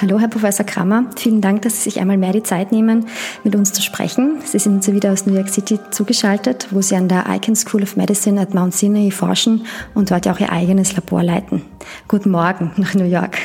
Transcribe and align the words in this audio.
Hallo, 0.00 0.18
Herr 0.18 0.28
Professor 0.28 0.66
Krammer. 0.66 1.06
Vielen 1.16 1.40
Dank, 1.40 1.62
dass 1.62 1.76
Sie 1.76 1.90
sich 1.90 2.00
einmal 2.00 2.18
mehr 2.18 2.32
die 2.32 2.42
Zeit 2.42 2.72
nehmen, 2.72 3.06
mit 3.44 3.54
uns 3.54 3.72
zu 3.72 3.82
sprechen. 3.82 4.40
Sie 4.44 4.58
sind 4.58 4.74
uns 4.74 4.92
wieder 4.92 5.12
aus 5.12 5.26
New 5.26 5.34
York 5.34 5.48
City 5.48 5.78
zugeschaltet, 5.90 6.68
wo 6.70 6.80
Sie 6.80 6.96
an 6.96 7.08
der 7.08 7.26
Icahn 7.28 7.56
School 7.56 7.82
of 7.82 7.96
Medicine 7.96 8.40
at 8.40 8.54
Mount 8.54 8.74
Sinai 8.74 9.10
forschen 9.10 9.66
und 9.94 10.10
dort 10.10 10.26
ja 10.26 10.32
auch 10.32 10.40
Ihr 10.40 10.52
eigenes 10.52 10.94
Labor 10.96 11.22
leiten. 11.22 11.62
Guten 12.08 12.30
Morgen 12.30 12.72
nach 12.76 12.94
New 12.94 13.04
York. 13.04 13.38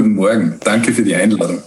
Guten 0.00 0.14
Morgen. 0.14 0.54
Danke 0.64 0.94
für 0.94 1.02
die 1.02 1.14
Einladung. 1.14 1.58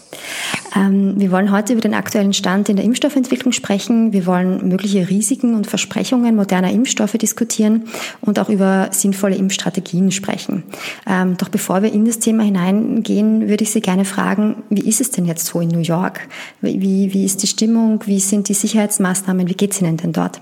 Ähm, 0.76 1.14
wir 1.18 1.30
wollen 1.30 1.52
heute 1.52 1.74
über 1.74 1.84
den 1.84 1.94
aktuellen 1.94 2.34
Stand 2.34 2.68
in 2.68 2.78
der 2.78 2.84
Impfstoffentwicklung 2.84 3.52
sprechen. 3.52 4.12
Wir 4.12 4.26
wollen 4.26 4.68
mögliche 4.68 5.08
Risiken 5.08 5.54
und 5.54 5.68
Versprechungen 5.68 6.36
moderner 6.36 6.72
Impfstoffe 6.72 7.12
diskutieren 7.12 7.84
und 8.22 8.40
auch 8.40 8.50
über 8.50 8.90
sinnvolle 8.90 9.36
Impfstrategien 9.36 10.10
sprechen. 10.10 10.64
Ähm, 11.06 11.38
doch 11.38 11.50
bevor 11.50 11.84
wir 11.84 11.94
in 11.94 12.06
das 12.06 12.18
Thema 12.18 12.42
hineingehen, 12.42 13.50
würde 13.50 13.66
ich 13.66 13.72
Sie 13.72 13.82
gerne 13.82 14.04
fragen, 14.04 14.64
wie 14.72 14.90
ist 14.90 15.00
es 15.00 15.12
denn 15.12 15.26
jetzt 15.26 15.46
so 15.46 15.60
in 15.60 15.70
New 15.70 15.82
York? 15.82 16.22
Wie, 16.62 17.14
wie 17.14 17.26
ist 17.26 17.44
die 17.44 17.48
Stimmung? 17.48 18.02
Wie 18.08 18.20
sind 18.20 18.50
die 18.50 18.56
Sicherheitsmaßnahmen? 18.56 19.48
Wie 19.48 19.54
geht 19.54 19.74
es 19.74 19.82
Ihnen 19.82 19.98
denn 19.98 20.12
dort? 20.12 20.42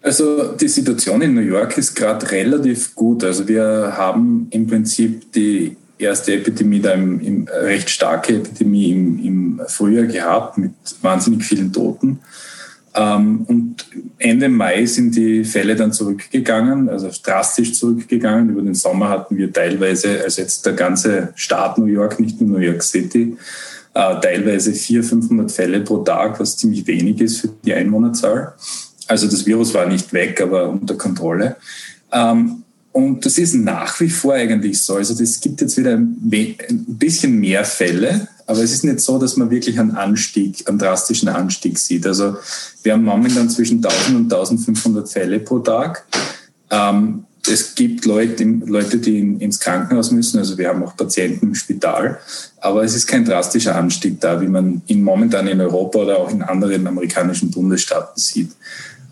Also 0.00 0.52
die 0.52 0.68
Situation 0.68 1.22
in 1.22 1.34
New 1.34 1.40
York 1.40 1.76
ist 1.76 1.96
gerade 1.96 2.30
relativ 2.30 2.94
gut. 2.94 3.24
Also 3.24 3.48
wir 3.48 3.94
haben 3.96 4.46
im 4.50 4.68
Prinzip 4.68 5.32
die 5.32 5.76
erste 6.00 6.34
Epidemie, 6.34 6.80
da 6.80 6.92
im, 6.92 7.20
im 7.20 7.48
recht 7.48 7.90
starke 7.90 8.36
Epidemie 8.36 8.92
im, 8.92 9.24
im, 9.24 9.60
Frühjahr 9.66 10.06
gehabt 10.06 10.58
mit 10.58 10.72
wahnsinnig 11.02 11.44
vielen 11.44 11.72
Toten. 11.72 12.20
Ähm, 12.94 13.42
und 13.46 13.86
Ende 14.18 14.48
Mai 14.48 14.86
sind 14.86 15.14
die 15.14 15.44
Fälle 15.44 15.76
dann 15.76 15.92
zurückgegangen, 15.92 16.88
also 16.88 17.10
drastisch 17.22 17.74
zurückgegangen. 17.74 18.50
Über 18.50 18.62
den 18.62 18.74
Sommer 18.74 19.10
hatten 19.10 19.36
wir 19.36 19.52
teilweise, 19.52 20.22
also 20.24 20.42
jetzt 20.42 20.66
der 20.66 20.72
ganze 20.72 21.28
Staat 21.34 21.78
New 21.78 21.84
York, 21.84 22.18
nicht 22.18 22.40
nur 22.40 22.58
New 22.58 22.64
York 22.64 22.82
City, 22.82 23.36
äh, 23.94 24.20
teilweise 24.20 24.72
400, 24.72 25.10
500 25.10 25.52
Fälle 25.52 25.80
pro 25.80 25.98
Tag, 25.98 26.40
was 26.40 26.56
ziemlich 26.56 26.86
wenig 26.86 27.20
ist 27.20 27.40
für 27.40 27.48
die 27.64 27.74
Einwohnerzahl. 27.74 28.54
Also 29.06 29.28
das 29.28 29.46
Virus 29.46 29.74
war 29.74 29.86
nicht 29.86 30.12
weg, 30.12 30.40
aber 30.40 30.68
unter 30.68 30.94
Kontrolle. 30.94 31.56
Ähm, 32.12 32.62
und 32.92 33.24
das 33.24 33.38
ist 33.38 33.54
nach 33.54 34.00
wie 34.00 34.10
vor 34.10 34.34
eigentlich 34.34 34.82
so. 34.82 34.96
Also 34.96 35.20
es 35.22 35.40
gibt 35.40 35.60
jetzt 35.60 35.76
wieder 35.76 35.92
ein 35.92 36.16
bisschen 36.86 37.38
mehr 37.38 37.64
Fälle, 37.64 38.28
aber 38.46 38.62
es 38.62 38.72
ist 38.72 38.84
nicht 38.84 39.00
so, 39.00 39.18
dass 39.18 39.36
man 39.36 39.50
wirklich 39.50 39.78
einen 39.78 39.92
Anstieg, 39.92 40.68
einen 40.68 40.78
drastischen 40.78 41.28
Anstieg 41.28 41.78
sieht. 41.78 42.04
Also 42.06 42.36
wir 42.82 42.94
haben 42.94 43.04
momentan 43.04 43.48
zwischen 43.48 43.76
1000 43.76 44.16
und 44.16 44.32
1500 44.32 45.08
Fälle 45.08 45.38
pro 45.38 45.60
Tag. 45.60 46.04
Ähm, 46.70 47.24
es 47.48 47.74
gibt 47.74 48.04
Leute, 48.04 48.44
Leute 48.44 48.98
die 48.98 49.18
ins 49.18 49.60
Krankenhaus 49.60 50.10
müssen, 50.10 50.38
also 50.38 50.58
wir 50.58 50.68
haben 50.68 50.82
auch 50.82 50.96
Patienten 50.96 51.46
im 51.46 51.54
Spital, 51.54 52.18
aber 52.60 52.84
es 52.84 52.94
ist 52.94 53.06
kein 53.06 53.24
drastischer 53.24 53.76
Anstieg 53.76 54.20
da, 54.20 54.40
wie 54.40 54.48
man 54.48 54.82
ihn 54.88 55.02
momentan 55.02 55.46
in 55.46 55.60
Europa 55.60 56.00
oder 56.00 56.18
auch 56.18 56.30
in 56.30 56.42
anderen 56.42 56.86
amerikanischen 56.86 57.50
Bundesstaaten 57.50 58.20
sieht. 58.20 58.50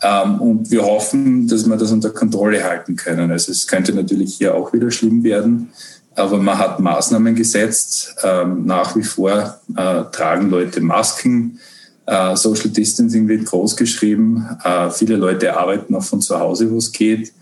Ähm, 0.03 0.41
und 0.41 0.71
wir 0.71 0.85
hoffen, 0.85 1.49
dass 1.49 1.67
wir 1.67 1.77
das 1.77 1.91
unter 1.91 2.11
Kontrolle 2.11 2.63
halten 2.63 2.97
können. 2.97 3.31
Also 3.31 3.53
es 3.53 3.67
könnte 3.67 3.93
natürlich 3.93 4.35
hier 4.35 4.55
auch 4.55 4.73
wieder 4.73 4.91
schlimm 4.91 5.25
werden, 5.25 5.71
aber 6.15 6.39
man 6.39 6.59
hat 6.59 6.81
Maßnahmen 6.81 7.35
gesetzt. 7.35 8.15
Ähm, 8.23 8.65
nach 8.67 8.95
wie 8.97 9.03
vor 9.03 9.61
äh, 9.77 10.05
tragen 10.13 10.51
Leute 10.51 10.81
Masken. 10.81 11.59
Äh, 12.07 12.37
Social 12.37 12.71
Distancing 12.71 13.29
wird 13.29 13.47
groß 13.47 13.77
geschrieben. 13.77 14.49
Äh, 14.65 14.91
viele 14.91 15.17
Leute 15.17 15.57
arbeiten 15.57 15.95
auch 15.95 16.05
von 16.05 16.21
zu 16.21 16.39
Hause, 16.39 16.71
wo 16.71 16.79
es 16.79 16.93
geht. 16.93 17.33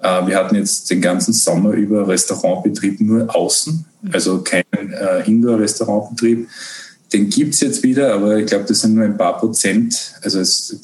wir 0.00 0.36
hatten 0.36 0.56
jetzt 0.56 0.90
den 0.90 1.00
ganzen 1.00 1.32
Sommer 1.32 1.70
über 1.70 2.06
Restaurantbetrieb 2.06 3.00
nur 3.00 3.34
außen, 3.34 3.86
also 4.12 4.42
keinen 4.42 4.92
Indoor-Restaurantbetrieb. 5.24 6.46
Den 7.10 7.30
gibt 7.30 7.54
es 7.54 7.60
jetzt 7.60 7.82
wieder, 7.82 8.12
aber 8.12 8.36
ich 8.36 8.44
glaube, 8.44 8.66
das 8.68 8.82
sind 8.82 8.96
nur 8.96 9.04
ein 9.04 9.16
paar 9.16 9.38
Prozent. 9.38 10.12
Also 10.20 10.40
es 10.40 10.78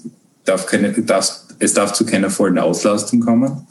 darf 0.51 0.67
keine, 0.67 0.93
darf, 0.93 1.41
es 1.59 1.75
darf 1.75 1.93
zu 1.93 2.05
keiner 2.05 2.31
vollen 2.31 2.59
Auslastung 2.59 3.21
kommen. 3.21 3.67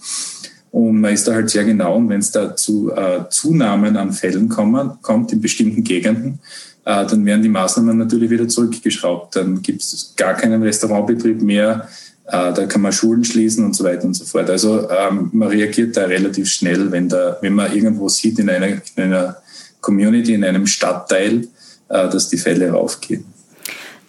Und 0.72 1.02
man 1.02 1.14
ist 1.14 1.28
da 1.28 1.34
halt 1.34 1.50
sehr 1.50 1.64
genau. 1.64 1.96
Und 1.96 2.10
wenn 2.10 2.20
es 2.20 2.32
da 2.32 2.56
zu 2.56 2.92
äh, 2.92 3.28
Zunahmen 3.30 3.98
an 3.98 4.14
Fällen 4.14 4.50
kommen, 4.50 4.92
kommt 5.02 5.34
in 5.34 5.42
bestimmten 5.42 5.84
Gegenden, 5.84 6.40
äh, 6.86 7.06
dann 7.06 7.26
werden 7.26 7.42
die 7.42 7.50
Maßnahmen 7.50 7.98
natürlich 7.98 8.30
wieder 8.30 8.48
zurückgeschraubt. 8.48 9.36
Dann 9.36 9.62
gibt 9.62 9.82
es 9.82 10.14
gar 10.16 10.36
keinen 10.36 10.62
Restaurantbetrieb 10.62 11.42
mehr. 11.42 11.88
Äh, 12.28 12.54
da 12.54 12.66
kann 12.68 12.82
man 12.82 12.92
Schulen 12.92 13.24
schließen 13.24 13.66
und 13.66 13.76
so 13.76 13.84
weiter 13.84 14.06
und 14.06 14.14
so 14.14 14.26
fort. 14.26 14.50
Also 14.50 14.88
ähm, 14.90 15.30
man 15.34 15.48
reagiert 15.48 15.98
da 15.98 16.06
relativ 16.06 16.48
schnell, 16.48 16.92
wenn, 16.92 17.10
da, 17.10 17.38
wenn 17.42 17.54
man 17.54 17.74
irgendwo 17.74 18.08
sieht 18.08 18.38
in 18.38 18.50
einer, 18.50 18.68
in 18.68 19.04
einer 19.04 19.38
Community, 19.82 20.36
in 20.36 20.44
einem 20.44 20.68
Stadtteil, 20.68 21.48
äh, 21.90 22.10
dass 22.10 22.30
die 22.30 22.38
Fälle 22.38 22.70
raufgehen. 22.70 23.26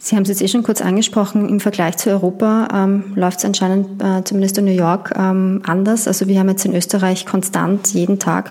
Sie 0.02 0.16
haben 0.16 0.22
es 0.22 0.30
jetzt 0.30 0.40
eh 0.40 0.48
schon 0.48 0.62
kurz 0.62 0.80
angesprochen, 0.80 1.46
im 1.50 1.60
Vergleich 1.60 1.98
zu 1.98 2.08
Europa 2.08 2.68
ähm, 2.72 3.12
läuft 3.16 3.40
es 3.40 3.44
anscheinend 3.44 4.02
äh, 4.02 4.24
zumindest 4.24 4.56
in 4.56 4.64
New 4.64 4.70
York 4.70 5.12
ähm, 5.14 5.60
anders. 5.66 6.08
Also 6.08 6.26
wir 6.26 6.40
haben 6.40 6.48
jetzt 6.48 6.64
in 6.64 6.74
Österreich 6.74 7.26
konstant 7.26 7.92
jeden 7.92 8.18
Tag 8.18 8.50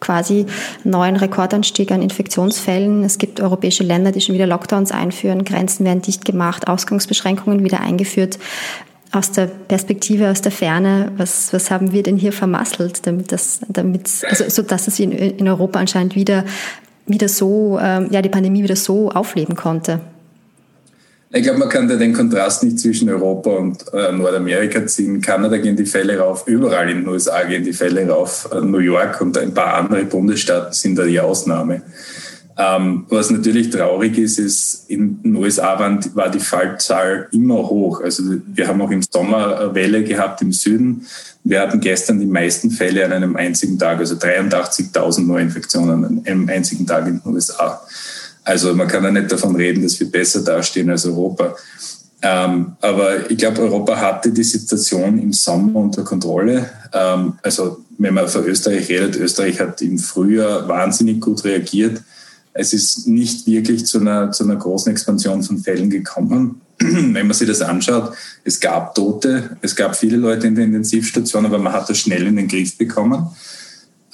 quasi 0.00 0.46
neuen 0.82 1.14
Rekordanstieg 1.14 1.92
an 1.92 2.02
Infektionsfällen. 2.02 3.04
Es 3.04 3.18
gibt 3.18 3.40
europäische 3.40 3.84
Länder, 3.84 4.10
die 4.10 4.20
schon 4.20 4.34
wieder 4.34 4.48
Lockdowns 4.48 4.90
einführen, 4.90 5.44
Grenzen 5.44 5.86
werden 5.86 6.02
dicht 6.02 6.24
gemacht, 6.24 6.66
Ausgangsbeschränkungen 6.66 7.62
wieder 7.62 7.80
eingeführt. 7.80 8.40
Aus 9.12 9.30
der 9.30 9.46
Perspektive, 9.46 10.28
aus 10.28 10.42
der 10.42 10.50
Ferne, 10.50 11.12
was, 11.16 11.52
was 11.52 11.70
haben 11.70 11.92
wir 11.92 12.02
denn 12.02 12.16
hier 12.16 12.32
vermasselt, 12.32 13.06
damit 13.06 13.30
das, 13.30 13.60
damit, 13.68 14.10
also, 14.28 14.48
so 14.48 14.62
dass 14.62 14.88
es 14.88 14.98
in, 14.98 15.12
in 15.12 15.46
Europa 15.46 15.78
anscheinend 15.78 16.16
wieder, 16.16 16.44
wieder 17.06 17.28
so, 17.28 17.78
ähm, 17.80 18.08
ja, 18.10 18.20
die 18.20 18.28
Pandemie 18.28 18.64
wieder 18.64 18.76
so 18.76 19.10
aufleben 19.10 19.54
konnte? 19.54 20.00
Ich 21.30 21.42
glaube, 21.42 21.58
man 21.58 21.68
kann 21.68 21.86
da 21.88 21.96
den 21.96 22.14
Kontrast 22.14 22.62
nicht 22.62 22.80
zwischen 22.80 23.10
Europa 23.10 23.50
und 23.50 23.84
äh, 23.92 24.12
Nordamerika 24.12 24.86
ziehen. 24.86 25.20
Kanada 25.20 25.58
gehen 25.58 25.76
die 25.76 25.84
Fälle 25.84 26.18
rauf, 26.18 26.46
überall 26.46 26.88
in 26.88 27.02
den 27.02 27.08
USA 27.08 27.44
gehen 27.44 27.64
die 27.64 27.74
Fälle 27.74 28.08
rauf. 28.08 28.48
Äh, 28.50 28.62
New 28.62 28.78
York 28.78 29.20
und 29.20 29.36
ein 29.36 29.52
paar 29.52 29.74
andere 29.74 30.04
Bundesstaaten 30.04 30.72
sind 30.72 30.96
da 30.96 31.04
die 31.04 31.20
Ausnahme. 31.20 31.82
Ähm, 32.56 33.04
was 33.10 33.30
natürlich 33.30 33.68
traurig 33.70 34.16
ist, 34.16 34.38
ist, 34.38 34.90
in 34.90 35.22
den 35.22 35.36
USA 35.36 35.78
waren, 35.78 36.00
war 36.14 36.30
die 36.30 36.40
Fallzahl 36.40 37.28
immer 37.30 37.68
hoch. 37.68 38.00
Also 38.00 38.24
wir 38.46 38.66
haben 38.66 38.80
auch 38.80 38.90
im 38.90 39.02
Sommer 39.02 39.60
eine 39.60 39.74
Welle 39.74 40.02
gehabt 40.02 40.40
im 40.40 40.52
Süden. 40.52 41.06
Wir 41.44 41.60
hatten 41.60 41.78
gestern 41.80 42.18
die 42.18 42.26
meisten 42.26 42.70
Fälle 42.70 43.04
an 43.04 43.12
einem 43.12 43.36
einzigen 43.36 43.78
Tag, 43.78 43.98
also 43.98 44.16
83.000 44.16 45.26
Neuinfektionen 45.26 46.04
an 46.04 46.22
einem 46.24 46.48
einzigen 46.48 46.86
Tag 46.86 47.06
in 47.06 47.20
den 47.20 47.32
USA. 47.32 47.82
Also 48.48 48.74
man 48.74 48.88
kann 48.88 49.04
ja 49.04 49.10
nicht 49.10 49.30
davon 49.30 49.56
reden, 49.56 49.82
dass 49.82 50.00
wir 50.00 50.10
besser 50.10 50.42
dastehen 50.42 50.88
als 50.88 51.04
Europa. 51.04 51.54
Ähm, 52.22 52.72
aber 52.80 53.30
ich 53.30 53.36
glaube, 53.36 53.60
Europa 53.60 53.94
hatte 54.00 54.30
die 54.30 54.42
Situation 54.42 55.18
im 55.18 55.34
Sommer 55.34 55.80
unter 55.80 56.02
Kontrolle. 56.02 56.70
Ähm, 56.94 57.34
also 57.42 57.84
wenn 57.98 58.14
man 58.14 58.26
von 58.26 58.46
Österreich 58.46 58.88
redet, 58.88 59.16
Österreich 59.16 59.60
hat 59.60 59.82
im 59.82 59.98
Frühjahr 59.98 60.66
wahnsinnig 60.66 61.20
gut 61.20 61.44
reagiert. 61.44 62.00
Es 62.54 62.72
ist 62.72 63.06
nicht 63.06 63.46
wirklich 63.46 63.84
zu 63.84 64.00
einer, 64.00 64.32
zu 64.32 64.44
einer 64.44 64.56
großen 64.56 64.92
Expansion 64.92 65.42
von 65.42 65.58
Fällen 65.58 65.90
gekommen. 65.90 66.62
wenn 66.78 67.26
man 67.26 67.34
sich 67.34 67.46
das 67.46 67.60
anschaut, 67.60 68.14
es 68.44 68.58
gab 68.58 68.94
Tote, 68.94 69.58
es 69.60 69.76
gab 69.76 69.94
viele 69.94 70.16
Leute 70.16 70.46
in 70.46 70.54
der 70.54 70.64
Intensivstation, 70.64 71.44
aber 71.44 71.58
man 71.58 71.74
hat 71.74 71.90
das 71.90 71.98
schnell 71.98 72.26
in 72.26 72.36
den 72.36 72.48
Griff 72.48 72.78
bekommen. 72.78 73.28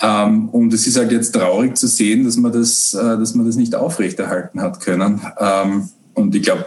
Ähm, 0.05 0.51
und 0.51 0.75
es 0.75 0.87
ist 0.87 0.99
halt 0.99 1.13
jetzt 1.13 1.33
traurig 1.33 1.77
zu 1.79 1.87
sehen, 1.87 2.25
dass 2.25 2.37
man 2.37 2.53
das, 2.53 2.93
äh, 2.93 3.17
dass 3.17 3.35
man 3.35 3.47
das 3.47 3.57
nicht 3.57 3.75
aufrechterhalten 3.75 4.61
hat 4.61 4.81
können. 4.81 5.23
Ähm, 5.39 5.89
und 6.13 6.35
ich 6.35 6.43
glaube, 6.43 6.67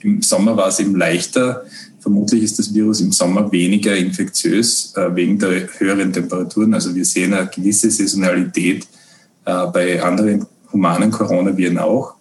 im 0.00 0.22
Sommer 0.22 0.56
war 0.56 0.68
es 0.68 0.80
eben 0.80 0.96
leichter. 0.96 1.64
Vermutlich 2.00 2.42
ist 2.42 2.58
das 2.58 2.72
Virus 2.72 3.00
im 3.00 3.12
Sommer 3.12 3.52
weniger 3.52 3.94
infektiös 3.94 4.94
äh, 4.96 5.14
wegen 5.14 5.38
der 5.38 5.68
höheren 5.78 6.14
Temperaturen. 6.14 6.72
Also 6.72 6.94
wir 6.94 7.04
sehen 7.04 7.34
eine 7.34 7.48
gewisse 7.48 7.90
Saisonalität 7.90 8.86
äh, 9.44 9.66
bei 9.66 10.02
anderen 10.02 10.46
humanen 10.72 11.10
Coronaviren 11.10 11.76
auch. 11.76 12.14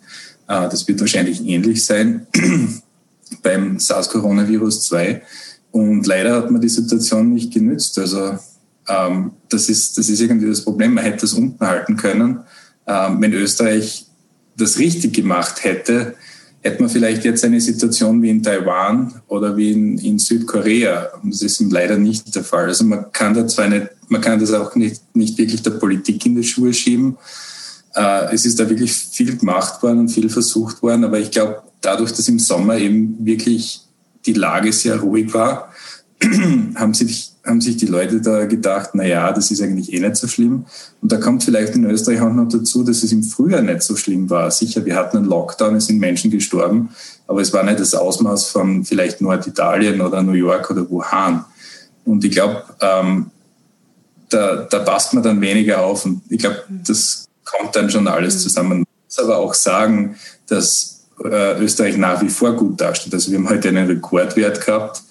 Äh, 0.50 0.68
das 0.68 0.86
wird 0.86 1.00
wahrscheinlich 1.00 1.46
ähnlich 1.46 1.86
sein 1.86 2.28
beim 3.42 3.80
SARS-Coronavirus 3.80 4.82
2. 4.82 5.22
Und 5.72 6.06
leider 6.08 6.36
hat 6.36 6.52
man 6.52 6.60
die 6.60 6.70
Situation 6.70 7.34
nicht 7.34 7.54
genützt. 7.54 7.98
Also 8.00 8.38
ähm, 8.88 9.32
das, 9.50 9.70
ist, 9.70 9.98
das 9.98 10.10
ist 10.10 10.22
irgendwie 10.22 10.48
das 10.48 10.64
Problem. 10.64 10.94
Man 10.94 11.04
hätte 11.04 11.22
das 11.22 11.34
unten 11.34 11.66
halten 11.66 11.98
können. 11.98 12.40
Ähm, 12.86 13.22
wenn 13.22 13.34
Österreich 13.34 14.06
das 14.56 14.80
richtig 14.80 15.14
gemacht 15.14 15.64
hätte, 15.64 16.16
hätte 16.62 16.82
man 16.82 16.90
vielleicht 16.90 17.24
jetzt 17.24 17.46
eine 17.46 17.62
Situation 17.62 18.22
wie 18.22 18.30
in 18.30 18.44
Taiwan 18.44 19.22
oder 19.28 19.56
wie 19.56 19.72
in, 19.72 19.98
in 19.98 20.20
Südkorea. 20.20 21.12
Das 21.24 21.42
ist 21.42 21.60
leider 21.72 21.98
nicht 21.98 22.36
der 22.36 22.44
Fall. 22.44 22.66
Also 22.66 22.84
man 22.84 23.12
kann 23.12 23.34
da 23.34 23.48
zwar 23.48 23.70
nicht, 23.70 23.88
man 24.10 24.22
kann 24.22 24.40
das 24.40 24.54
auch 24.54 24.76
nicht, 24.76 25.02
nicht 25.16 25.38
wirklich 25.38 25.62
der 25.62 25.72
Politik 25.72 26.26
in 26.26 26.36
die 26.36 26.44
Schuhe 26.44 26.74
schieben. 26.74 27.18
Äh, 27.96 28.34
es 28.34 28.46
ist 28.46 28.60
da 28.60 28.70
wirklich 28.70 28.94
viel 28.94 29.38
gemacht 29.38 29.82
worden 29.84 30.00
und 30.00 30.10
viel 30.10 30.30
versucht 30.30 30.82
worden, 30.82 31.04
aber 31.04 31.20
ich 31.20 31.32
glaube, 31.32 31.64
dadurch, 31.82 32.12
dass 32.12 32.28
im 32.28 32.40
Sommer 32.40 32.78
eben 32.78 33.26
wirklich 33.26 33.82
die 34.26 34.34
Lage 34.34 34.74
sehr 34.74 35.00
ruhig 35.00 35.34
war, 35.34 35.74
haben 36.76 36.94
sich, 36.94 37.32
haben 37.48 37.62
sich 37.62 37.78
die 37.78 37.86
Leute 37.86 38.22
da 38.22 38.46
gedacht, 38.46 38.92
na 38.94 39.06
ja, 39.06 39.32
das 39.32 39.52
ist 39.52 39.62
eigentlich 39.62 39.94
eh 39.94 40.00
nicht 40.00 40.16
so 40.16 40.28
schlimm. 40.28 40.66
Und 41.02 41.12
da 41.12 41.18
kommt 41.18 41.44
vielleicht 41.44 41.76
in 41.76 41.86
Österreich 41.86 42.22
auch 42.22 42.34
noch 42.34 42.50
dazu, 42.50 42.84
dass 42.84 43.04
es 43.04 43.12
im 43.12 43.24
Frühjahr 43.24 43.62
nicht 43.62 43.82
so 43.84 43.96
schlimm 43.96 44.30
war. 44.30 44.52
Sicher, 44.52 44.86
wir 44.86 44.96
hatten 44.96 45.18
einen 45.18 45.26
Lockdown, 45.28 45.76
es 45.76 45.88
sind 45.88 46.00
Menschen 46.00 46.30
gestorben, 46.30 46.90
aber 47.28 47.42
es 47.42 47.54
war 47.54 47.64
nicht 47.64 47.80
das 47.80 47.96
Ausmaß 47.96 48.48
von 48.50 48.84
vielleicht 48.84 49.22
Norditalien 49.22 50.02
oder 50.02 50.22
New 50.22 50.34
York 50.34 50.70
oder 50.70 50.90
Wuhan. 50.90 51.46
Und 52.06 52.24
ich 52.24 52.32
glaube, 52.32 52.64
ähm, 52.82 53.32
da, 54.30 54.68
da 54.70 54.80
passt 54.80 55.14
man 55.14 55.24
dann 55.24 55.42
weniger 55.42 55.84
auf. 55.84 56.06
Und 56.06 56.22
ich 56.30 56.40
glaube, 56.40 56.64
das 56.86 57.26
kommt 57.46 57.76
dann 57.76 57.90
schon 57.90 58.08
alles 58.08 58.44
zusammen. 58.44 58.70
Man 58.70 58.86
muss 59.06 59.20
aber 59.20 59.38
auch 59.38 59.54
sagen, 59.54 60.16
dass 60.48 61.06
äh, 61.24 61.62
Österreich 61.62 61.98
nach 61.98 62.22
wie 62.22 62.30
vor 62.30 62.54
gut 62.56 62.80
dasteht. 62.80 63.14
Also 63.14 63.32
wir 63.32 63.38
haben 63.38 63.50
heute 63.50 63.70
einen 63.70 63.88
Rekordwert 63.88 64.66
gehabt 64.66 65.02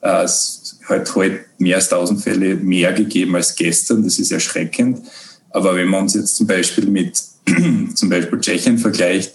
äh, 0.00 0.24
es 0.24 0.78
hat 0.88 1.14
heute 1.14 1.40
mehr 1.58 1.76
als 1.76 1.92
1000 1.92 2.20
Fälle 2.20 2.54
mehr 2.56 2.92
gegeben 2.92 3.36
als 3.36 3.54
gestern. 3.54 4.04
Das 4.04 4.18
ist 4.18 4.32
erschreckend. 4.32 5.06
Aber 5.50 5.74
wenn 5.74 5.88
man 5.88 6.02
uns 6.02 6.14
jetzt 6.14 6.36
zum 6.36 6.46
Beispiel 6.46 6.86
mit 6.86 7.20
zum 7.94 8.08
Beispiel 8.08 8.40
Tschechien 8.40 8.78
vergleicht 8.78 9.34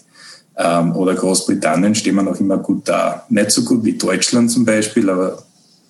ähm, 0.57 0.95
oder 0.95 1.15
Großbritannien, 1.15 1.95
stehen 1.95 2.15
wir 2.15 2.23
noch 2.23 2.39
immer 2.39 2.57
gut 2.57 2.87
da. 2.87 3.25
Nicht 3.29 3.51
so 3.51 3.63
gut 3.63 3.83
wie 3.83 3.97
Deutschland 3.97 4.51
zum 4.51 4.65
Beispiel, 4.65 5.09
aber 5.09 5.43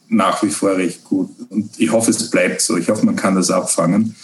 nach 0.09 0.41
wie 0.44 0.50
vor 0.50 0.75
recht 0.77 1.03
gut. 1.03 1.29
Und 1.50 1.69
ich 1.77 1.91
hoffe, 1.91 2.12
es 2.12 2.29
bleibt 2.29 2.62
so. 2.62 2.77
Ich 2.77 2.89
hoffe, 2.89 3.06
man 3.06 3.15
kann 3.15 3.35
das 3.35 3.51
abfangen. 3.51 4.15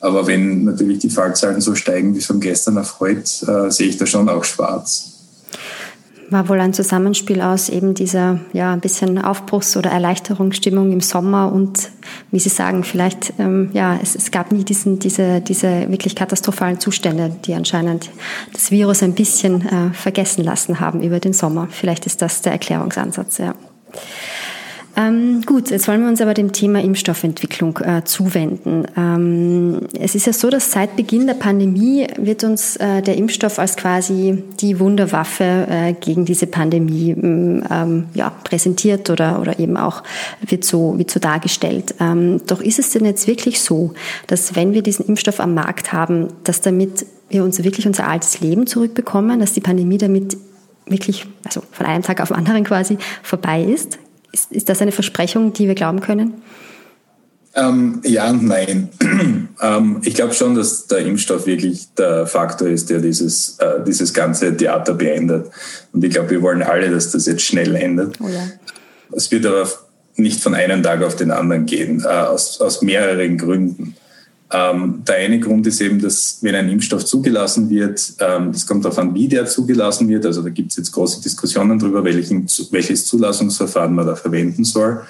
Aber 0.00 0.26
wenn 0.26 0.64
natürlich 0.64 0.98
die 0.98 1.10
Fallzahlen 1.10 1.60
so 1.60 1.74
steigen 1.74 2.14
wie 2.16 2.20
von 2.20 2.40
gestern 2.40 2.78
auf 2.78 2.98
heute, 2.98 3.66
äh, 3.66 3.70
sehe 3.70 3.88
ich 3.88 3.96
da 3.96 4.06
schon 4.06 4.28
auch 4.28 4.44
schwarz 4.44 5.21
war 6.32 6.48
wohl 6.48 6.60
ein 6.60 6.72
Zusammenspiel 6.72 7.40
aus 7.40 7.68
eben 7.68 7.94
dieser 7.94 8.40
ja 8.52 8.72
ein 8.72 8.80
bisschen 8.80 9.22
Aufbruchs- 9.22 9.76
oder 9.76 9.90
Erleichterungsstimmung 9.90 10.92
im 10.92 11.00
Sommer 11.00 11.52
und 11.52 11.90
wie 12.30 12.38
Sie 12.38 12.48
sagen, 12.48 12.84
vielleicht 12.84 13.34
ähm, 13.38 13.70
ja 13.72 13.98
es, 14.02 14.14
es 14.14 14.30
gab 14.30 14.52
nie 14.52 14.64
diesen 14.64 14.98
diese 14.98 15.40
diese 15.40 15.90
wirklich 15.90 16.16
katastrophalen 16.16 16.80
Zustände, 16.80 17.34
die 17.44 17.54
anscheinend 17.54 18.10
das 18.52 18.70
Virus 18.70 19.02
ein 19.02 19.14
bisschen 19.14 19.66
äh, 19.66 19.92
vergessen 19.92 20.44
lassen 20.44 20.80
haben 20.80 21.02
über 21.02 21.20
den 21.20 21.32
Sommer. 21.32 21.68
Vielleicht 21.70 22.06
ist 22.06 22.22
das 22.22 22.42
der 22.42 22.52
Erklärungsansatz. 22.52 23.38
Ja. 23.38 23.54
Ähm, 24.94 25.40
gut, 25.46 25.70
jetzt 25.70 25.88
wollen 25.88 26.02
wir 26.02 26.08
uns 26.08 26.20
aber 26.20 26.34
dem 26.34 26.52
Thema 26.52 26.82
Impfstoffentwicklung 26.82 27.78
äh, 27.78 28.04
zuwenden. 28.04 28.86
Ähm, 28.94 29.88
es 29.98 30.14
ist 30.14 30.26
ja 30.26 30.34
so, 30.34 30.50
dass 30.50 30.70
seit 30.70 30.96
Beginn 30.96 31.26
der 31.26 31.34
Pandemie 31.34 32.06
wird 32.18 32.44
uns 32.44 32.76
äh, 32.76 33.00
der 33.00 33.16
Impfstoff 33.16 33.58
als 33.58 33.76
quasi 33.76 34.42
die 34.60 34.78
Wunderwaffe 34.78 35.66
äh, 35.70 35.94
gegen 35.94 36.26
diese 36.26 36.46
Pandemie 36.46 37.14
mm, 37.14 37.64
ähm, 37.70 38.06
ja, 38.12 38.30
präsentiert 38.44 39.08
oder, 39.08 39.40
oder 39.40 39.58
eben 39.58 39.78
auch 39.78 40.02
wird 40.42 40.64
so, 40.64 40.98
wird 40.98 41.10
so 41.10 41.20
dargestellt. 41.20 41.94
Ähm, 41.98 42.42
doch 42.46 42.60
ist 42.60 42.78
es 42.78 42.90
denn 42.90 43.06
jetzt 43.06 43.26
wirklich 43.26 43.60
so, 43.60 43.94
dass 44.26 44.56
wenn 44.56 44.74
wir 44.74 44.82
diesen 44.82 45.06
Impfstoff 45.06 45.40
am 45.40 45.54
Markt 45.54 45.94
haben, 45.94 46.28
dass 46.44 46.60
damit 46.60 47.06
wir 47.30 47.44
uns 47.44 47.64
wirklich 47.64 47.86
unser 47.86 48.06
altes 48.08 48.40
Leben 48.40 48.66
zurückbekommen, 48.66 49.40
dass 49.40 49.54
die 49.54 49.60
Pandemie 49.60 49.96
damit 49.96 50.36
wirklich, 50.84 51.26
also 51.44 51.62
von 51.70 51.86
einem 51.86 52.02
Tag 52.02 52.20
auf 52.20 52.28
den 52.28 52.36
anderen 52.36 52.64
quasi 52.64 52.98
vorbei 53.22 53.62
ist? 53.62 53.98
Ist, 54.32 54.50
ist 54.50 54.68
das 54.68 54.80
eine 54.80 54.92
Versprechung, 54.92 55.52
die 55.52 55.68
wir 55.68 55.74
glauben 55.74 56.00
können? 56.00 56.42
Ähm, 57.54 58.00
ja 58.04 58.30
und 58.30 58.44
nein. 58.44 58.88
ähm, 59.62 60.00
ich 60.02 60.14
glaube 60.14 60.32
schon, 60.32 60.54
dass 60.54 60.86
der 60.86 60.98
Impfstoff 60.98 61.46
wirklich 61.46 61.92
der 61.94 62.26
Faktor 62.26 62.68
ist, 62.68 62.88
der 62.88 63.00
dieses, 63.00 63.58
äh, 63.58 63.84
dieses 63.86 64.14
ganze 64.14 64.56
Theater 64.56 64.94
beendet. 64.94 65.50
Und 65.92 66.02
ich 66.02 66.10
glaube, 66.10 66.30
wir 66.30 66.42
wollen 66.42 66.62
alle, 66.62 66.90
dass 66.90 67.10
das 67.10 67.26
jetzt 67.26 67.42
schnell 67.42 67.76
endet. 67.76 68.18
Oh 68.20 68.28
ja. 68.28 68.48
Es 69.14 69.30
wird 69.30 69.44
aber 69.44 69.68
nicht 70.16 70.42
von 70.42 70.54
einem 70.54 70.82
Tag 70.82 71.02
auf 71.02 71.16
den 71.16 71.30
anderen 71.30 71.66
gehen, 71.66 72.02
äh, 72.04 72.08
aus, 72.08 72.60
aus 72.60 72.80
mehreren 72.82 73.36
Gründen. 73.36 73.96
Ähm, 74.54 75.02
der 75.08 75.16
eine 75.16 75.40
Grund 75.40 75.66
ist 75.66 75.80
eben, 75.80 75.98
dass 75.98 76.38
wenn 76.42 76.54
ein 76.54 76.68
Impfstoff 76.68 77.06
zugelassen 77.06 77.70
wird, 77.70 78.14
ähm, 78.20 78.52
das 78.52 78.66
kommt 78.66 78.84
darauf 78.84 78.98
an, 78.98 79.14
wie 79.14 79.26
der 79.26 79.46
zugelassen 79.46 80.08
wird. 80.08 80.26
Also 80.26 80.42
da 80.42 80.50
gibt 80.50 80.72
es 80.72 80.76
jetzt 80.76 80.92
große 80.92 81.22
Diskussionen 81.22 81.78
darüber, 81.78 82.04
welchen, 82.04 82.46
welches 82.70 83.06
Zulassungsverfahren 83.06 83.94
man 83.94 84.06
da 84.06 84.14
verwenden 84.14 84.64
soll. 84.64 85.02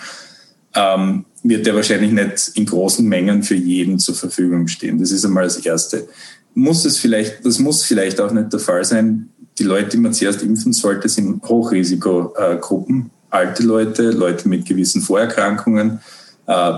Ähm, 0.75 1.25
wird 1.43 1.67
der 1.67 1.75
wahrscheinlich 1.75 2.13
nicht 2.13 2.53
in 2.55 2.67
großen 2.67 3.07
Mengen 3.07 3.43
für 3.43 3.57
jeden 3.57 3.99
zur 3.99 4.15
Verfügung 4.15 4.69
stehen. 4.69 4.99
Das 4.99 5.11
ist 5.11 5.25
einmal 5.25 5.45
das 5.45 5.59
Erste. 5.59 6.07
Muss 6.55 6.85
es 6.85 6.99
vielleicht, 6.99 7.45
das 7.45 7.59
muss 7.59 7.83
vielleicht 7.83 8.21
auch 8.21 8.31
nicht 8.31 8.53
der 8.53 8.61
Fall 8.61 8.85
sein. 8.85 9.29
Die 9.59 9.65
Leute, 9.65 9.91
die 9.91 9.97
man 9.97 10.13
zuerst 10.13 10.43
impfen 10.43 10.73
sollte, 10.73 11.09
sind 11.09 11.43
Hochrisikogruppen. 11.43 13.11
Alte 13.31 13.63
Leute, 13.65 14.11
Leute 14.11 14.49
mit 14.49 14.67
gewissen 14.67 15.03
Vorerkrankungen, 15.03 16.01
äh, 16.47 16.73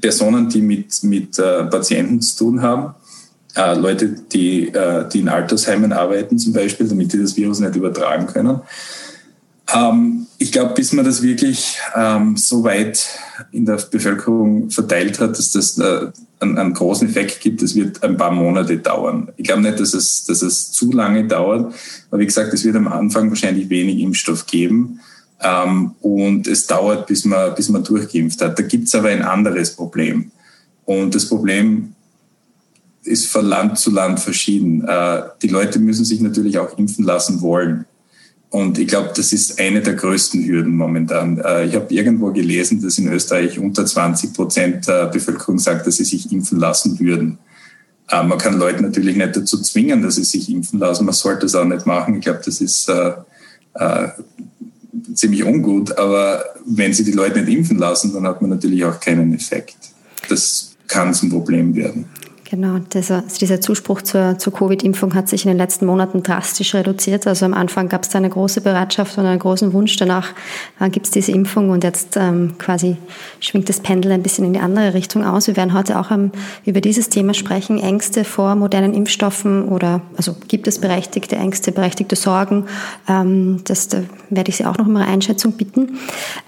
Personen, 0.00 0.48
die 0.48 0.60
mit, 0.60 1.02
mit 1.02 1.38
äh, 1.38 1.64
Patienten 1.64 2.20
zu 2.20 2.38
tun 2.38 2.62
haben, 2.62 2.94
äh, 3.56 3.74
Leute, 3.74 4.08
die, 4.08 4.70
die 5.12 5.20
in 5.20 5.28
Altersheimen 5.28 5.92
arbeiten 5.92 6.38
zum 6.38 6.52
Beispiel, 6.52 6.86
damit 6.86 7.12
die 7.12 7.20
das 7.20 7.36
Virus 7.36 7.58
nicht 7.58 7.74
übertragen 7.74 8.26
können. 8.26 8.60
Ähm, 9.74 10.26
ich 10.38 10.52
glaube, 10.52 10.74
bis 10.74 10.92
man 10.92 11.04
das 11.04 11.22
wirklich 11.22 11.78
ähm, 11.94 12.36
so 12.36 12.62
weit 12.64 13.06
in 13.52 13.66
der 13.66 13.76
Bevölkerung 13.90 14.70
verteilt 14.70 15.18
hat, 15.20 15.38
dass 15.38 15.52
das 15.52 15.80
einen, 15.80 16.58
einen, 16.58 16.74
großen 16.74 17.08
Effekt 17.08 17.40
gibt, 17.40 17.62
das 17.62 17.74
wird 17.74 18.02
ein 18.02 18.16
paar 18.16 18.30
Monate 18.30 18.78
dauern. 18.78 19.28
Ich 19.36 19.44
glaube 19.44 19.62
nicht, 19.62 19.80
dass 19.80 19.94
es, 19.94 20.24
dass 20.24 20.42
es 20.42 20.70
zu 20.70 20.92
lange 20.92 21.26
dauert, 21.26 21.74
aber 22.10 22.20
wie 22.20 22.26
gesagt, 22.26 22.54
es 22.54 22.64
wird 22.64 22.76
am 22.76 22.88
Anfang 22.88 23.28
wahrscheinlich 23.28 23.68
wenig 23.68 23.98
Impfstoff 23.98 24.46
geben. 24.46 25.00
Ähm, 25.42 25.92
und 26.00 26.46
es 26.46 26.66
dauert, 26.66 27.06
bis 27.06 27.24
man, 27.24 27.54
bis 27.54 27.68
man 27.68 27.84
durchgeimpft 27.84 28.40
hat. 28.40 28.58
Da 28.58 28.62
gibt 28.62 28.88
es 28.88 28.94
aber 28.94 29.08
ein 29.08 29.22
anderes 29.22 29.74
Problem. 29.74 30.30
Und 30.84 31.14
das 31.14 31.28
Problem 31.28 31.94
ist 33.04 33.26
von 33.26 33.46
Land 33.46 33.78
zu 33.78 33.90
Land 33.90 34.20
verschieden. 34.20 34.86
Äh, 34.86 35.22
die 35.42 35.48
Leute 35.48 35.78
müssen 35.78 36.04
sich 36.04 36.20
natürlich 36.20 36.58
auch 36.58 36.76
impfen 36.78 37.04
lassen 37.04 37.40
wollen. 37.40 37.86
Und 38.50 38.78
ich 38.78 38.88
glaube, 38.88 39.10
das 39.14 39.32
ist 39.32 39.60
eine 39.60 39.82
der 39.82 39.94
größten 39.94 40.44
Hürden 40.44 40.74
momentan. 40.74 41.38
Äh, 41.38 41.66
ich 41.66 41.74
habe 41.74 41.92
irgendwo 41.92 42.32
gelesen, 42.32 42.82
dass 42.82 42.98
in 42.98 43.12
Österreich 43.12 43.58
unter 43.58 43.84
20 43.84 44.32
Prozent 44.32 44.88
der 44.88 45.06
Bevölkerung 45.06 45.58
sagt, 45.58 45.86
dass 45.86 45.96
sie 45.96 46.04
sich 46.04 46.32
impfen 46.32 46.58
lassen 46.58 46.98
würden. 46.98 47.38
Äh, 48.10 48.22
man 48.22 48.38
kann 48.38 48.58
Leute 48.58 48.82
natürlich 48.82 49.16
nicht 49.16 49.36
dazu 49.36 49.60
zwingen, 49.60 50.02
dass 50.02 50.16
sie 50.16 50.24
sich 50.24 50.50
impfen 50.50 50.78
lassen. 50.78 51.04
Man 51.04 51.14
sollte 51.14 51.40
das 51.40 51.54
auch 51.54 51.64
nicht 51.64 51.84
machen. 51.84 52.16
Ich 52.16 52.22
glaube, 52.22 52.40
das 52.44 52.60
ist 52.60 52.88
äh, 52.88 53.12
äh, 53.74 54.08
ziemlich 55.18 55.44
ungut, 55.44 55.98
aber 55.98 56.44
wenn 56.64 56.94
sie 56.94 57.04
die 57.04 57.12
Leute 57.12 57.40
nicht 57.40 57.56
impfen 57.56 57.78
lassen, 57.78 58.12
dann 58.12 58.24
hat 58.24 58.40
man 58.40 58.50
natürlich 58.50 58.84
auch 58.84 59.00
keinen 59.00 59.34
Effekt. 59.34 59.76
Das 60.28 60.76
kann 60.86 61.12
zum 61.12 61.28
Problem 61.28 61.74
werden. 61.74 62.06
Genau, 62.50 62.78
dieser, 62.78 63.16
also 63.16 63.38
dieser 63.38 63.60
Zuspruch 63.60 64.00
zur, 64.00 64.38
zur 64.38 64.54
Covid-Impfung 64.54 65.14
hat 65.14 65.28
sich 65.28 65.44
in 65.44 65.50
den 65.50 65.58
letzten 65.58 65.84
Monaten 65.84 66.22
drastisch 66.22 66.74
reduziert. 66.74 67.26
Also 67.26 67.44
am 67.44 67.52
Anfang 67.52 67.90
gab 67.90 68.04
es 68.04 68.08
da 68.08 68.16
eine 68.16 68.30
große 68.30 68.62
Bereitschaft 68.62 69.18
und 69.18 69.26
einen 69.26 69.38
großen 69.38 69.74
Wunsch. 69.74 69.96
Danach 69.98 70.30
äh, 70.80 70.88
gibt 70.88 71.04
es 71.04 71.12
diese 71.12 71.30
Impfung 71.32 71.68
und 71.68 71.84
jetzt 71.84 72.16
ähm, 72.16 72.54
quasi 72.56 72.96
schwingt 73.40 73.68
das 73.68 73.80
Pendel 73.80 74.12
ein 74.12 74.22
bisschen 74.22 74.46
in 74.46 74.54
die 74.54 74.60
andere 74.60 74.94
Richtung 74.94 75.26
aus. 75.26 75.46
Wir 75.46 75.56
werden 75.58 75.74
heute 75.74 75.98
auch 75.98 76.10
ähm, 76.10 76.32
über 76.64 76.80
dieses 76.80 77.10
Thema 77.10 77.34
sprechen. 77.34 77.78
Ängste 77.80 78.24
vor 78.24 78.54
modernen 78.54 78.94
Impfstoffen 78.94 79.68
oder 79.68 80.00
also 80.16 80.34
gibt 80.48 80.66
es 80.68 80.78
berechtigte 80.78 81.36
Ängste, 81.36 81.70
berechtigte 81.70 82.16
Sorgen? 82.16 82.64
Ähm, 83.06 83.60
das 83.64 83.88
da 83.88 84.04
werde 84.30 84.48
ich 84.48 84.56
Sie 84.56 84.64
auch 84.64 84.78
noch 84.78 84.86
um 84.86 84.96
Ihre 84.96 85.04
Einschätzung 85.04 85.52
bitten. 85.52 85.98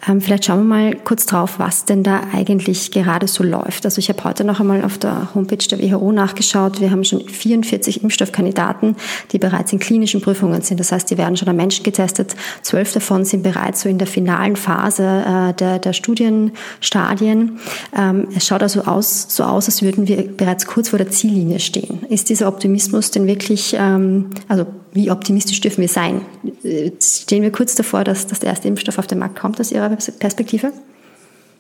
Ähm, 0.09 0.23
vielleicht 0.23 0.47
schauen 0.47 0.61
wir 0.61 0.65
mal 0.65 0.95
kurz 0.95 1.27
drauf, 1.27 1.59
was 1.59 1.85
denn 1.85 2.03
da 2.03 2.23
eigentlich 2.33 2.91
gerade 2.91 3.29
so 3.29 3.45
läuft. 3.45 3.85
Also 3.85 3.99
ich 3.99 4.09
habe 4.09 4.25
heute 4.25 4.45
noch 4.45 4.61
einmal 4.61 4.83
auf 4.83 4.97
der 4.97 5.35
Homepage 5.35 5.57
der 5.57 5.79
WHO 5.79 5.90
nachgeschaut. 5.99 6.81
Wir 6.81 6.91
haben 6.91 7.05
schon 7.05 7.21
44 7.21 8.03
Impfstoffkandidaten, 8.03 8.97
die 9.33 9.39
bereits 9.39 9.73
in 9.73 9.79
klinischen 9.79 10.21
Prüfungen 10.21 10.63
sind. 10.63 10.81
Das 10.81 10.93
heißt, 10.93 11.11
die 11.11 11.19
werden 11.19 11.37
schon 11.37 11.49
am 11.49 11.57
Menschen 11.57 11.83
getestet. 11.83 12.35
Zwölf 12.63 12.93
davon 12.93 13.25
sind 13.25 13.43
bereits 13.43 13.83
so 13.83 13.89
in 13.89 13.99
der 13.99 14.07
finalen 14.07 14.57
Phase 14.57 15.03
äh, 15.03 15.55
der, 15.55 15.79
der 15.79 15.93
Studienstadien. 15.93 17.59
Ähm, 17.97 18.29
es 18.35 18.47
schaut 18.47 18.63
also 18.63 18.83
aus, 18.83 19.27
so 19.29 19.45
aus, 19.45 19.67
als 19.67 19.83
würden 19.83 20.09
wir 20.09 20.29
bereits 20.37 20.67
kurz 20.67 20.91
vor 20.91 20.99
der 20.99 21.11
Ziellinie 21.11 21.61
stehen. 21.61 22.05
Ist 22.09 22.29
dieser 22.29 22.49
Optimismus 22.49 23.11
denn 23.11 23.27
wirklich, 23.27 23.75
ähm, 23.79 24.31
also 24.49 24.67
wie 24.93 25.11
optimistisch 25.11 25.61
dürfen 25.61 25.81
wir 25.81 25.89
sein? 25.89 26.23
Äh, 26.63 26.91
stehen 27.01 27.43
wir 27.43 27.53
kurz 27.53 27.75
davor, 27.75 28.05
dass, 28.05 28.27
dass 28.27 28.41
der 28.41 28.51
erste 28.51 28.69
Impfstoff 28.69 28.99
auf 28.99 29.07
den 29.07 29.19
Markt 29.19 29.39
kommt 29.39 29.61
aus 29.61 29.73
Ihrer 29.73 29.89
Perspektive? 29.89 30.73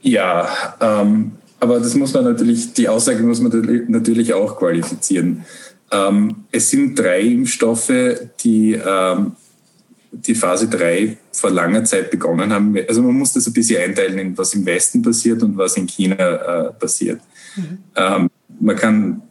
Ja, 0.03 0.49
ähm, 0.81 1.33
aber 1.61 1.79
das 1.79 1.95
muss 1.95 2.12
man 2.14 2.25
natürlich, 2.25 2.73
die 2.73 2.88
Aussage 2.88 3.23
muss 3.23 3.40
man 3.40 3.85
natürlich 3.88 4.35
auch 4.35 4.59
qualifizieren. 4.59 5.45
Ähm, 5.93 6.45
es 6.50 6.71
sind 6.71 6.99
drei 6.99 7.21
Impfstoffe, 7.21 7.93
die 8.43 8.73
ähm, 8.73 9.33
die 10.12 10.35
Phase 10.35 10.69
3 10.69 11.17
vor 11.33 11.50
langer 11.50 11.85
Zeit 11.85 12.11
begonnen 12.11 12.52
haben. 12.52 12.76
Also 12.88 13.02
man 13.02 13.14
muss 13.14 13.33
das 13.33 13.47
ein 13.47 13.52
bisschen 13.52 13.81
einteilen 13.81 14.19
in 14.19 14.38
was 14.38 14.55
im 14.55 14.67
Westen 14.67 15.02
passiert 15.02 15.43
und 15.43 15.57
was 15.57 15.76
in 15.76 15.87
China 15.87 16.17
äh, 16.17 16.73
passiert. 16.73 17.21
Mhm. 17.57 17.79
Ähm, 17.95 18.31
man 18.59 18.76
kann 18.76 19.23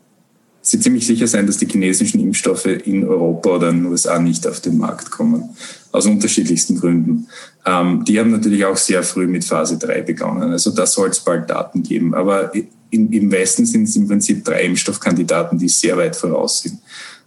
sich 0.72 0.82
ziemlich 0.82 1.06
sicher 1.06 1.28
sein, 1.28 1.48
dass 1.48 1.58
die 1.58 1.68
chinesischen 1.68 2.20
Impfstoffe 2.20 2.66
in 2.66 3.08
Europa 3.08 3.50
oder 3.50 3.70
in 3.70 3.84
den 3.84 3.86
USA 3.88 4.20
nicht 4.20 4.48
auf 4.48 4.60
den 4.60 4.78
Markt 4.78 5.12
kommen, 5.12 5.50
aus 5.92 6.06
unterschiedlichsten 6.06 6.80
Gründen. 6.80 7.28
Ähm, 7.66 8.04
die 8.06 8.20
haben 8.20 8.32
natürlich 8.32 8.66
auch 8.66 8.78
sehr 8.78 9.04
früh 9.04 9.28
mit 9.28 9.46
Phase 9.46 9.78
3 9.78 10.02
begonnen, 10.02 10.52
also 10.52 10.72
da 10.72 10.86
soll 10.86 11.10
es 11.10 11.20
bald 11.20 11.50
Daten 11.50 11.84
geben. 11.84 12.14
Aber 12.14 12.52
in, 12.90 13.12
im 13.12 13.32
Westen 13.32 13.66
sind 13.66 13.84
es 13.84 13.96
im 13.96 14.08
Prinzip 14.08 14.44
drei 14.44 14.64
Impfstoffkandidaten, 14.64 15.58
die 15.58 15.70
sehr 15.70 15.98
weit 15.98 16.16
voraus 16.16 16.62
sind. 16.62 16.80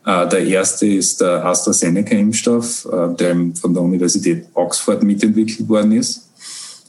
Äh, 0.04 0.28
der 0.28 0.44
erste 0.44 0.86
ist 0.86 1.20
der 1.20 1.44
AstraZeneca-Impfstoff, 1.44 2.86
äh, 2.86 3.14
der 3.16 3.36
von 3.60 3.72
der 3.72 3.82
Universität 3.82 4.46
Oxford 4.54 5.02
mitentwickelt 5.02 5.68
worden 5.68 5.92
ist. 5.92 6.28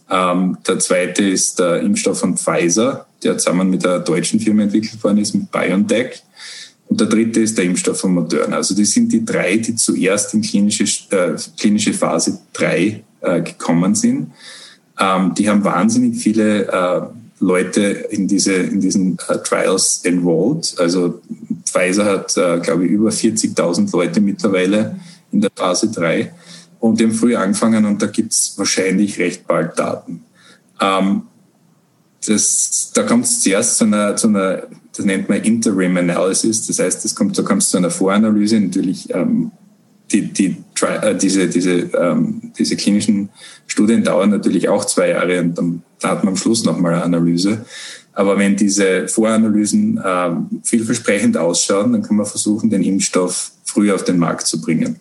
Ähm, 0.09 0.57
der 0.67 0.79
zweite 0.79 1.23
ist 1.23 1.59
der 1.59 1.81
Impfstoff 1.81 2.19
von 2.19 2.37
Pfizer, 2.37 3.05
der 3.23 3.37
zusammen 3.37 3.69
mit 3.69 3.83
der 3.83 3.99
deutschen 3.99 4.39
Firma 4.39 4.63
entwickelt 4.63 5.03
worden 5.03 5.19
ist, 5.19 5.33
mit 5.33 5.51
BioNTech. 5.51 6.23
Und 6.93 6.99
der 6.99 7.07
dritte 7.07 7.39
ist 7.39 7.57
der 7.57 7.65
Impfstoff 7.65 8.01
von 8.01 8.13
Moderna. 8.13 8.57
Also 8.57 8.75
das 8.75 8.91
sind 8.91 9.11
die 9.11 9.25
drei, 9.25 9.57
die 9.57 9.75
zuerst 9.75 10.31
in 10.35 10.43
klinische, 10.43 10.83
äh, 11.09 11.35
klinische 11.59 11.91
Phase 11.91 12.37
3 12.53 13.03
äh, 13.21 13.41
gekommen 13.41 13.95
sind. 13.95 14.31
Ähm, 14.99 15.33
die 15.33 15.49
haben 15.49 15.63
wahnsinnig 15.63 16.21
viele 16.21 16.67
äh, 16.67 17.01
Leute 17.39 17.81
in, 17.81 18.27
diese, 18.27 18.53
in 18.53 18.79
diesen 18.79 19.17
äh, 19.27 19.39
Trials 19.39 20.01
enrolled. 20.03 20.75
Also 20.77 21.19
Pfizer 21.65 22.05
hat, 22.05 22.37
äh, 22.37 22.59
glaube 22.59 22.85
ich, 22.85 22.91
über 22.91 23.09
40.000 23.09 23.91
Leute 23.91 24.21
mittlerweile 24.21 24.99
in 25.31 25.41
der 25.41 25.49
Phase 25.55 25.89
3 25.89 26.31
und 26.79 26.99
die 26.99 27.05
haben 27.05 27.11
früh 27.13 27.35
angefangen 27.35 27.85
und 27.85 28.03
da 28.03 28.05
gibt 28.05 28.33
es 28.33 28.53
wahrscheinlich 28.55 29.17
recht 29.17 29.47
bald 29.47 29.79
Daten. 29.79 30.25
Ähm, 30.79 31.23
das, 32.27 32.91
da 32.93 33.01
kommt 33.01 33.25
es 33.25 33.41
zuerst 33.41 33.79
zu 33.79 33.85
einer, 33.85 34.15
zu 34.15 34.27
einer, 34.27 34.67
das 34.95 35.05
nennt 35.05 35.29
man 35.29 35.41
Interim 35.41 35.97
Analysis, 35.97 36.67
das 36.67 36.79
heißt, 36.79 37.03
das 37.03 37.15
kommt, 37.15 37.37
da 37.37 37.43
kommt 37.43 37.63
es 37.63 37.69
zu 37.69 37.77
einer 37.77 37.89
Voranalyse, 37.89 38.59
natürlich 38.59 39.13
ähm, 39.13 39.51
die, 40.11 40.21
die, 40.31 40.57
äh, 40.81 41.15
diese, 41.15 41.47
diese, 41.49 41.71
ähm, 41.97 42.51
diese 42.57 42.75
klinischen 42.75 43.29
Studien 43.65 44.03
dauern 44.03 44.29
natürlich 44.29 44.69
auch 44.69 44.85
zwei 44.85 45.09
Jahre 45.09 45.41
und 45.41 45.57
dann 45.57 45.83
da 46.03 46.09
hat 46.09 46.23
man 46.23 46.33
am 46.33 46.37
Schluss 46.37 46.63
nochmal 46.65 46.93
eine 46.93 47.03
Analyse. 47.03 47.65
Aber 48.13 48.37
wenn 48.37 48.55
diese 48.55 49.07
Voranalysen 49.07 49.99
ähm, 50.05 50.61
vielversprechend 50.63 51.37
ausschauen, 51.37 51.93
dann 51.93 52.03
kann 52.03 52.17
man 52.17 52.25
versuchen, 52.25 52.69
den 52.69 52.83
Impfstoff 52.83 53.51
früher 53.63 53.95
auf 53.95 54.03
den 54.03 54.17
Markt 54.17 54.45
zu 54.45 54.61
bringen. 54.61 54.99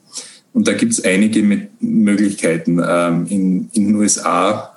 Und 0.55 0.69
da 0.69 0.73
gibt 0.73 0.93
es 0.93 1.05
einige 1.05 1.43
Möglichkeiten. 1.81 2.81
Ähm, 2.87 3.27
in, 3.29 3.71
in 3.73 3.89
den 3.89 3.97
USA 3.97 4.72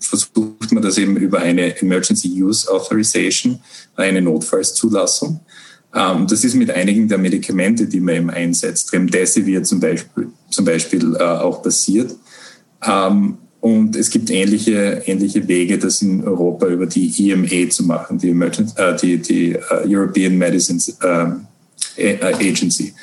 versucht 0.00 0.72
man 0.72 0.82
das 0.82 0.98
eben 0.98 1.16
über 1.16 1.40
eine 1.40 1.80
Emergency 1.80 2.42
Use 2.42 2.70
Authorization, 2.70 3.60
eine 3.96 4.20
Notfallszulassung. 4.22 5.40
Ähm, 5.94 6.26
das 6.26 6.44
ist 6.44 6.54
mit 6.54 6.70
einigen 6.70 7.08
der 7.08 7.18
Medikamente, 7.18 7.86
die 7.86 8.00
man 8.00 8.14
eben 8.14 8.30
einsetzt, 8.30 8.92
Remdesivir 8.92 9.62
zum 9.62 9.80
Beispiel, 9.80 10.28
zum 10.50 10.64
Beispiel 10.64 11.16
äh, 11.16 11.22
auch 11.22 11.62
passiert. 11.62 12.14
Ähm, 12.86 13.38
und 13.60 13.96
es 13.96 14.10
gibt 14.10 14.30
ähnliche, 14.30 15.02
ähnliche 15.06 15.46
Wege, 15.48 15.78
das 15.78 16.00
in 16.00 16.22
Europa 16.24 16.66
über 16.66 16.86
die 16.86 17.12
EMA 17.30 17.68
zu 17.70 17.84
machen, 17.84 18.18
die, 18.18 18.30
Emergency, 18.30 18.74
äh, 18.76 18.96
die, 18.96 19.18
die 19.18 19.56
uh, 19.56 19.84
European 19.84 20.38
Medicines 20.38 20.96
äh, 21.00 22.16
Agency. 22.22 22.94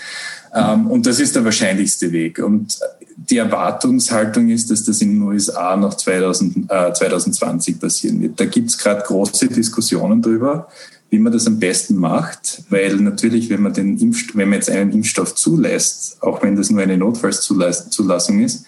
Ähm, 0.56 0.88
und 0.88 1.06
das 1.06 1.20
ist 1.20 1.36
der 1.36 1.44
wahrscheinlichste 1.44 2.12
Weg. 2.12 2.40
Und 2.40 2.80
die 3.18 3.38
Erwartungshaltung 3.38 4.50
ist, 4.50 4.72
dass 4.72 4.84
das 4.86 5.02
in 5.02 5.16
den 5.16 5.22
USA 5.22 5.76
noch 5.76 5.96
2000, 5.96 6.72
äh, 6.72 6.94
2020 6.94 7.80
passieren 7.80 8.22
wird. 8.22 8.40
Da 8.40 8.46
gibt 8.46 8.70
es 8.70 8.78
gerade 8.78 9.04
große 9.04 9.48
Diskussionen 9.48 10.22
darüber, 10.22 10.68
wie 11.10 11.20
man 11.20 11.34
das 11.34 11.46
am 11.46 11.60
besten 11.60 11.98
macht, 11.98 12.64
weil 12.70 12.96
natürlich, 12.98 13.50
wenn 13.50 13.62
man, 13.62 13.74
den 13.74 13.98
Impfstoff, 13.98 14.36
wenn 14.36 14.50
man 14.50 14.60
jetzt 14.60 14.70
einen 14.70 14.92
Impfstoff 14.92 15.36
zulässt, 15.36 16.22
auch 16.22 16.42
wenn 16.42 16.56
das 16.56 16.70
nur 16.70 16.82
eine 16.82 16.98
Notfallszulassung 16.98 18.42
ist, 18.42 18.66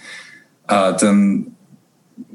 äh, 0.67 0.94
dann 1.00 1.48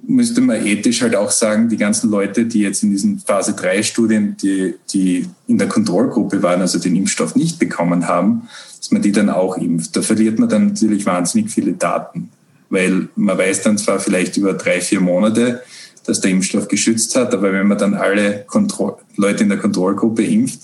müsste 0.05 0.41
man 0.41 0.65
ethisch 0.67 1.03
halt 1.03 1.15
auch 1.15 1.31
sagen, 1.31 1.69
die 1.69 1.77
ganzen 1.77 2.11
Leute, 2.11 2.47
die 2.47 2.61
jetzt 2.61 2.83
in 2.83 2.91
diesen 2.91 3.21
Phase 3.21 3.55
3 3.55 3.83
Studien, 3.83 4.37
die, 4.43 4.75
die 4.93 5.29
in 5.47 5.59
der 5.59 5.69
Kontrollgruppe 5.69 6.43
waren, 6.43 6.61
also 6.61 6.79
den 6.79 6.97
Impfstoff 6.97 7.37
nicht 7.37 7.59
bekommen 7.59 8.09
haben, 8.09 8.49
man 8.93 9.03
die 9.03 9.13
dann 9.13 9.31
auch 9.31 9.57
impft. 9.57 9.97
Da 9.97 10.03
verliert 10.03 10.39
man 10.39 10.49
dann 10.49 10.69
natürlich 10.69 11.07
wahnsinnig 11.07 11.51
viele 11.51 11.73
Daten, 11.73 12.31
weil 12.71 13.09
man 13.17 13.39
weiß 13.39 13.63
dann 13.63 13.79
zwar 13.79 13.99
vielleicht 13.99 14.37
über 14.37 14.55
drei, 14.55 14.81
vier 14.81 15.01
Monate, 15.01 15.63
dass 16.05 16.21
der 16.21 16.33
Impfstoff 16.33 16.69
geschützt 16.69 17.15
hat, 17.17 17.33
aber 17.33 17.53
wenn 17.53 17.67
man 17.67 17.79
dann 17.79 17.95
alle 17.95 18.45
Kontro 18.47 18.99
Leute 19.17 19.45
in 19.45 19.51
der 19.51 19.59
Kontrollgruppe 19.59 20.25
impft, 20.25 20.61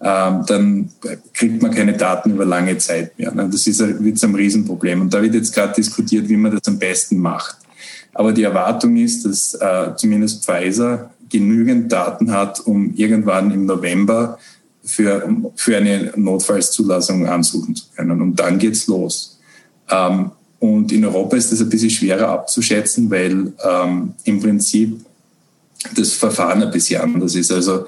ähm, 0.00 0.44
dann 0.46 0.90
kriegt 1.32 1.62
man 1.62 1.72
keine 1.72 1.94
Daten 1.94 2.30
über 2.30 2.44
lange 2.44 2.76
Zeit 2.78 3.18
mehr. 3.18 3.32
Das 3.32 3.66
ist 3.66 3.80
wird 3.80 4.22
ein 4.22 4.34
Riesenproblem. 4.34 5.00
Und 5.00 5.14
da 5.14 5.22
wird 5.22 5.34
jetzt 5.34 5.54
gerade 5.54 5.72
diskutiert, 5.74 6.28
wie 6.28 6.36
man 6.36 6.52
das 6.52 6.66
am 6.66 6.78
besten 6.78 7.18
macht. 7.18 7.56
Aber 8.12 8.32
die 8.32 8.42
Erwartung 8.42 8.96
ist, 8.96 9.24
dass 9.24 9.54
äh, 9.54 9.94
zumindest 9.96 10.44
Pfizer 10.44 11.10
genügend 11.30 11.90
Daten 11.92 12.30
hat, 12.30 12.60
um 12.60 12.94
irgendwann 12.94 13.50
im 13.50 13.66
November 13.66 14.38
für, 14.86 15.28
für 15.56 15.76
eine 15.76 16.12
Notfallszulassung 16.16 17.26
ansuchen 17.26 17.74
zu 17.74 17.84
können. 17.94 18.22
Und 18.22 18.36
dann 18.36 18.58
geht's 18.58 18.86
los. 18.86 19.38
Ähm, 19.90 20.30
und 20.58 20.90
in 20.92 21.04
Europa 21.04 21.36
ist 21.36 21.52
das 21.52 21.60
ein 21.60 21.68
bisschen 21.68 21.90
schwerer 21.90 22.28
abzuschätzen, 22.28 23.10
weil 23.10 23.52
ähm, 23.62 24.14
im 24.24 24.40
Prinzip 24.40 25.00
das 25.94 26.14
Verfahren 26.14 26.62
ein 26.62 26.70
bisschen 26.70 27.02
anders 27.02 27.34
ist. 27.34 27.52
Also 27.52 27.86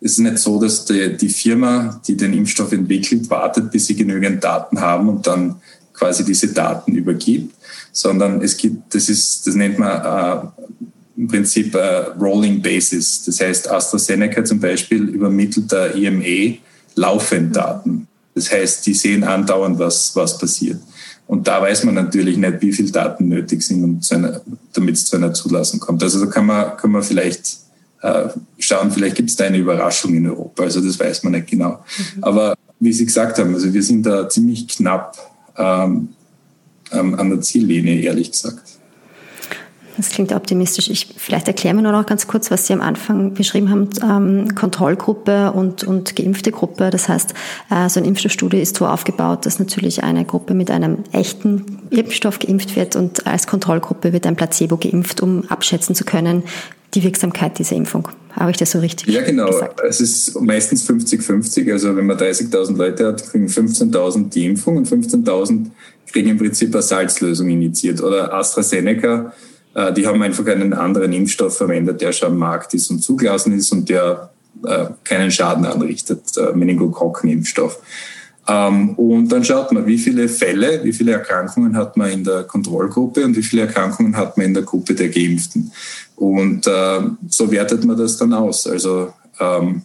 es 0.00 0.12
ist 0.12 0.18
nicht 0.18 0.38
so, 0.38 0.60
dass 0.60 0.84
die, 0.84 1.16
die 1.16 1.28
Firma, 1.28 2.00
die 2.06 2.16
den 2.16 2.32
Impfstoff 2.32 2.72
entwickelt, 2.72 3.30
wartet, 3.30 3.70
bis 3.70 3.86
sie 3.86 3.96
genügend 3.96 4.42
Daten 4.42 4.80
haben 4.80 5.08
und 5.08 5.26
dann 5.26 5.56
quasi 5.92 6.24
diese 6.24 6.48
Daten 6.48 6.94
übergibt, 6.94 7.54
sondern 7.92 8.40
es 8.42 8.56
gibt, 8.56 8.94
das 8.94 9.08
ist, 9.08 9.46
das 9.46 9.54
nennt 9.54 9.78
man 9.78 9.90
äh, 9.90 10.46
im 11.18 11.26
Prinzip 11.26 11.74
äh, 11.74 12.06
Rolling 12.20 12.62
Basis. 12.62 13.24
Das 13.24 13.40
heißt, 13.40 13.68
AstraZeneca 13.68 14.44
zum 14.44 14.60
Beispiel 14.60 15.08
übermittelt 15.08 15.70
der 15.72 15.94
EMA 15.96 16.58
laufend 16.94 17.56
Daten. 17.56 18.06
Das 18.36 18.52
heißt, 18.52 18.86
die 18.86 18.94
sehen 18.94 19.24
andauernd, 19.24 19.80
was, 19.80 20.14
was 20.14 20.38
passiert. 20.38 20.80
Und 21.26 21.48
da 21.48 21.60
weiß 21.60 21.84
man 21.84 21.96
natürlich 21.96 22.36
nicht, 22.36 22.62
wie 22.62 22.72
viele 22.72 22.92
Daten 22.92 23.28
nötig 23.28 23.62
sind, 23.62 23.82
um 23.82 24.00
einer, 24.10 24.40
damit 24.72 24.94
es 24.94 25.06
zu 25.06 25.16
einer 25.16 25.34
Zulassung 25.34 25.80
kommt. 25.80 26.02
Also 26.04 26.24
da 26.24 26.30
kann 26.30 26.46
man, 26.46 26.76
kann 26.76 26.92
man 26.92 27.02
vielleicht 27.02 27.58
äh, 28.00 28.28
schauen, 28.58 28.92
vielleicht 28.92 29.16
gibt 29.16 29.30
es 29.30 29.36
da 29.36 29.44
eine 29.44 29.58
Überraschung 29.58 30.14
in 30.14 30.28
Europa. 30.28 30.62
Also 30.62 30.80
das 30.80 31.00
weiß 31.00 31.24
man 31.24 31.32
nicht 31.32 31.48
genau. 31.48 31.84
Mhm. 32.16 32.24
Aber 32.24 32.54
wie 32.78 32.92
Sie 32.92 33.04
gesagt 33.04 33.40
haben, 33.40 33.52
also 33.54 33.74
wir 33.74 33.82
sind 33.82 34.06
da 34.06 34.28
ziemlich 34.28 34.68
knapp 34.68 35.18
ähm, 35.56 36.10
an 36.90 37.28
der 37.28 37.40
Ziellinie, 37.40 38.00
ehrlich 38.02 38.30
gesagt. 38.30 38.77
Das 39.98 40.10
klingt 40.10 40.32
optimistisch. 40.32 40.88
Ich, 40.88 41.08
vielleicht 41.16 41.48
erklären 41.48 41.76
wir 41.76 41.82
nur 41.82 41.92
noch 41.92 42.06
ganz 42.06 42.26
kurz, 42.28 42.50
was 42.50 42.66
Sie 42.66 42.72
am 42.72 42.80
Anfang 42.80 43.34
beschrieben 43.34 43.68
haben, 43.68 43.88
ähm, 44.02 44.54
Kontrollgruppe 44.54 45.52
und, 45.52 45.82
und 45.84 46.14
geimpfte 46.14 46.52
Gruppe. 46.52 46.90
Das 46.90 47.08
heißt, 47.08 47.34
äh, 47.70 47.88
so 47.88 47.98
eine 47.98 48.08
Impfstoffstudie 48.08 48.60
ist 48.60 48.76
so 48.76 48.86
aufgebaut, 48.86 49.44
dass 49.44 49.58
natürlich 49.58 50.04
eine 50.04 50.24
Gruppe 50.24 50.54
mit 50.54 50.70
einem 50.70 50.98
echten 51.12 51.82
Impfstoff 51.90 52.38
geimpft 52.38 52.76
wird 52.76 52.94
und 52.94 53.26
als 53.26 53.48
Kontrollgruppe 53.48 54.12
wird 54.12 54.26
ein 54.26 54.36
Placebo 54.36 54.76
geimpft, 54.76 55.20
um 55.20 55.44
abschätzen 55.50 55.96
zu 55.96 56.04
können, 56.04 56.44
die 56.94 57.02
Wirksamkeit 57.02 57.58
dieser 57.58 57.76
Impfung. 57.76 58.08
Habe 58.30 58.52
ich 58.52 58.56
das 58.56 58.70
so 58.70 58.78
richtig 58.78 59.08
Ja, 59.08 59.22
genau. 59.22 59.46
Gesagt? 59.46 59.80
Es 59.80 60.00
ist 60.00 60.40
meistens 60.40 60.88
50-50. 60.88 61.72
Also 61.72 61.96
wenn 61.96 62.06
man 62.06 62.16
30.000 62.16 62.76
Leute 62.76 63.06
hat, 63.08 63.28
kriegen 63.30 63.46
15.000 63.46 64.30
die 64.30 64.46
Impfung 64.46 64.76
und 64.76 64.88
15.000 64.88 65.66
kriegen 66.10 66.30
im 66.30 66.38
Prinzip 66.38 66.72
eine 66.72 66.82
Salzlösung 66.82 67.50
initiiert. 67.50 68.00
Oder 68.00 68.32
AstraZeneca, 68.32 69.32
die 69.92 70.06
haben 70.06 70.22
einfach 70.22 70.46
einen 70.46 70.72
anderen 70.72 71.12
Impfstoff 71.12 71.56
verwendet, 71.56 72.00
der 72.00 72.12
schon 72.12 72.32
am 72.32 72.38
Markt 72.38 72.74
ist 72.74 72.90
und 72.90 73.02
zugelassen 73.02 73.52
ist 73.52 73.70
und 73.72 73.88
der 73.88 74.30
äh, 74.64 74.86
keinen 75.04 75.30
Schaden 75.30 75.64
anrichtet, 75.64 76.36
äh, 76.36 76.52
Meningokokken-Impfstoff. 76.52 77.78
Ähm, 78.48 78.90
und 78.94 79.28
dann 79.28 79.44
schaut 79.44 79.70
man, 79.72 79.86
wie 79.86 79.98
viele 79.98 80.28
Fälle, 80.28 80.82
wie 80.82 80.92
viele 80.92 81.12
Erkrankungen 81.12 81.76
hat 81.76 81.96
man 81.96 82.10
in 82.10 82.24
der 82.24 82.44
Kontrollgruppe 82.44 83.24
und 83.24 83.36
wie 83.36 83.42
viele 83.42 83.62
Erkrankungen 83.62 84.16
hat 84.16 84.36
man 84.36 84.46
in 84.46 84.54
der 84.54 84.62
Gruppe 84.62 84.94
der 84.94 85.10
Geimpften. 85.10 85.70
Und 86.16 86.66
äh, 86.66 87.00
so 87.28 87.50
wertet 87.50 87.84
man 87.84 87.98
das 87.98 88.16
dann 88.16 88.32
aus. 88.32 88.66
Also, 88.66 89.12
ähm, 89.38 89.82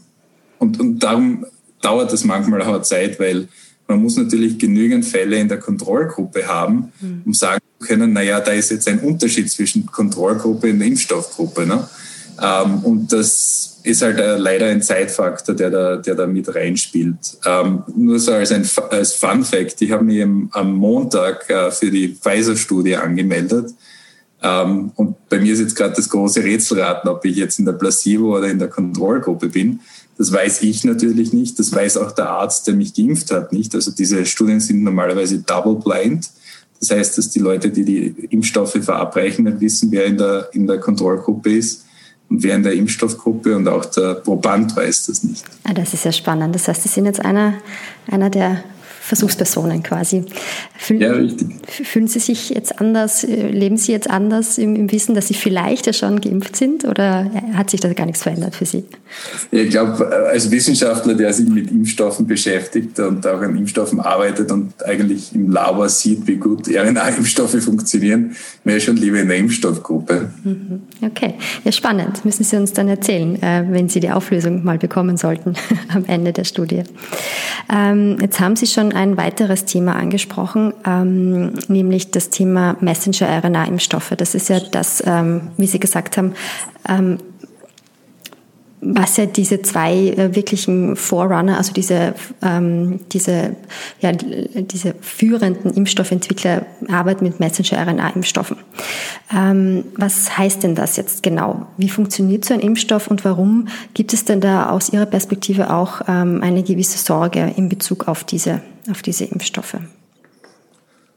und, 0.59 0.79
und 0.79 0.99
darum 0.99 1.45
dauert 1.81 2.13
es 2.13 2.23
manchmal 2.23 2.61
auch 2.61 2.81
Zeit, 2.81 3.19
weil 3.19 3.49
man 3.87 4.01
muss 4.01 4.15
natürlich 4.15 4.57
genügend 4.57 5.05
Fälle 5.05 5.37
in 5.37 5.49
der 5.49 5.59
Kontrollgruppe 5.59 6.47
haben, 6.47 6.93
mhm. 7.01 7.21
um 7.25 7.33
sagen 7.33 7.61
können, 7.83 8.13
naja, 8.13 8.39
da 8.39 8.51
ist 8.51 8.71
jetzt 8.71 8.87
ein 8.87 8.99
Unterschied 8.99 9.51
zwischen 9.51 9.85
Kontrollgruppe 9.85 10.71
und 10.71 10.81
Impfstoffgruppe. 10.81 11.65
Ne? 11.65 11.87
Ähm, 12.41 12.79
und 12.83 13.13
das 13.13 13.79
ist 13.83 14.01
halt 14.01 14.17
äh, 14.17 14.37
leider 14.37 14.67
ein 14.67 14.81
Zeitfaktor, 14.81 15.55
der 15.55 15.69
da, 15.69 15.97
der 15.97 16.15
da 16.15 16.25
mit 16.25 16.53
reinspielt. 16.53 17.37
Ähm, 17.45 17.83
nur 17.95 18.19
so 18.19 18.31
als 18.31 18.51
ein 18.51 18.67
als 18.89 19.13
Fun 19.13 19.43
Fact, 19.43 19.81
ich 19.81 19.91
habe 19.91 20.03
mich 20.03 20.23
am 20.23 20.75
Montag 20.75 21.49
äh, 21.49 21.69
für 21.71 21.91
die 21.91 22.09
Pfizer-Studie 22.09 22.95
angemeldet. 22.95 23.73
Ähm, 24.41 24.91
und 24.95 25.29
bei 25.29 25.39
mir 25.39 25.53
ist 25.53 25.59
jetzt 25.59 25.75
gerade 25.75 25.95
das 25.95 26.09
große 26.09 26.43
Rätselraten, 26.43 27.09
ob 27.09 27.23
ich 27.25 27.35
jetzt 27.35 27.59
in 27.59 27.65
der 27.65 27.73
Placebo- 27.73 28.37
oder 28.37 28.49
in 28.49 28.59
der 28.59 28.67
Kontrollgruppe 28.67 29.49
bin. 29.49 29.79
Das 30.17 30.31
weiß 30.31 30.61
ich 30.61 30.83
natürlich 30.83 31.33
nicht. 31.33 31.57
Das 31.57 31.71
weiß 31.71 31.97
auch 31.97 32.11
der 32.11 32.29
Arzt, 32.29 32.67
der 32.67 32.75
mich 32.75 32.93
geimpft 32.93 33.31
hat, 33.31 33.51
nicht. 33.51 33.73
Also 33.73 33.91
diese 33.91 34.25
Studien 34.25 34.59
sind 34.59 34.83
normalerweise 34.83 35.39
double 35.39 35.75
blind. 35.75 36.29
Das 36.83 36.91
heißt, 36.91 37.17
dass 37.17 37.29
die 37.29 37.39
Leute, 37.39 37.69
die 37.69 37.85
die 37.85 38.07
Impfstoffe 38.31 38.77
verabreichen, 38.81 39.45
nicht 39.45 39.61
wissen, 39.61 39.89
wer 39.89 40.03
in 40.03 40.17
der, 40.17 40.49
in 40.51 40.67
der 40.67 40.81
Kontrollgruppe 40.81 41.49
ist 41.55 41.85
und 42.29 42.43
wer 42.43 42.57
in 42.57 42.63
der 42.63 42.73
Impfstoffgruppe 42.73 43.55
und 43.55 43.69
auch 43.69 43.85
der 43.85 44.15
Proband 44.15 44.75
weiß 44.75 45.05
das 45.05 45.23
nicht. 45.23 45.45
Ah, 45.63 45.73
das 45.73 45.93
ist 45.93 46.03
ja 46.03 46.11
spannend. 46.11 46.53
Das 46.53 46.67
heißt, 46.67 46.83
Sie 46.83 46.89
sind 46.89 47.05
jetzt 47.05 47.23
einer, 47.23 47.53
einer 48.07 48.29
der 48.29 48.65
Versuchspersonen 49.05 49.83
quasi. 49.83 50.23
Fühlen, 50.77 51.01
ja, 51.01 51.11
richtig. 51.11 51.49
Fühlen 51.67 52.07
Sie 52.07 52.19
sich 52.19 52.51
jetzt 52.51 52.79
anders, 52.79 53.25
äh, 53.25 53.49
leben 53.49 53.75
Sie 53.75 53.91
jetzt 53.91 54.09
anders 54.09 54.57
im, 54.57 54.77
im, 54.77 54.89
Wissen, 54.93 55.13
dass 55.13 55.27
Sie 55.27 55.33
vielleicht 55.33 55.87
ja 55.87 55.91
schon 55.91 56.21
geimpft 56.21 56.55
sind 56.55 56.85
oder 56.85 57.29
hat 57.53 57.69
sich 57.69 57.81
da 57.81 57.91
gar 57.91 58.05
nichts 58.05 58.23
verändert 58.23 58.55
für 58.55 58.65
Sie? 58.65 58.85
Ich 59.51 59.71
glaube, 59.71 60.09
äh, 60.09 60.31
als 60.31 60.49
Wissenschaftler, 60.49 61.15
der 61.15 61.33
sich 61.33 61.49
mit 61.49 61.69
Impfstoffen 61.69 62.25
beschäftigt 62.25 62.97
und 63.01 63.27
auch 63.27 63.41
an 63.41 63.57
Impfstoffen 63.57 63.99
arbeitet 63.99 64.49
und 64.53 64.71
eigentlich 64.85 65.35
im 65.35 65.51
Labor 65.51 65.89
sieht, 65.89 66.25
wie 66.25 66.37
gut 66.37 66.69
RNA-Impfstoffe 66.69 67.61
funktionieren, 67.61 68.37
wäre 68.63 68.79
schon 68.79 68.95
lieber 68.95 69.19
in 69.19 69.27
der 69.27 69.37
Impfstoffgruppe. 69.37 70.29
Mhm. 70.45 70.83
Okay, 71.01 71.33
ja 71.65 71.73
spannend. 71.73 72.23
Müssen 72.23 72.45
Sie 72.45 72.55
uns 72.55 72.71
dann 72.71 72.87
erzählen, 72.87 73.35
äh, 73.43 73.65
wenn 73.69 73.89
Sie 73.89 73.99
die 73.99 74.11
Auflösung 74.11 74.63
mal 74.63 74.77
bekommen 74.77 75.17
sollten 75.17 75.55
am 75.93 76.05
Ende 76.05 76.31
der 76.31 76.45
Studie. 76.45 76.83
Ähm, 77.69 78.17
jetzt 78.21 78.39
haben 78.39 78.55
Sie 78.55 78.67
schon 78.67 78.92
ein 78.93 79.17
weiteres 79.17 79.65
Thema 79.65 79.95
angesprochen, 79.95 80.73
ähm, 80.85 81.53
nämlich 81.67 82.11
das 82.11 82.29
Thema 82.29 82.77
Messenger-RNA-Impfstoffe. 82.79 84.13
Das 84.17 84.35
ist 84.35 84.49
ja 84.49 84.59
das, 84.59 85.03
ähm, 85.05 85.51
wie 85.57 85.67
Sie 85.67 85.79
gesagt 85.79 86.17
haben, 86.17 86.33
ähm, 86.87 87.17
was 88.85 89.17
ja 89.17 89.25
diese 89.25 89.61
zwei 89.61 90.09
äh, 90.09 90.35
wirklichen 90.35 90.95
Forerunner, 90.95 91.57
also 91.57 91.73
diese, 91.73 92.15
ähm, 92.41 92.99
diese, 93.11 93.55
ja, 94.01 94.11
diese 94.11 94.95
führenden 95.01 95.73
Impfstoffentwickler 95.73 96.65
arbeiten 96.89 97.23
mit 97.23 97.39
Messenger-RNA-Impfstoffen. 97.39 98.57
Ähm, 99.35 99.85
was 99.95 100.37
heißt 100.37 100.63
denn 100.63 100.75
das 100.75 100.97
jetzt 100.97 101.23
genau? 101.23 101.67
Wie 101.77 101.89
funktioniert 101.89 102.45
so 102.45 102.53
ein 102.53 102.59
Impfstoff 102.59 103.07
und 103.07 103.23
warum 103.25 103.67
gibt 103.93 104.13
es 104.13 104.25
denn 104.25 104.41
da 104.41 104.69
aus 104.69 104.91
Ihrer 104.91 105.05
Perspektive 105.05 105.73
auch 105.73 106.01
ähm, 106.07 106.41
eine 106.41 106.63
gewisse 106.63 106.97
Sorge 106.97 107.53
in 107.55 107.69
Bezug 107.69 108.07
auf 108.07 108.23
diese, 108.23 108.61
auf 108.89 109.01
diese 109.01 109.25
Impfstoffe? 109.25 109.77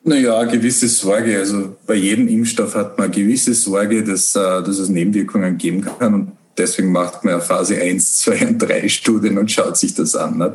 Naja, 0.05 0.45
gewisse 0.45 0.87
Sorge. 0.87 1.37
Also 1.37 1.75
bei 1.85 1.95
jedem 1.95 2.29
Impfstoff 2.29 2.77
hat 2.77 2.97
man 2.97 3.11
gewisse 3.11 3.55
Sorge, 3.55 4.05
dass, 4.05 4.37
äh, 4.37 4.39
dass 4.63 4.79
es 4.79 4.89
Nebenwirkungen 4.89 5.59
geben 5.59 5.81
kann. 5.81 6.15
Und 6.15 6.33
deswegen 6.57 6.93
macht 6.93 7.25
man 7.25 7.35
ja 7.35 7.41
Phase 7.41 7.81
1, 7.81 8.19
2 8.19 8.47
und 8.49 8.59
3 8.59 8.89
Studien 8.89 9.39
und 9.39 9.51
schaut 9.51 9.77
sich 9.77 9.95
das 9.95 10.15
an. 10.15 10.39
Nicht? 10.39 10.55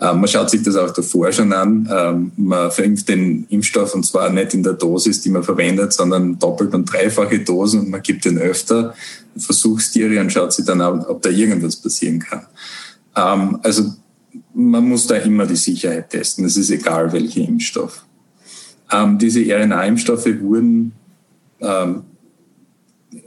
Ähm, 0.00 0.20
man 0.20 0.28
schaut 0.28 0.48
sich 0.48 0.62
das 0.62 0.76
auch 0.76 0.90
davor 0.92 1.30
schon 1.30 1.52
an. 1.52 1.88
Ähm, 1.92 2.32
man 2.36 2.70
verimpft 2.70 3.08
den 3.08 3.46
Impfstoff 3.50 3.94
und 3.94 4.06
zwar 4.06 4.30
nicht 4.30 4.54
in 4.54 4.62
der 4.62 4.72
Dosis, 4.72 5.20
die 5.20 5.28
man 5.28 5.42
verwendet, 5.42 5.92
sondern 5.92 6.38
doppelt 6.38 6.72
und 6.74 6.90
dreifache 6.90 7.40
Dosen 7.40 7.80
und 7.80 7.90
man 7.90 8.02
gibt 8.02 8.24
den 8.24 8.38
öfter, 8.38 8.94
Versuchstiere 9.36 10.20
und 10.20 10.32
schaut 10.32 10.52
sich 10.52 10.64
dann 10.64 10.80
an, 10.80 11.04
ob 11.04 11.22
da 11.22 11.30
irgendwas 11.30 11.76
passieren 11.76 12.18
kann. 12.18 12.46
Ähm, 13.14 13.58
also 13.62 13.92
man 14.54 14.84
muss 14.84 15.06
da 15.06 15.16
immer 15.16 15.46
die 15.46 15.56
Sicherheit 15.56 16.10
testen. 16.10 16.44
Es 16.46 16.56
ist 16.56 16.70
egal, 16.70 17.12
welcher 17.12 17.40
Impfstoff. 17.40 18.04
diese 19.16 19.40
RNA-Impfstoffe 19.40 20.28
wurden 20.40 20.92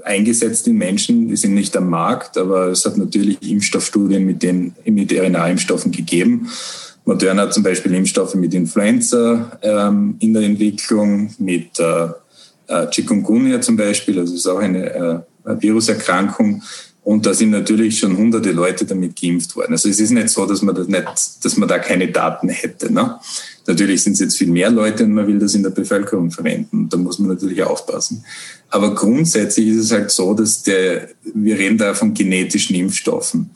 eingesetzt 0.03 0.67
in 0.67 0.77
Menschen, 0.77 1.27
die 1.27 1.35
sind 1.35 1.53
nicht 1.53 1.75
am 1.75 1.89
Markt, 1.89 2.37
aber 2.37 2.67
es 2.67 2.85
hat 2.85 2.97
natürlich 2.97 3.37
Impfstoffstudien 3.41 4.25
mit 4.25 4.43
den 4.43 4.73
mit 4.85 5.11
RNA-Impfstoffen 5.11 5.91
gegeben. 5.91 6.47
Moderna 7.05 7.43
hat 7.43 7.53
zum 7.53 7.63
Beispiel 7.63 7.93
Impfstoffe 7.93 8.35
mit 8.35 8.53
Influenza 8.53 9.59
ähm, 9.61 10.15
in 10.19 10.33
der 10.33 10.43
Entwicklung, 10.43 11.33
mit 11.37 11.79
äh, 11.79 12.07
äh, 12.67 12.89
Chikungunya 12.89 13.59
zum 13.59 13.75
Beispiel, 13.75 14.19
also 14.19 14.33
ist 14.33 14.47
auch 14.47 14.59
eine, 14.59 14.89
äh, 14.89 15.19
eine 15.43 15.61
Viruserkrankung. 15.61 16.63
Und 17.03 17.25
da 17.25 17.33
sind 17.33 17.49
natürlich 17.49 17.99
schon 17.99 18.17
hunderte 18.17 18.51
Leute 18.51 18.85
damit 18.85 19.19
geimpft 19.19 19.55
worden. 19.57 19.73
Also 19.73 19.89
es 19.89 19.99
ist 19.99 20.11
nicht 20.11 20.29
so, 20.29 20.45
dass 20.45 20.61
man 20.61 20.73
das 20.73 20.87
nicht, 20.87 21.05
dass 21.43 21.57
man 21.57 21.67
da 21.67 21.77
keine 21.79 22.07
Daten 22.09 22.47
hätte. 22.47 22.91
Ne? 22.93 23.19
Natürlich 23.67 24.03
sind 24.03 24.13
es 24.13 24.19
jetzt 24.19 24.37
viel 24.37 24.47
mehr 24.47 24.69
Leute 24.69 25.03
und 25.03 25.13
man 25.13 25.27
will 25.27 25.37
das 25.37 25.53
in 25.53 25.63
der 25.63 25.71
Bevölkerung 25.71 26.31
verwenden. 26.31 26.87
Da 26.87 26.95
muss 26.95 27.19
man 27.19 27.29
natürlich 27.29 27.61
aufpassen. 27.61 28.23
Aber 28.69 28.95
grundsätzlich 28.95 29.67
ist 29.67 29.85
es 29.85 29.91
halt 29.91 30.11
so, 30.11 30.33
dass 30.33 30.63
der, 30.63 31.09
wir 31.33 31.57
reden 31.57 31.77
da 31.77 31.93
von 31.93 32.13
genetischen 32.13 32.75
Impfstoffen. 32.77 33.49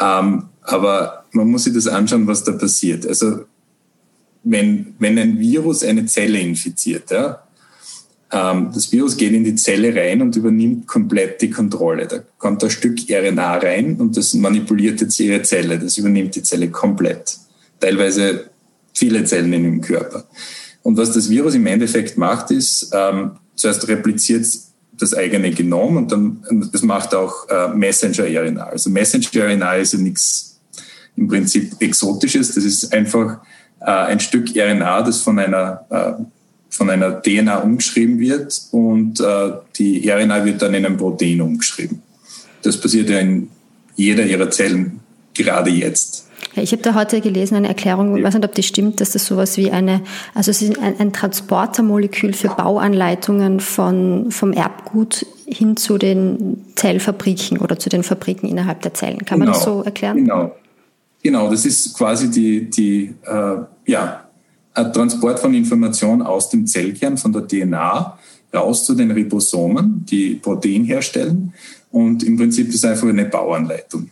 Ähm, 0.00 0.44
aber 0.62 1.24
man 1.32 1.48
muss 1.48 1.64
sich 1.64 1.74
das 1.74 1.88
anschauen, 1.88 2.28
was 2.28 2.44
da 2.44 2.52
passiert. 2.52 3.06
Also 3.06 3.40
wenn, 4.44 4.94
wenn 5.00 5.18
ein 5.18 5.38
Virus 5.38 5.82
eine 5.82 6.06
Zelle 6.06 6.38
infiziert, 6.38 7.10
ja, 7.10 7.43
das 8.34 8.90
Virus 8.90 9.16
geht 9.16 9.32
in 9.32 9.44
die 9.44 9.54
Zelle 9.54 9.94
rein 9.94 10.20
und 10.20 10.34
übernimmt 10.34 10.88
komplett 10.88 11.40
die 11.40 11.50
Kontrolle. 11.50 12.08
Da 12.08 12.18
kommt 12.38 12.64
ein 12.64 12.70
Stück 12.70 12.98
RNA 13.08 13.58
rein 13.58 13.96
und 13.96 14.16
das 14.16 14.34
manipuliert 14.34 15.00
jetzt 15.00 15.20
ihre 15.20 15.42
Zelle. 15.42 15.78
Das 15.78 15.98
übernimmt 15.98 16.34
die 16.34 16.42
Zelle 16.42 16.68
komplett. 16.68 17.38
Teilweise 17.78 18.50
viele 18.92 19.24
Zellen 19.24 19.52
in 19.52 19.62
dem 19.62 19.80
Körper. 19.80 20.24
Und 20.82 20.96
was 20.96 21.12
das 21.12 21.30
Virus 21.30 21.54
im 21.54 21.66
Endeffekt 21.66 22.18
macht, 22.18 22.50
ist, 22.50 22.90
ähm, 22.92 23.32
zuerst 23.54 23.86
repliziert 23.86 24.46
das 24.98 25.14
eigene 25.14 25.50
Genom 25.50 25.96
und 25.96 26.10
dann 26.10 26.68
das 26.72 26.82
macht 26.82 27.14
auch 27.14 27.48
äh, 27.48 27.68
Messenger-RNA. 27.68 28.64
Also 28.64 28.90
Messenger-RNA 28.90 29.74
ist 29.76 29.92
ja 29.92 29.98
nichts 30.00 30.60
im 31.16 31.28
Prinzip 31.28 31.72
Exotisches. 31.80 32.54
Das 32.54 32.64
ist 32.64 32.92
einfach 32.92 33.38
äh, 33.80 33.90
ein 33.90 34.20
Stück 34.20 34.50
RNA, 34.56 35.02
das 35.02 35.20
von 35.20 35.38
einer 35.38 35.86
äh, 35.90 36.24
von 36.74 36.90
einer 36.90 37.22
DNA 37.22 37.58
umgeschrieben 37.58 38.18
wird 38.18 38.60
und 38.72 39.20
äh, 39.20 39.52
die 39.76 40.08
RNA 40.08 40.44
wird 40.44 40.62
dann 40.62 40.74
in 40.74 40.84
ein 40.84 40.96
Protein 40.96 41.40
umgeschrieben. 41.40 42.02
Das 42.62 42.80
passiert 42.80 43.10
ja 43.10 43.18
in 43.20 43.48
jeder 43.94 44.24
ihrer 44.24 44.50
Zellen 44.50 45.00
gerade 45.34 45.70
jetzt. 45.70 46.28
Ich 46.56 46.72
habe 46.72 46.82
da 46.82 46.94
heute 46.94 47.20
gelesen, 47.20 47.56
eine 47.56 47.68
Erklärung, 47.68 48.16
ich 48.16 48.22
weiß 48.22 48.34
nicht, 48.34 48.44
ob 48.44 48.54
die 48.54 48.62
stimmt, 48.62 49.00
dass 49.00 49.10
das 49.10 49.26
sowas 49.26 49.56
wie 49.56 49.70
eine, 49.70 50.02
also 50.34 50.50
es 50.50 50.62
ist 50.62 50.78
ein, 50.78 50.98
ein 50.98 51.12
Transportermolekül 51.12 52.32
für 52.32 52.48
Bauanleitungen 52.48 53.60
von, 53.60 54.30
vom 54.30 54.52
Erbgut 54.52 55.26
hin 55.46 55.76
zu 55.76 55.98
den 55.98 56.64
Zellfabriken 56.76 57.58
oder 57.58 57.78
zu 57.78 57.88
den 57.88 58.02
Fabriken 58.02 58.48
innerhalb 58.48 58.82
der 58.82 58.94
Zellen. 58.94 59.24
Kann 59.24 59.40
genau, 59.40 59.52
man 59.52 59.54
das 59.54 59.64
genau. 59.64 59.78
so 59.78 59.84
erklären? 59.84 60.16
Genau. 60.16 60.54
Genau, 61.22 61.50
das 61.50 61.64
ist 61.64 61.96
quasi 61.96 62.30
die, 62.30 62.68
die 62.68 63.14
äh, 63.24 63.56
ja, 63.86 64.23
Transport 64.74 65.38
von 65.38 65.54
Information 65.54 66.22
aus 66.22 66.50
dem 66.50 66.66
Zellkern, 66.66 67.16
von 67.16 67.32
der 67.32 67.46
DNA, 67.46 68.18
raus 68.52 68.84
zu 68.84 68.94
den 68.94 69.10
Ribosomen, 69.10 70.04
die 70.08 70.34
Protein 70.34 70.84
herstellen. 70.84 71.52
Und 71.90 72.22
im 72.22 72.36
Prinzip 72.36 72.68
ist 72.68 72.76
es 72.76 72.84
einfach 72.84 73.08
eine 73.08 73.24
Bauanleitung. 73.24 74.10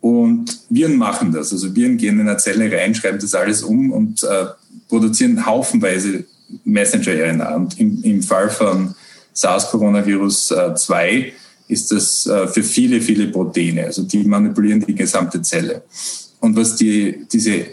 Und 0.00 0.60
Viren 0.68 0.96
machen 0.96 1.32
das. 1.32 1.50
Also 1.52 1.74
Viren 1.74 1.96
gehen 1.96 2.20
in 2.20 2.28
eine 2.28 2.36
Zelle 2.36 2.70
rein, 2.70 2.94
schreiben 2.94 3.18
das 3.18 3.34
alles 3.34 3.62
um 3.62 3.90
und 3.90 4.22
äh, 4.22 4.46
produzieren 4.88 5.46
haufenweise 5.46 6.24
Messenger-RNA. 6.64 7.54
Und 7.54 7.80
im, 7.80 8.02
im, 8.02 8.22
Fall 8.22 8.50
von 8.50 8.94
SARS-Coronavirus 9.32 10.50
äh, 10.50 10.74
2 10.74 11.32
ist 11.68 11.90
das 11.90 12.26
äh, 12.26 12.46
für 12.48 12.62
viele, 12.62 13.00
viele 13.00 13.28
Proteine. 13.28 13.86
Also 13.86 14.02
die 14.02 14.24
manipulieren 14.24 14.84
die 14.84 14.94
gesamte 14.94 15.40
Zelle. 15.40 15.82
Und 16.44 16.56
was 16.56 16.76
die, 16.76 17.24
diese 17.32 17.64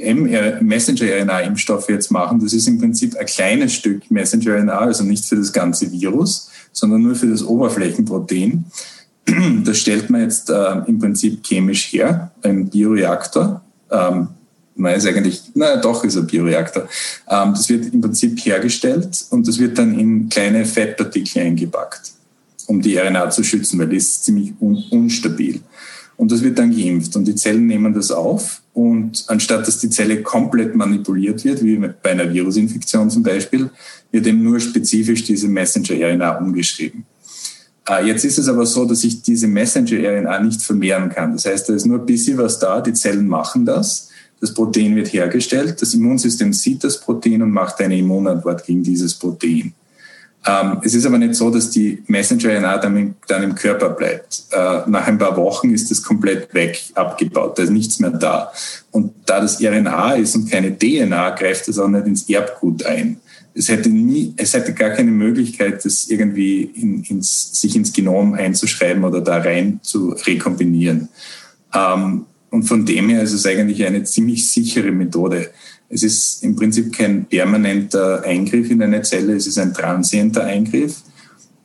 Messenger-RNA-Impfstoffe 0.62 1.89
jetzt 1.89 2.10
machen, 2.10 2.39
das 2.39 2.53
ist 2.53 2.69
im 2.69 2.79
Prinzip 2.79 3.17
ein 3.17 3.25
kleines 3.25 3.73
Stück 3.73 4.10
Messenger-RNA, 4.10 4.77
also 4.77 5.03
nicht 5.03 5.25
für 5.25 5.36
das 5.36 5.51
ganze 5.51 5.91
Virus, 5.91 6.49
sondern 6.71 7.01
nur 7.01 7.15
für 7.15 7.27
das 7.27 7.43
Oberflächenprotein. 7.43 8.63
das 9.65 9.77
stellt 9.77 10.10
man 10.10 10.21
jetzt 10.21 10.49
äh, 10.49 10.84
im 10.88 10.99
Prinzip 10.99 11.43
chemisch 11.43 11.91
her, 11.91 12.31
im 12.43 12.69
Bioreaktor. 12.69 13.62
Ähm, 13.91 14.29
man 14.75 14.95
ist 14.95 15.05
eigentlich, 15.05 15.41
naja, 15.53 15.75
doch 15.75 16.05
ist 16.05 16.15
ein 16.15 16.27
Bioreaktor. 16.27 16.88
Ähm, 17.27 17.51
das 17.51 17.67
wird 17.67 17.93
im 17.93 17.99
Prinzip 17.99 18.39
hergestellt 18.39 19.25
und 19.31 19.49
das 19.49 19.60
wird 19.60 19.77
dann 19.77 19.99
in 19.99 20.29
kleine 20.29 20.63
Fettpartikel 20.63 21.41
eingepackt, 21.41 22.13
um 22.67 22.81
die 22.81 22.95
RNA 22.95 23.31
zu 23.31 23.43
schützen, 23.43 23.77
weil 23.79 23.89
die 23.89 23.97
ist 23.97 24.23
ziemlich 24.23 24.53
un 24.62 24.81
unstabil. 24.91 25.60
Und 26.15 26.31
das 26.31 26.41
wird 26.41 26.57
dann 26.57 26.73
geimpft 26.73 27.17
und 27.17 27.25
die 27.25 27.36
Zellen 27.36 27.67
nehmen 27.67 27.93
das 27.93 28.12
auf 28.12 28.61
und 28.73 29.25
anstatt 29.27 29.67
dass 29.67 29.79
die 29.79 29.89
Zelle 29.89 30.21
komplett 30.21 30.75
manipuliert 30.75 31.43
wird, 31.43 31.63
wie 31.63 31.77
bei 31.77 32.12
einer 32.12 32.31
Virusinfektion 32.34 33.10
zum 33.10 33.23
Beispiel, 33.23 33.69
wird 34.12 34.27
eben 34.27 34.43
nur 34.43 34.60
spezifisch 34.60 35.23
diese 35.23 35.47
Messenger-RNA 35.47 36.38
umgeschrieben. 36.38 37.05
Äh, 37.89 38.07
jetzt 38.07 38.23
ist 38.23 38.38
es 38.38 38.47
aber 38.47 38.65
so, 38.65 38.86
dass 38.86 39.03
ich 39.03 39.21
diese 39.21 39.47
Messenger-RNA 39.47 40.39
nicht 40.39 40.62
vermehren 40.62 41.10
kann. 41.10 41.34
Das 41.34 41.45
heißt, 41.45 41.69
da 41.69 41.73
ist 41.73 41.86
nur 41.86 41.99
ein 41.99 42.05
bisschen 42.05 42.38
was 42.38 42.60
da, 42.60 42.79
die 42.81 42.93
Zellen 42.93 43.27
machen 43.27 43.65
das, 43.65 44.10
das 44.39 44.53
Protein 44.53 44.95
wird 44.95 45.13
hergestellt, 45.13 45.81
das 45.81 45.93
Immunsystem 45.93 46.51
sieht 46.51 46.84
das 46.84 46.99
Protein 46.99 47.43
und 47.43 47.51
macht 47.51 47.79
eine 47.79 47.97
Immunantwort 47.97 48.65
gegen 48.65 48.84
dieses 48.84 49.13
Protein. 49.13 49.73
Ähm, 50.45 50.80
es 50.84 50.95
ist 50.95 51.06
aber 51.06 51.19
nicht 51.19 51.36
so, 51.36 51.51
dass 51.51 51.69
die 51.69 52.01
Messenger-RNA 52.08 52.80
dann, 52.80 53.15
dann, 53.27 53.43
im 53.43 53.54
Körper 53.54 53.89
bleibt. 53.89 54.45
Äh, 54.51 54.89
nach 54.89 55.06
ein 55.06 55.19
paar 55.19 55.38
Wochen 55.38 55.71
ist 55.71 55.91
das 55.91 56.01
komplett 56.01 56.51
weg, 56.54 56.82
abgebaut, 56.95 57.60
da 57.60 57.63
ist 57.63 57.69
nichts 57.69 57.99
mehr 57.99 58.10
da. 58.10 58.51
Und 58.89 59.13
da 59.27 59.39
das 59.39 59.62
RNA 59.62 60.13
ist 60.13 60.36
und 60.36 60.49
keine 60.49 60.75
DNA, 60.77 61.32
greift 61.32 61.67
es 61.67 61.77
auch 61.77 61.88
nicht 61.88 62.08
ins 62.08 62.27
Erbgut 62.27 62.84
ein. 62.86 63.17
Es 63.54 63.69
hätte 63.69 63.89
nie, 63.89 64.34
es 64.38 64.54
hätte 64.54 64.73
gar 64.73 64.91
keine 64.91 65.12
Möglichkeit, 65.12 65.86
das 65.86 66.08
irgendwie 66.10 66.63
in, 66.63 67.04
ins, 67.04 67.60
sich 67.60 67.75
ins 67.75 67.93
Genom 67.93 68.34
einzuschreiben 68.34 69.04
oder 69.04 69.21
da 69.21 69.38
rein 69.38 69.80
zu 69.84 70.15
rekombinieren. 70.25 71.10
Ähm, 71.73 72.25
und 72.49 72.63
von 72.63 72.86
dem 72.86 73.10
her 73.10 73.21
ist 73.21 73.34
es 73.34 73.45
eigentlich 73.45 73.86
eine 73.86 74.04
ziemlich 74.04 74.49
sichere 74.49 74.91
Methode. 74.91 75.51
Es 75.91 76.04
ist 76.04 76.43
im 76.43 76.56
Prinzip 76.56 76.95
kein 76.95 77.25
permanenter 77.25 78.23
Eingriff 78.23 78.71
in 78.71 78.82
eine 78.82 79.01
Zelle, 79.01 79.36
es 79.36 79.45
ist 79.45 79.60
ein 79.60 79.73
transienter 79.73 80.45
Eingriff. 80.45 81.01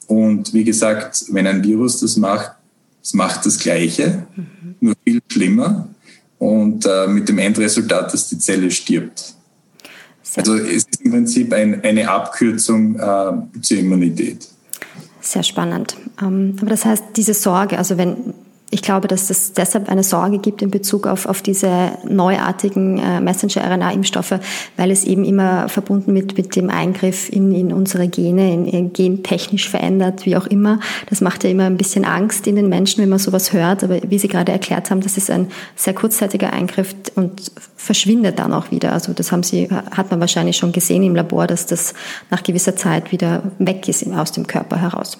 Und 0.08 0.52
wie 0.52 0.64
gesagt, 0.64 1.26
wenn 1.30 1.46
ein 1.46 1.62
Virus 1.62 2.00
das 2.00 2.16
macht, 2.16 2.52
es 3.02 3.14
macht 3.14 3.46
das 3.46 3.58
Gleiche, 3.58 4.26
mhm. 4.34 4.74
nur 4.80 4.94
viel 5.04 5.20
schlimmer 5.30 5.88
und 6.38 6.84
äh, 6.86 7.06
mit 7.06 7.28
dem 7.28 7.38
Endresultat, 7.38 8.12
dass 8.12 8.28
die 8.28 8.38
Zelle 8.38 8.70
stirbt. 8.70 9.34
Also 10.34 10.54
es 10.56 10.84
ist 10.84 11.00
im 11.00 11.12
Prinzip 11.12 11.52
ein, 11.52 11.82
eine 11.82 12.10
Abkürzung 12.10 12.96
äh, 12.96 13.60
zur 13.62 13.78
Immunität. 13.78 14.48
Sehr 15.20 15.42
spannend. 15.42 15.96
Ähm, 16.20 16.56
aber 16.60 16.70
das 16.70 16.84
heißt, 16.84 17.04
diese 17.16 17.32
Sorge, 17.32 17.78
also 17.78 17.96
wenn 17.96 18.34
ich 18.70 18.82
glaube, 18.82 19.06
dass 19.06 19.30
es 19.30 19.52
deshalb 19.52 19.88
eine 19.88 20.02
Sorge 20.02 20.38
gibt 20.38 20.60
in 20.60 20.70
Bezug 20.70 21.06
auf, 21.06 21.26
auf 21.26 21.40
diese 21.40 21.92
neuartigen 22.08 22.98
äh, 22.98 23.20
Messenger-RNA-Impfstoffe, 23.20 24.40
weil 24.76 24.90
es 24.90 25.04
eben 25.04 25.24
immer 25.24 25.68
verbunden 25.68 26.12
mit, 26.12 26.36
mit 26.36 26.56
dem 26.56 26.68
Eingriff 26.68 27.28
in, 27.30 27.54
in 27.54 27.72
unsere 27.72 28.08
Gene, 28.08 28.52
in, 28.52 28.66
in 28.66 28.92
gentechnisch 28.92 29.68
verändert, 29.68 30.26
wie 30.26 30.36
auch 30.36 30.48
immer. 30.48 30.80
Das 31.08 31.20
macht 31.20 31.44
ja 31.44 31.50
immer 31.50 31.66
ein 31.66 31.76
bisschen 31.76 32.04
Angst 32.04 32.48
in 32.48 32.56
den 32.56 32.68
Menschen, 32.68 33.02
wenn 33.02 33.08
man 33.08 33.20
sowas 33.20 33.52
hört. 33.52 33.84
Aber 33.84 34.00
wie 34.08 34.18
Sie 34.18 34.28
gerade 34.28 34.50
erklärt 34.50 34.90
haben, 34.90 35.00
das 35.00 35.16
ist 35.16 35.30
ein 35.30 35.48
sehr 35.76 35.94
kurzzeitiger 35.94 36.52
Eingriff 36.52 36.92
und 37.14 37.52
verschwindet 37.76 38.40
dann 38.40 38.52
auch 38.52 38.72
wieder. 38.72 38.92
Also 38.92 39.12
das 39.12 39.30
haben 39.30 39.44
Sie, 39.44 39.68
hat 39.70 40.10
man 40.10 40.18
wahrscheinlich 40.18 40.56
schon 40.56 40.72
gesehen 40.72 41.04
im 41.04 41.14
Labor, 41.14 41.46
dass 41.46 41.66
das 41.66 41.94
nach 42.30 42.42
gewisser 42.42 42.74
Zeit 42.74 43.12
wieder 43.12 43.44
weg 43.60 43.88
ist 43.88 44.04
aus 44.12 44.32
dem 44.32 44.48
Körper 44.48 44.76
heraus. 44.76 45.18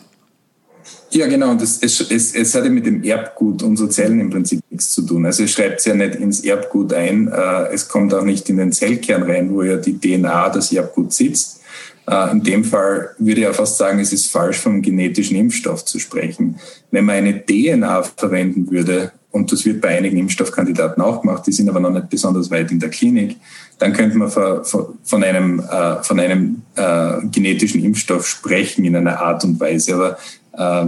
Ja, 1.11 1.27
genau. 1.27 1.55
Das, 1.55 1.79
es, 1.83 2.01
es, 2.11 2.35
es 2.35 2.55
hat 2.55 2.65
ja 2.65 2.71
mit 2.71 2.87
dem 2.87 3.03
Erbgut 3.03 3.63
unserer 3.63 3.91
Zellen 3.91 4.21
im 4.21 4.31
Prinzip 4.31 4.61
nichts 4.71 4.91
zu 4.91 5.03
tun. 5.03 5.25
Also 5.25 5.45
es 5.45 5.53
schreibt 5.53 5.81
es 5.81 5.87
ja 5.87 5.95
nicht 5.95 6.17
ins 6.17 6.41
Erbgut 6.41 6.93
ein. 6.93 7.29
Äh, 7.29 7.73
es 7.73 7.89
kommt 7.89 8.13
auch 8.13 8.25
nicht 8.25 8.49
in 8.49 8.57
den 8.57 8.73
Zellkern 8.73 9.23
rein, 9.23 9.53
wo 9.55 9.63
ja 9.63 9.77
die 9.77 9.99
DNA, 9.99 10.51
das 10.51 10.73
Erbgut 10.73 11.13
sitzt. 11.13 11.61
Äh, 12.07 12.33
in 12.33 12.43
dem 12.43 12.65
Fall 12.65 13.11
würde 13.19 13.41
ich 13.41 13.47
ja 13.47 13.53
fast 13.53 13.79
sagen, 13.79 13.99
es 14.01 14.13
ist 14.13 14.27
falsch, 14.31 14.59
vom 14.59 14.83
genetischen 14.83 15.37
Impfstoff 15.37 15.85
zu 15.85 15.99
sprechen. 15.99 16.59
Wenn 16.91 17.05
man 17.05 17.17
eine 17.17 17.45
DNA 17.45 18.03
verwenden 18.03 18.71
würde, 18.71 19.13
und 19.31 19.53
das 19.53 19.65
wird 19.65 19.83
bei 19.83 19.97
einigen 19.97 20.17
Impfstoffkandidaten 20.17 21.03
auch 21.03 21.21
gemacht, 21.21 21.47
die 21.47 21.53
sind 21.53 21.69
aber 21.69 21.81
noch 21.81 21.91
nicht 21.91 22.09
besonders 22.09 22.51
weit 22.51 22.71
in 22.71 22.81
der 22.81 22.89
Klinik, 22.89 23.37
dann 23.79 23.93
könnte 23.93 24.17
man 24.17 24.31
von 24.31 25.23
einem, 25.23 25.61
äh, 25.61 26.03
von 26.03 26.19
einem 26.19 26.63
genetischen 27.31 27.85
Impfstoff 27.85 28.27
sprechen 28.27 28.87
in 28.87 28.97
einer 28.97 29.21
Art 29.21 29.45
und 29.45 29.61
Weise. 29.61 29.95
Aber 29.95 30.19
äh, 30.57 30.87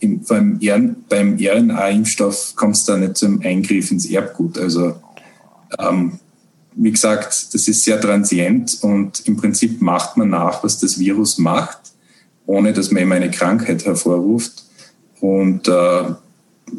im, 0.00 0.20
beim, 0.24 0.96
beim 1.08 1.38
RNA-Impfstoff 1.38 2.54
kommt 2.54 2.76
es 2.76 2.84
da 2.84 2.96
nicht 2.96 3.16
zum 3.16 3.40
Eingriff 3.42 3.90
ins 3.90 4.06
Erbgut. 4.06 4.58
Also 4.58 4.96
ähm, 5.78 6.18
wie 6.76 6.90
gesagt, 6.90 7.54
das 7.54 7.68
ist 7.68 7.84
sehr 7.84 8.00
transient 8.00 8.78
und 8.82 9.26
im 9.26 9.36
Prinzip 9.36 9.80
macht 9.80 10.16
man 10.16 10.30
nach, 10.30 10.62
was 10.62 10.78
das 10.78 10.98
Virus 10.98 11.38
macht, 11.38 11.78
ohne 12.44 12.72
dass 12.72 12.90
man 12.90 13.02
eben 13.02 13.12
eine 13.12 13.30
Krankheit 13.30 13.86
hervorruft. 13.86 14.64
Und 15.20 15.68
äh, 15.68 16.02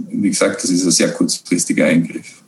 wie 0.09 0.29
gesagt, 0.29 0.63
das 0.63 0.69
ist 0.69 0.85
ein 0.85 0.91
sehr 0.91 1.11
kurzfristiger 1.11 1.85
Eingriff. 1.85 2.43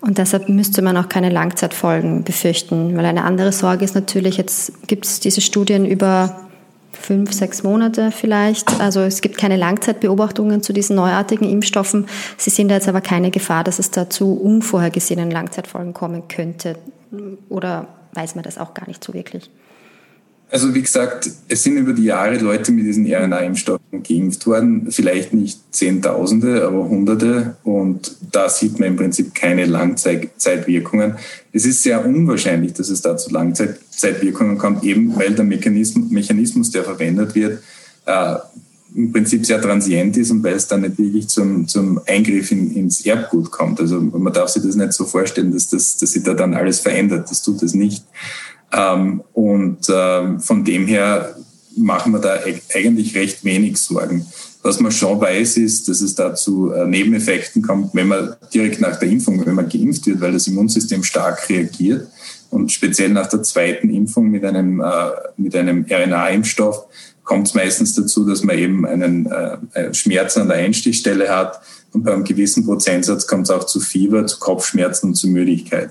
Und 0.00 0.18
deshalb 0.18 0.48
müsste 0.48 0.82
man 0.82 0.96
auch 0.96 1.08
keine 1.08 1.30
Langzeitfolgen 1.30 2.24
befürchten, 2.24 2.96
weil 2.96 3.06
eine 3.06 3.24
andere 3.24 3.52
Sorge 3.52 3.84
ist 3.84 3.94
natürlich, 3.94 4.36
jetzt 4.36 4.86
gibt 4.86 5.06
es 5.06 5.18
diese 5.18 5.40
Studien 5.40 5.86
über 5.86 6.43
fünf, 7.04 7.32
sechs 7.32 7.62
Monate 7.62 8.10
vielleicht. 8.10 8.80
Also 8.80 9.00
es 9.00 9.20
gibt 9.20 9.36
keine 9.38 9.56
Langzeitbeobachtungen 9.56 10.62
zu 10.62 10.72
diesen 10.72 10.96
neuartigen 10.96 11.48
Impfstoffen. 11.48 12.06
Sie 12.36 12.50
sehen 12.50 12.68
da 12.68 12.74
jetzt 12.74 12.88
aber 12.88 13.00
keine 13.00 13.30
Gefahr, 13.30 13.62
dass 13.62 13.78
es 13.78 13.90
da 13.90 14.08
zu 14.08 14.34
unvorhergesehenen 14.34 15.30
Langzeitfolgen 15.30 15.92
kommen 15.92 16.28
könnte. 16.28 16.76
Oder 17.48 17.88
weiß 18.14 18.34
man 18.34 18.44
das 18.44 18.58
auch 18.58 18.74
gar 18.74 18.88
nicht 18.88 19.04
so 19.04 19.12
wirklich? 19.12 19.50
Also 20.54 20.72
wie 20.72 20.82
gesagt, 20.82 21.28
es 21.48 21.64
sind 21.64 21.78
über 21.78 21.92
die 21.92 22.04
Jahre 22.04 22.36
Leute 22.36 22.70
mit 22.70 22.86
diesen 22.86 23.12
RNA-Impfstoffen 23.12 24.04
geimpft 24.04 24.46
worden. 24.46 24.86
Vielleicht 24.92 25.34
nicht 25.34 25.58
Zehntausende, 25.72 26.64
aber 26.64 26.88
Hunderte. 26.88 27.56
Und 27.64 28.14
da 28.30 28.48
sieht 28.48 28.78
man 28.78 28.90
im 28.90 28.96
Prinzip 28.96 29.34
keine 29.34 29.64
Langzeitwirkungen. 29.64 31.16
Es 31.52 31.66
ist 31.66 31.82
sehr 31.82 32.06
unwahrscheinlich, 32.06 32.72
dass 32.72 32.88
es 32.88 33.02
da 33.02 33.16
zu 33.16 33.32
Langzeitwirkungen 33.32 34.56
kommt, 34.56 34.84
eben 34.84 35.16
weil 35.16 35.34
der 35.34 35.44
Mechanismus, 35.44 36.70
der 36.70 36.84
verwendet 36.84 37.34
wird, 37.34 37.60
äh, 38.06 38.36
im 38.94 39.10
Prinzip 39.10 39.44
sehr 39.44 39.60
transient 39.60 40.16
ist 40.16 40.30
und 40.30 40.44
weil 40.44 40.54
es 40.54 40.68
dann 40.68 40.82
nicht 40.82 40.98
wirklich 40.98 41.26
zum, 41.26 41.66
zum 41.66 42.00
Eingriff 42.06 42.52
in, 42.52 42.70
ins 42.76 43.04
Erbgut 43.04 43.50
kommt. 43.50 43.80
Also 43.80 44.00
man 44.00 44.32
darf 44.32 44.50
sich 44.50 44.62
das 44.62 44.76
nicht 44.76 44.92
so 44.92 45.04
vorstellen, 45.04 45.50
dass, 45.50 45.68
das, 45.68 45.96
dass 45.96 46.12
sich 46.12 46.22
da 46.22 46.32
dann 46.34 46.54
alles 46.54 46.78
verändert. 46.78 47.28
Das 47.28 47.42
tut 47.42 47.60
es 47.64 47.74
nicht. 47.74 48.04
Ähm, 48.74 49.22
und 49.32 49.86
ähm, 49.88 50.40
von 50.40 50.64
dem 50.64 50.86
her 50.86 51.36
machen 51.76 52.12
wir 52.12 52.20
da 52.20 52.44
e-, 52.44 52.60
eigentlich 52.74 53.14
recht 53.14 53.44
wenig 53.44 53.78
Sorgen. 53.78 54.26
Was 54.62 54.80
man 54.80 54.92
schon 54.92 55.20
weiß, 55.20 55.58
ist, 55.58 55.88
dass 55.88 56.00
es 56.00 56.14
da 56.14 56.34
zu 56.34 56.72
äh, 56.72 56.86
Nebeneffekten 56.86 57.62
kommt, 57.62 57.94
wenn 57.94 58.08
man 58.08 58.34
direkt 58.52 58.80
nach 58.80 58.98
der 58.98 59.08
Impfung, 59.08 59.44
wenn 59.44 59.54
man 59.54 59.68
geimpft 59.68 60.06
wird, 60.06 60.20
weil 60.20 60.32
das 60.32 60.46
Immunsystem 60.46 61.04
stark 61.04 61.48
reagiert. 61.48 62.08
Und 62.50 62.72
speziell 62.72 63.10
nach 63.10 63.26
der 63.26 63.42
zweiten 63.42 63.90
Impfung 63.90 64.30
mit 64.30 64.44
einem, 64.44 64.80
äh, 64.80 65.10
mit 65.36 65.54
einem 65.54 65.84
RNA-Impfstoff 65.88 66.86
kommt 67.24 67.48
es 67.48 67.54
meistens 67.54 67.94
dazu, 67.94 68.24
dass 68.24 68.42
man 68.42 68.58
eben 68.58 68.86
einen 68.86 69.26
äh, 69.26 69.92
Schmerz 69.92 70.36
an 70.36 70.48
der 70.48 70.58
Einstichstelle 70.58 71.28
hat. 71.28 71.60
Und 71.92 72.04
bei 72.04 72.12
einem 72.12 72.24
gewissen 72.24 72.64
Prozentsatz 72.64 73.26
kommt 73.26 73.44
es 73.44 73.50
auch 73.50 73.64
zu 73.64 73.80
Fieber, 73.80 74.26
zu 74.26 74.38
Kopfschmerzen 74.38 75.08
und 75.08 75.14
zu 75.14 75.28
Müdigkeit. 75.28 75.90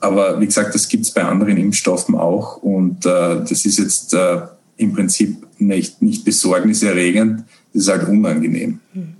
Aber 0.00 0.40
wie 0.40 0.46
gesagt, 0.46 0.74
das 0.74 0.88
gibt 0.88 1.04
es 1.04 1.12
bei 1.12 1.22
anderen 1.22 1.56
Impfstoffen 1.56 2.14
auch 2.14 2.56
und 2.58 3.04
äh, 3.04 3.40
das 3.40 3.64
ist 3.64 3.78
jetzt 3.78 4.14
äh, 4.14 4.40
im 4.76 4.94
Prinzip 4.94 5.46
nicht, 5.58 6.00
nicht 6.00 6.24
besorgniserregend, 6.24 7.44
das 7.72 7.82
ist 7.82 7.88
halt 7.88 8.08
unangenehm. 8.08 8.80
Mhm. 8.94 9.19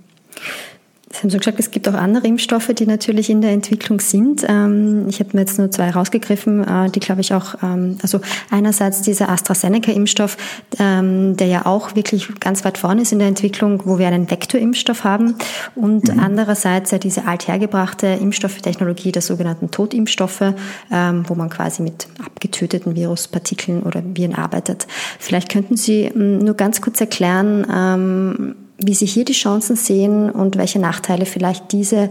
Sie 1.11 1.23
haben 1.23 1.29
schon 1.29 1.39
gesagt, 1.39 1.59
es 1.59 1.71
gibt 1.71 1.89
auch 1.89 1.93
andere 1.93 2.27
Impfstoffe, 2.27 2.71
die 2.73 2.85
natürlich 2.85 3.29
in 3.29 3.41
der 3.41 3.51
Entwicklung 3.51 3.99
sind. 3.99 4.45
Ähm, 4.47 5.07
ich 5.09 5.19
habe 5.19 5.31
mir 5.33 5.41
jetzt 5.41 5.57
nur 5.57 5.69
zwei 5.69 5.89
rausgegriffen, 5.89 6.63
äh, 6.63 6.89
die 6.89 6.99
glaube 6.99 7.21
ich 7.21 7.33
auch, 7.33 7.55
ähm, 7.61 7.97
also 8.01 8.21
einerseits 8.49 9.01
dieser 9.01 9.29
AstraZeneca-Impfstoff, 9.29 10.37
ähm, 10.79 11.35
der 11.35 11.47
ja 11.47 11.65
auch 11.65 11.95
wirklich 11.95 12.39
ganz 12.39 12.63
weit 12.63 12.77
vorne 12.77 13.01
ist 13.01 13.11
in 13.11 13.19
der 13.19 13.27
Entwicklung, 13.27 13.81
wo 13.85 13.99
wir 13.99 14.07
einen 14.07 14.29
Vektorimpfstoff 14.29 15.03
haben 15.03 15.35
und 15.75 16.13
mhm. 16.13 16.19
andererseits 16.19 16.91
ja 16.91 16.97
diese 16.97 17.27
althergebrachte 17.27 18.07
Impfstofftechnologie 18.07 19.11
der 19.11 19.21
sogenannten 19.21 19.71
Totimpfstoffe, 19.71 20.53
wo 20.89 21.35
man 21.35 21.49
quasi 21.49 21.81
mit 21.81 22.07
abgetöteten 22.23 22.95
Viruspartikeln 22.95 23.83
oder 23.83 24.01
Viren 24.03 24.35
arbeitet. 24.35 24.87
Vielleicht 25.19 25.49
könnten 25.49 25.77
Sie 25.77 26.11
nur 26.15 26.55
ganz 26.55 26.81
kurz 26.81 26.99
erklären, 27.01 28.55
wie 28.83 28.93
Sie 28.93 29.05
hier 29.05 29.25
die 29.25 29.33
Chancen 29.33 29.75
sehen 29.75 30.29
und 30.29 30.57
welche 30.57 30.79
Nachteile 30.79 31.25
vielleicht 31.25 31.71
diese 31.71 32.09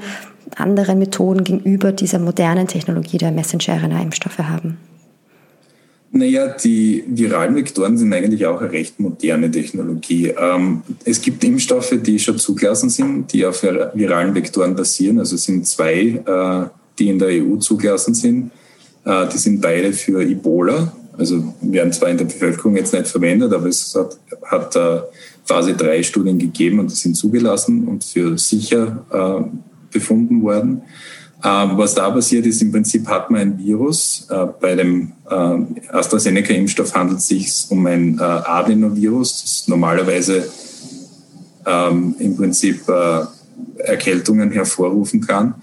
anderen 0.57 0.99
Methoden 0.99 1.45
gegenüber 1.45 1.93
dieser 1.93 2.19
modernen 2.19 2.67
Technologie 2.67 3.19
der 3.19 3.31
Messenger-RNA-Impfstoffe 3.33 4.39
haben. 4.39 4.79
Naja, 6.13 6.49
die 6.49 7.05
viralen 7.07 7.55
Vektoren 7.55 7.97
sind 7.97 8.13
eigentlich 8.13 8.45
auch 8.45 8.61
eine 8.61 8.73
recht 8.73 8.99
moderne 8.99 9.49
Technologie. 9.49 10.35
Ähm, 10.37 10.83
es 11.05 11.23
gibt 11.23 11.45
Impfstoffe, 11.45 11.95
die 12.03 12.19
schon 12.19 12.37
zugelassen 12.37 12.91
sind, 12.91 13.33
die 13.33 13.47
auf 13.47 13.63
viralen 13.63 14.35
Vektoren 14.35 14.75
basieren. 14.75 15.21
Also 15.21 15.37
es 15.37 15.45
sind 15.45 15.69
zwei, 15.69 16.21
äh, 16.25 16.69
die 16.99 17.11
in 17.11 17.19
der 17.21 17.29
EU 17.29 17.57
zugelassen 17.57 18.15
sind. 18.15 18.51
Äh, 19.05 19.29
die 19.29 19.39
sind 19.39 19.61
beide 19.61 19.93
für 19.93 20.21
Ebola. 20.23 20.93
Also 21.17 21.55
werden 21.61 21.93
zwar 21.93 22.09
in 22.09 22.19
der 22.19 22.25
Bevölkerung 22.25 22.75
jetzt 22.77 22.93
nicht 22.93 23.07
verwendet, 23.07 23.53
aber 23.53 23.67
es 23.67 23.95
hat, 23.95 24.17
hat 24.51 24.75
äh, 24.75 25.03
Phase 25.51 25.75
3 25.75 26.03
Studien 26.05 26.39
gegeben 26.39 26.79
und 26.79 26.91
sind 26.93 27.17
zugelassen 27.17 27.89
und 27.89 28.05
für 28.05 28.39
sicher 28.39 29.05
befunden 29.91 30.43
worden. 30.43 30.83
Ähm, 31.43 31.71
was 31.77 31.95
da 31.95 32.11
passiert 32.11 32.45
ist, 32.45 32.61
im 32.61 32.71
Prinzip 32.71 33.07
hat 33.09 33.31
man 33.31 33.41
ein 33.41 33.59
Virus. 33.59 34.27
Äh, 34.29 34.47
bei 34.61 34.75
dem 34.75 35.13
äh, 35.29 35.95
AstraZeneca-Impfstoff 35.97 36.95
handelt 36.95 37.21
es 37.21 37.29
sich 37.29 37.67
um 37.71 37.87
ein 37.87 38.19
äh, 38.19 38.23
Adenovirus, 38.23 39.43
das 39.43 39.69
normalerweise 39.69 40.47
ähm, 41.67 42.15
im 42.19 42.37
Prinzip 42.37 42.83
Erkältungen 43.79 44.51
hervorrufen 44.51 45.21
kann. 45.21 45.55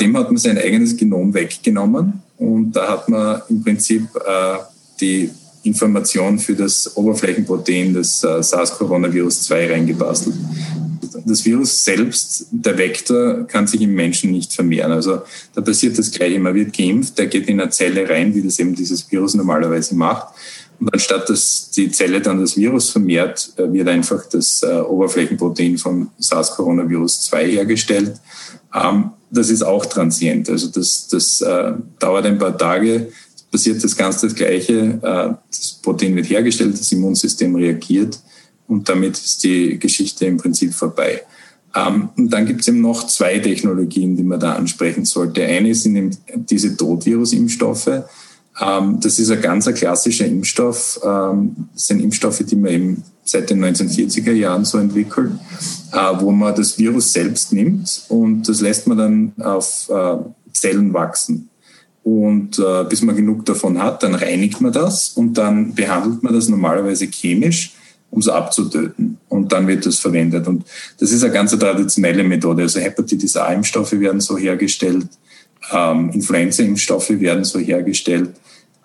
dem 0.00 0.16
hat 0.16 0.30
man 0.30 0.36
sein 0.36 0.58
eigenes 0.58 0.96
Genom 0.96 1.32
weggenommen 1.32 2.22
und 2.38 2.72
da 2.72 2.88
hat 2.88 3.08
man 3.08 3.42
im 3.48 3.62
Prinzip 3.62 4.08
die 5.00 5.30
Information 5.66 6.38
für 6.38 6.54
das 6.54 6.96
Oberflächenprotein 6.96 7.94
des 7.94 8.20
SARS-Coronavirus 8.20 9.42
2 9.42 9.72
reingebastelt 9.72 10.34
das 11.26 11.44
Virus 11.44 11.84
selbst, 11.84 12.46
der 12.50 12.78
Vektor, 12.78 13.46
kann 13.46 13.66
sich 13.66 13.80
im 13.80 13.94
Menschen 13.94 14.30
nicht 14.30 14.52
vermehren. 14.52 14.92
Also 14.92 15.22
da 15.54 15.60
passiert 15.60 15.98
das 15.98 16.12
Gleiche. 16.12 16.38
Man 16.38 16.54
wird 16.54 16.76
geimpft, 16.76 17.18
der 17.18 17.26
geht 17.26 17.48
in 17.48 17.60
eine 17.60 17.70
Zelle 17.70 18.08
rein, 18.08 18.34
wie 18.34 18.42
das 18.42 18.58
eben 18.58 18.74
dieses 18.74 19.10
Virus 19.10 19.34
normalerweise 19.34 19.96
macht. 19.96 20.28
Und 20.78 20.92
anstatt 20.92 21.28
dass 21.28 21.70
die 21.70 21.90
Zelle 21.90 22.20
dann 22.20 22.40
das 22.40 22.56
Virus 22.56 22.90
vermehrt, 22.90 23.52
äh, 23.56 23.72
wird 23.72 23.88
einfach 23.88 24.26
das 24.26 24.62
äh, 24.62 24.80
Oberflächenprotein 24.80 25.78
vom 25.78 26.10
SARS-Coronavirus 26.18 27.22
2 27.22 27.46
hergestellt. 27.50 28.20
Ähm, 28.74 29.10
das 29.30 29.50
ist 29.50 29.62
auch 29.62 29.86
transient. 29.86 30.48
Also 30.48 30.68
das, 30.68 31.08
das 31.08 31.40
äh, 31.40 31.72
dauert 31.98 32.26
ein 32.26 32.38
paar 32.38 32.56
Tage, 32.56 33.10
passiert 33.56 33.82
das 33.82 33.96
Ganze 33.96 34.26
das 34.26 34.36
Gleiche. 34.36 34.98
das 35.02 35.80
Protein 35.82 36.14
wird 36.14 36.28
hergestellt, 36.28 36.78
das 36.78 36.92
Immunsystem 36.92 37.54
reagiert 37.54 38.18
und 38.68 38.88
damit 38.88 39.16
ist 39.16 39.44
die 39.44 39.78
Geschichte 39.78 40.26
im 40.26 40.36
Prinzip 40.36 40.74
vorbei. 40.74 41.22
Ähm, 41.74 42.08
und 42.16 42.30
dann 42.30 42.46
gibt 42.46 42.62
es 42.62 42.68
eben 42.68 42.80
noch 42.80 43.06
zwei 43.06 43.38
Technologien, 43.38 44.16
die 44.16 44.22
man 44.22 44.40
da 44.40 44.54
ansprechen 44.54 45.04
sollte. 45.04 45.44
Eine 45.44 45.74
sind 45.74 45.96
eben 45.96 46.10
diese 46.34 46.76
Todvirus-Impfstoffe. 46.76 48.04
Ähm, 48.60 48.98
das 49.00 49.18
ist 49.18 49.30
ein 49.30 49.42
ganz 49.42 49.66
klassischer 49.72 50.26
Impfstoff. 50.26 51.00
Ähm, 51.04 51.68
das 51.74 51.88
sind 51.88 52.02
Impfstoffe, 52.02 52.42
die 52.44 52.56
man 52.56 52.72
eben 52.72 53.02
seit 53.24 53.50
den 53.50 53.62
1940er 53.64 54.32
Jahren 54.32 54.64
so 54.64 54.78
entwickelt, 54.78 55.32
äh, 55.92 56.20
wo 56.20 56.30
man 56.30 56.54
das 56.54 56.78
Virus 56.78 57.12
selbst 57.12 57.52
nimmt 57.52 58.04
und 58.08 58.48
das 58.48 58.60
lässt 58.60 58.86
man 58.86 58.98
dann 58.98 59.32
auf 59.44 59.90
äh, 59.90 60.16
Zellen 60.52 60.94
wachsen. 60.94 61.50
Und 62.06 62.60
äh, 62.60 62.84
bis 62.88 63.02
man 63.02 63.16
genug 63.16 63.44
davon 63.46 63.82
hat, 63.82 64.04
dann 64.04 64.14
reinigt 64.14 64.60
man 64.60 64.72
das 64.72 65.08
und 65.08 65.34
dann 65.34 65.74
behandelt 65.74 66.22
man 66.22 66.32
das 66.32 66.48
normalerweise 66.48 67.08
chemisch 67.08 67.72
um 68.12 68.20
es 68.20 68.28
abzutöten. 68.28 69.18
Und 69.28 69.50
dann 69.50 69.66
wird 69.66 69.84
das 69.84 69.98
verwendet. 69.98 70.46
Und 70.46 70.64
das 71.00 71.10
ist 71.10 71.24
eine 71.24 71.32
ganz 71.32 71.50
traditionelle 71.58 72.22
Methode. 72.22 72.62
Also 72.62 72.78
Hepatitis 72.78 73.36
A-Impfstoffe 73.36 73.90
werden 73.98 74.20
so 74.20 74.38
hergestellt, 74.38 75.08
ähm, 75.72 76.10
Influenza-Impfstoffe 76.10 77.10
werden 77.10 77.42
so 77.42 77.58
hergestellt. 77.58 78.30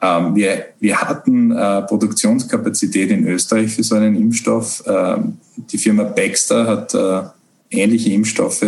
Ähm, 0.02 0.34
wir, 0.34 0.66
wir 0.80 1.00
hatten 1.00 1.52
äh, 1.52 1.84
Produktionskapazität 1.84 3.12
in 3.12 3.28
Österreich 3.28 3.72
für 3.72 3.84
so 3.84 3.94
einen 3.94 4.16
Impfstoff. 4.16 4.84
Ähm, 4.88 5.38
die 5.72 5.78
Firma 5.78 6.06
Baxter 6.06 6.66
hat 6.66 6.96
äh, 6.96 7.22
ähnliche 7.70 8.12
Impfstoffe 8.14 8.66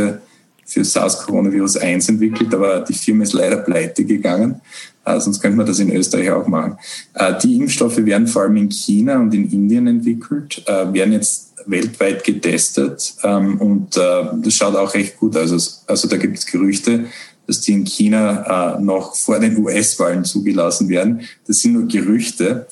für 0.65 0.83
SARS-Coronavirus 0.83 1.77
1 1.77 2.09
entwickelt, 2.09 2.53
aber 2.53 2.81
die 2.81 2.93
Firma 2.93 3.23
ist 3.23 3.33
leider 3.33 3.57
pleite 3.57 4.03
gegangen. 4.05 4.61
Äh, 5.05 5.19
sonst 5.19 5.41
könnte 5.41 5.57
man 5.57 5.65
das 5.65 5.79
in 5.79 5.91
Österreich 5.91 6.31
auch 6.31 6.47
machen. 6.47 6.77
Äh, 7.13 7.33
die 7.41 7.57
Impfstoffe 7.57 7.97
werden 7.97 8.27
vor 8.27 8.43
allem 8.43 8.57
in 8.57 8.71
China 8.71 9.19
und 9.19 9.33
in 9.33 9.51
Indien 9.51 9.87
entwickelt, 9.87 10.63
äh, 10.65 10.93
werden 10.93 11.13
jetzt 11.13 11.53
weltweit 11.65 12.23
getestet 12.23 13.15
ähm, 13.23 13.59
und 13.59 13.97
äh, 13.97 14.25
das 14.43 14.53
schaut 14.53 14.75
auch 14.75 14.93
recht 14.93 15.17
gut 15.17 15.35
aus. 15.37 15.51
Also, 15.51 15.71
also 15.87 16.07
da 16.07 16.17
gibt 16.17 16.37
es 16.37 16.45
Gerüchte, 16.45 17.05
dass 17.47 17.61
die 17.61 17.73
in 17.73 17.85
China 17.85 18.77
äh, 18.77 18.81
noch 18.81 19.15
vor 19.15 19.39
den 19.39 19.57
US-Wahlen 19.57 20.23
zugelassen 20.23 20.89
werden. 20.89 21.21
Das 21.47 21.59
sind 21.59 21.73
nur 21.73 21.87
Gerüchte. 21.87 22.67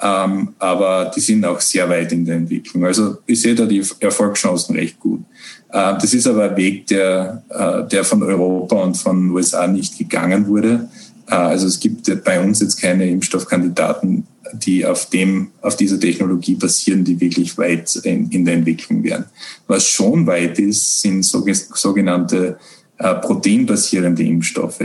Ähm, 0.00 0.54
aber 0.60 1.10
die 1.14 1.20
sind 1.20 1.44
auch 1.44 1.60
sehr 1.60 1.88
weit 1.88 2.12
in 2.12 2.24
der 2.24 2.36
Entwicklung. 2.36 2.84
Also 2.84 3.18
ich 3.26 3.40
sehe 3.40 3.54
da 3.54 3.66
die 3.66 3.82
Erfolgschancen 3.98 4.76
recht 4.76 5.00
gut. 5.00 5.22
Äh, 5.70 5.94
das 6.00 6.14
ist 6.14 6.26
aber 6.26 6.50
ein 6.50 6.56
Weg, 6.56 6.86
der, 6.86 7.42
äh, 7.50 7.88
der 7.88 8.04
von 8.04 8.22
Europa 8.22 8.76
und 8.76 8.96
von 8.96 9.30
USA 9.30 9.66
nicht 9.66 9.98
gegangen 9.98 10.46
wurde. 10.46 10.88
Äh, 11.28 11.34
also 11.34 11.66
es 11.66 11.78
gibt 11.78 12.24
bei 12.24 12.40
uns 12.40 12.60
jetzt 12.60 12.80
keine 12.80 13.08
Impfstoffkandidaten, 13.08 14.26
die 14.54 14.86
auf 14.86 15.10
dem, 15.10 15.48
auf 15.60 15.76
dieser 15.76 16.00
Technologie 16.00 16.54
basieren, 16.54 17.04
die 17.04 17.20
wirklich 17.20 17.58
weit 17.58 17.96
in, 17.96 18.30
in 18.30 18.44
der 18.44 18.54
Entwicklung 18.54 19.02
wären. 19.04 19.26
Was 19.66 19.86
schon 19.88 20.26
weit 20.26 20.58
ist, 20.58 21.02
sind 21.02 21.22
sogenannte 21.22 22.58
proteinbasierende 22.96 24.24
Impfstoffe. 24.24 24.82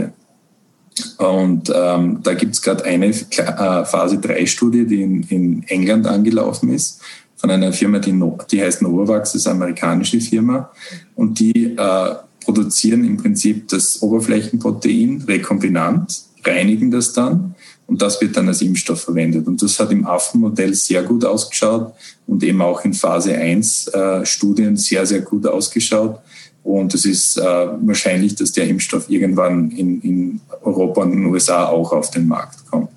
Und 1.18 1.72
ähm, 1.74 2.20
da 2.22 2.34
gibt 2.34 2.54
es 2.54 2.62
gerade 2.62 2.84
eine 2.84 3.12
Phase 3.12 4.16
3-Studie, 4.16 4.86
die 4.86 5.02
in, 5.02 5.22
in, 5.24 5.62
England 5.64 6.06
angelaufen 6.06 6.72
ist, 6.72 7.00
von 7.44 7.50
einer 7.50 7.74
Firma, 7.74 7.98
die, 7.98 8.12
no, 8.12 8.38
die 8.50 8.62
heißt 8.62 8.80
Novavax, 8.80 9.32
das 9.32 9.42
ist 9.42 9.46
eine 9.46 9.56
amerikanische 9.56 10.18
Firma. 10.18 10.70
Und 11.14 11.38
die 11.38 11.76
äh, 11.76 12.14
produzieren 12.42 13.04
im 13.04 13.18
Prinzip 13.18 13.68
das 13.68 14.00
Oberflächenprotein 14.00 15.24
rekombinant 15.28 16.22
reinigen 16.42 16.90
das 16.90 17.12
dann 17.12 17.54
und 17.86 18.00
das 18.00 18.18
wird 18.22 18.38
dann 18.38 18.48
als 18.48 18.62
Impfstoff 18.62 19.02
verwendet. 19.02 19.46
Und 19.46 19.60
das 19.60 19.78
hat 19.78 19.92
im 19.92 20.06
Affenmodell 20.06 20.72
sehr 20.72 21.02
gut 21.02 21.26
ausgeschaut 21.26 21.92
und 22.26 22.42
eben 22.42 22.62
auch 22.62 22.82
in 22.82 22.94
Phase 22.94 23.34
1 23.36 23.88
äh, 23.88 24.24
Studien 24.24 24.78
sehr, 24.78 25.04
sehr 25.04 25.20
gut 25.20 25.46
ausgeschaut. 25.46 26.20
Und 26.62 26.94
es 26.94 27.04
ist 27.04 27.36
äh, 27.36 27.42
wahrscheinlich, 27.42 28.36
dass 28.36 28.52
der 28.52 28.68
Impfstoff 28.68 29.10
irgendwann 29.10 29.70
in, 29.70 30.00
in 30.00 30.40
Europa 30.62 31.02
und 31.02 31.12
in 31.12 31.24
den 31.24 31.26
USA 31.26 31.66
auch 31.66 31.92
auf 31.92 32.10
den 32.10 32.26
Markt 32.26 32.64
kommt. 32.70 32.88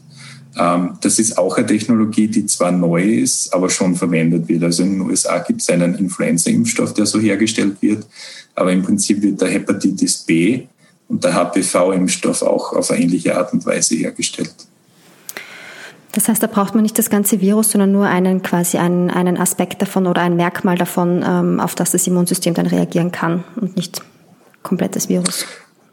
Ähm, 0.57 0.97
das 1.01 1.19
ist 1.19 1.37
auch 1.37 1.57
eine 1.57 1.67
Technologie, 1.67 2.27
die 2.27 2.45
zwar 2.45 2.71
neu 2.71 3.03
ist, 3.03 3.53
aber 3.53 3.69
schon 3.69 3.95
verwendet 3.95 4.47
wird. 4.47 4.63
Also 4.63 4.83
in 4.83 4.93
den 4.93 5.01
USA 5.01 5.39
gibt 5.39 5.61
es 5.61 5.69
einen 5.69 5.95
Influenza-Impfstoff, 5.95 6.93
der 6.93 7.05
so 7.05 7.19
hergestellt 7.19 7.77
wird, 7.81 8.05
aber 8.55 8.71
im 8.71 8.81
Prinzip 8.83 9.21
wird 9.21 9.41
der 9.41 9.49
Hepatitis 9.49 10.17
B 10.17 10.63
und 11.07 11.23
der 11.23 11.33
HPV-Impfstoff 11.33 12.41
auch 12.41 12.73
auf 12.73 12.91
eine 12.91 13.03
ähnliche 13.03 13.37
Art 13.37 13.53
und 13.53 13.65
Weise 13.65 13.95
hergestellt. 13.95 14.53
Das 16.13 16.27
heißt, 16.27 16.41
da 16.41 16.47
braucht 16.47 16.73
man 16.73 16.81
nicht 16.81 16.97
das 16.97 17.11
ganze 17.11 17.41
Virus, 17.41 17.71
sondern 17.71 17.91
nur 17.91 18.07
einen 18.07 18.41
quasi 18.41 18.77
einen, 18.77 19.11
einen 19.11 19.37
Aspekt 19.37 19.83
davon 19.83 20.07
oder 20.07 20.21
ein 20.21 20.35
Merkmal 20.35 20.75
davon, 20.75 21.23
ähm, 21.23 21.59
auf 21.59 21.75
das 21.75 21.91
das 21.91 22.07
Immunsystem 22.07 22.55
dann 22.55 22.65
reagieren 22.65 23.11
kann 23.11 23.43
und 23.55 23.75
nicht 23.75 24.01
komplettes 24.63 25.09
Virus. 25.09 25.45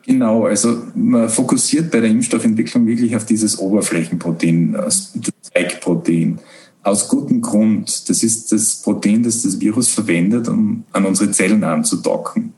Genau, 0.07 0.45
also 0.45 0.83
man 0.95 1.29
fokussiert 1.31 1.91
bei 1.91 2.01
der 2.01 2.11
Impfstoffentwicklung 2.11 2.87
wirklich 2.87 3.17
auf 3.17 3.25
dieses 3.25 3.59
Oberflächenprotein, 3.59 4.73
das 4.73 5.15
Spike-Protein. 5.47 6.39
Aus 6.83 7.09
gutem 7.09 7.41
Grund. 7.41 8.11
Das 8.11 8.23
ist 8.23 8.53
das 8.53 8.83
Protein, 8.83 9.23
das 9.23 9.43
das 9.43 9.59
Virus 9.59 9.89
verwendet, 9.89 10.49
um 10.49 10.85
an 10.93 11.07
unsere 11.07 11.31
Zellen 11.31 11.65
anzudocken. 11.65 12.53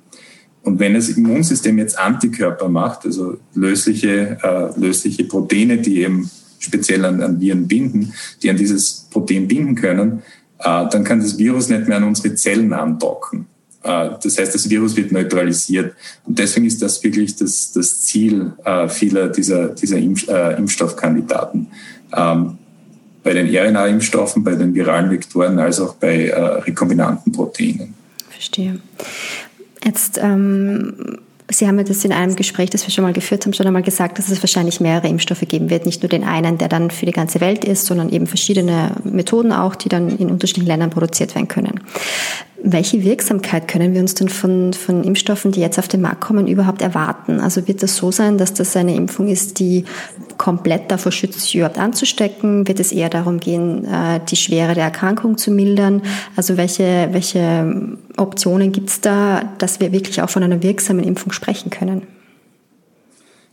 Und 0.63 0.81
wenn 0.81 0.95
das 0.95 1.09
Immunsystem 1.09 1.79
jetzt 1.79 1.97
Antikörper 1.97 2.69
macht, 2.69 3.07
also 3.07 3.39
lösliche, 3.55 4.37
äh, 4.43 4.81
lösliche 4.81 5.23
Proteine, 5.23 5.79
die 5.79 6.01
eben 6.01 6.29
speziell 6.59 7.05
an, 7.05 7.23
an, 7.23 7.41
Viren 7.41 7.69
binden, 7.69 8.13
die 8.43 8.51
an 8.51 8.57
dieses 8.57 9.07
Protein 9.13 9.47
binden 9.47 9.77
können, 9.77 10.23
äh, 10.59 10.89
dann 10.89 11.05
kann 11.05 11.21
das 11.21 11.39
Virus 11.39 11.69
nicht 11.69 11.87
mehr 11.87 11.99
an 11.99 12.05
unsere 12.05 12.35
Zellen 12.35 12.73
andocken. 12.73 13.47
Äh, 13.87 14.11
das 14.23 14.39
heißt, 14.39 14.55
das 14.55 14.69
Virus 14.69 14.97
wird 14.97 15.13
neutralisiert. 15.13 15.95
Und 16.25 16.39
deswegen 16.39 16.67
ist 16.67 16.83
das 16.83 17.03
wirklich 17.03 17.37
das, 17.37 17.73
das 17.73 18.03
Ziel 18.03 18.53
äh, 18.65 18.89
vieler 18.89 19.29
dieser, 19.29 19.69
dieser 19.69 19.99
Impf, 19.99 20.29
äh, 20.29 20.57
Impfstoffkandidaten. 20.57 21.69
Ähm, 22.15 22.59
bei 23.23 23.33
den 23.33 23.49
RNA-Impfstoffen, 23.49 24.45
bei 24.45 24.55
den 24.55 24.75
viralen 24.75 25.11
Vektoren, 25.11 25.59
als 25.59 25.81
auch 25.81 25.95
bei 25.95 26.29
äh, 26.29 26.41
rekombinanten 26.41 27.33
Proteinen. 27.33 27.95
Verstehe. 28.31 28.79
Jetzt, 29.85 30.19
ähm, 30.23 31.19
Sie 31.49 31.69
haben 31.69 31.79
ja 31.79 31.85
das 31.85 32.05
in 32.05 32.13
einem 32.13 32.35
Gespräch, 32.35 32.71
das 32.71 32.85
wir 32.87 32.93
schon 32.93 33.05
mal 33.05 33.13
geführt 33.13 33.45
haben, 33.45 33.53
schon 33.53 33.67
einmal 33.67 33.83
gesagt, 33.83 34.19
dass 34.19 34.29
es 34.29 34.43
wahrscheinlich 34.43 34.81
mehrere 34.81 35.07
Impfstoffe 35.07 35.45
geben 35.47 35.71
wird. 35.71 35.87
Nicht 35.87 36.03
nur 36.03 36.09
den 36.09 36.25
einen, 36.25 36.59
der 36.59 36.69
dann 36.69 36.91
für 36.91 37.07
die 37.07 37.13
ganze 37.13 37.41
Welt 37.41 37.65
ist, 37.65 37.87
sondern 37.87 38.09
eben 38.09 38.27
verschiedene 38.27 38.97
Methoden 39.05 39.53
auch, 39.53 39.77
die 39.77 39.89
dann 39.89 40.09
in 40.19 40.31
unterschiedlichen 40.31 40.67
Ländern 40.67 40.91
produziert 40.91 41.37
werden 41.37 41.47
können. 41.47 41.81
Welche 42.69 43.05
Wirksamkeit 43.05 43.69
können 43.69 43.95
wir 43.95 44.01
uns 44.01 44.15
denn 44.15 44.29
von, 44.29 44.73
von 44.73 45.05
Impfstoffen, 45.05 45.53
die 45.53 45.61
jetzt 45.61 45.79
auf 45.79 45.87
den 45.87 46.01
Markt 46.01 46.21
kommen, 46.21 46.49
überhaupt 46.49 46.83
erwarten? 46.83 47.39
Also 47.39 47.69
wird 47.69 47.81
es 47.85 47.97
so 47.97 48.11
sein, 48.11 48.39
dass 48.39 48.55
das 48.55 48.77
eine 48.77 48.97
Impfung 48.97 49.29
ist, 49.29 49.61
die 49.61 49.85
komplett 50.37 50.91
davor 50.91 51.13
schützt, 51.13 51.41
sich 51.41 51.55
überhaupt 51.55 51.79
anzustecken? 51.79 52.67
Wird 52.67 52.81
es 52.81 52.91
eher 52.91 53.09
darum 53.09 53.39
gehen, 53.39 53.85
äh, 53.85 54.21
die 54.29 54.35
Schwere 54.35 54.75
der 54.75 54.85
Erkrankung 54.85 55.39
zu 55.39 55.53
mildern? 55.53 56.03
Also 56.35 56.57
welche, 56.57 57.09
welche 57.13 57.97
Optionen 58.17 58.73
gibt 58.73 58.91
es 58.91 59.01
da, 59.01 59.45
dass 59.59 59.79
wir 59.79 59.93
wirklich 59.93 60.21
auch 60.21 60.31
von 60.31 60.43
einer 60.43 60.61
wirksamen 60.63 61.05
Impfung 61.05 61.31
sprechen 61.31 61.71
können? 61.71 62.03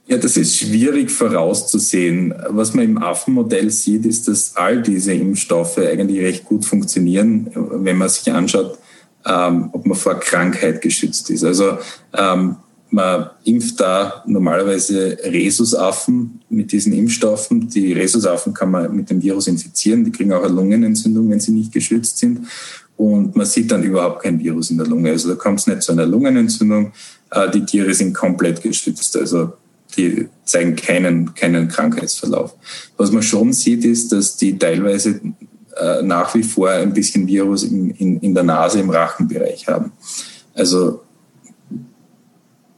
Ja, 0.08 0.18
das 0.18 0.36
ist 0.36 0.58
schwierig 0.58 1.12
vorauszusehen. 1.12 2.34
Was 2.50 2.74
man 2.74 2.86
im 2.86 2.98
Affenmodell 2.98 3.70
sieht, 3.70 4.06
ist, 4.06 4.28
dass 4.28 4.56
all 4.56 4.82
diese 4.82 5.14
Impfstoffe 5.14 5.78
eigentlich 5.78 6.22
recht 6.22 6.46
gut 6.46 6.66
funktionieren, 6.66 7.52
wenn 7.56 7.98
man 7.98 8.10
sich 8.10 8.30
anschaut, 8.34 8.80
ähm, 9.26 9.70
ob 9.72 9.86
man 9.86 9.98
vor 9.98 10.20
Krankheit 10.20 10.82
geschützt 10.82 11.30
ist. 11.30 11.44
Also 11.44 11.78
ähm, 12.14 12.58
man 12.90 13.32
impft 13.44 13.80
da 13.80 14.24
normalerweise 14.28 15.18
Rhesusaffen 15.24 16.42
mit 16.50 16.72
diesen 16.72 16.94
Impfstoffen. 16.94 17.68
Die 17.68 17.92
Rhesusaffen 17.94 18.54
kann 18.54 18.70
man 18.70 18.96
mit 18.96 19.10
dem 19.10 19.22
Virus 19.22 19.48
infizieren. 19.48 20.06
Die 20.06 20.12
kriegen 20.12 20.32
auch 20.32 20.44
eine 20.44 20.54
Lungenentzündung, 20.54 21.28
wenn 21.30 21.40
sie 21.40 21.54
nicht 21.54 21.72
geschützt 21.72 22.20
sind. 22.20 22.42
Und 22.96 23.36
man 23.36 23.48
sieht 23.48 23.72
dann 23.72 23.84
überhaupt 23.84 24.22
kein 24.22 24.40
Virus 24.40 24.70
in 24.70 24.78
der 24.78 24.86
Lunge. 24.86 25.10
Also 25.10 25.30
da 25.30 25.36
kommt 25.36 25.60
es 25.60 25.68
nicht 25.68 25.82
zu 25.82 25.92
einer 25.92 26.06
Lungenentzündung. 26.06 26.92
Äh, 27.32 27.50
die 27.50 27.66
Tiere 27.66 27.94
sind 27.96 28.14
komplett 28.14 28.62
geschützt. 28.62 29.18
Also 29.18 29.54
die 29.98 30.28
zeigen 30.46 30.76
keinen, 30.76 31.34
keinen 31.34 31.68
Krankheitsverlauf. 31.68 32.54
Was 32.98 33.12
man 33.12 33.24
schon 33.24 33.54
sieht, 33.54 33.86
ist, 33.86 34.12
dass 34.12 34.38
die 34.38 34.58
teilweise 34.58 35.20
äh, 35.78 36.04
nach 36.04 36.36
wie 36.36 36.44
vor 36.44 36.70
ein 36.70 36.94
bisschen 36.94 37.26
Virus 37.28 37.64
in, 37.64 37.92
in, 37.92 38.20
in 38.20 38.36
der 38.36 38.44
Nase, 38.44 38.80
im 38.80 38.90
Rachenbereich 38.90 39.68
haben. 39.68 39.92
Also 40.54 41.02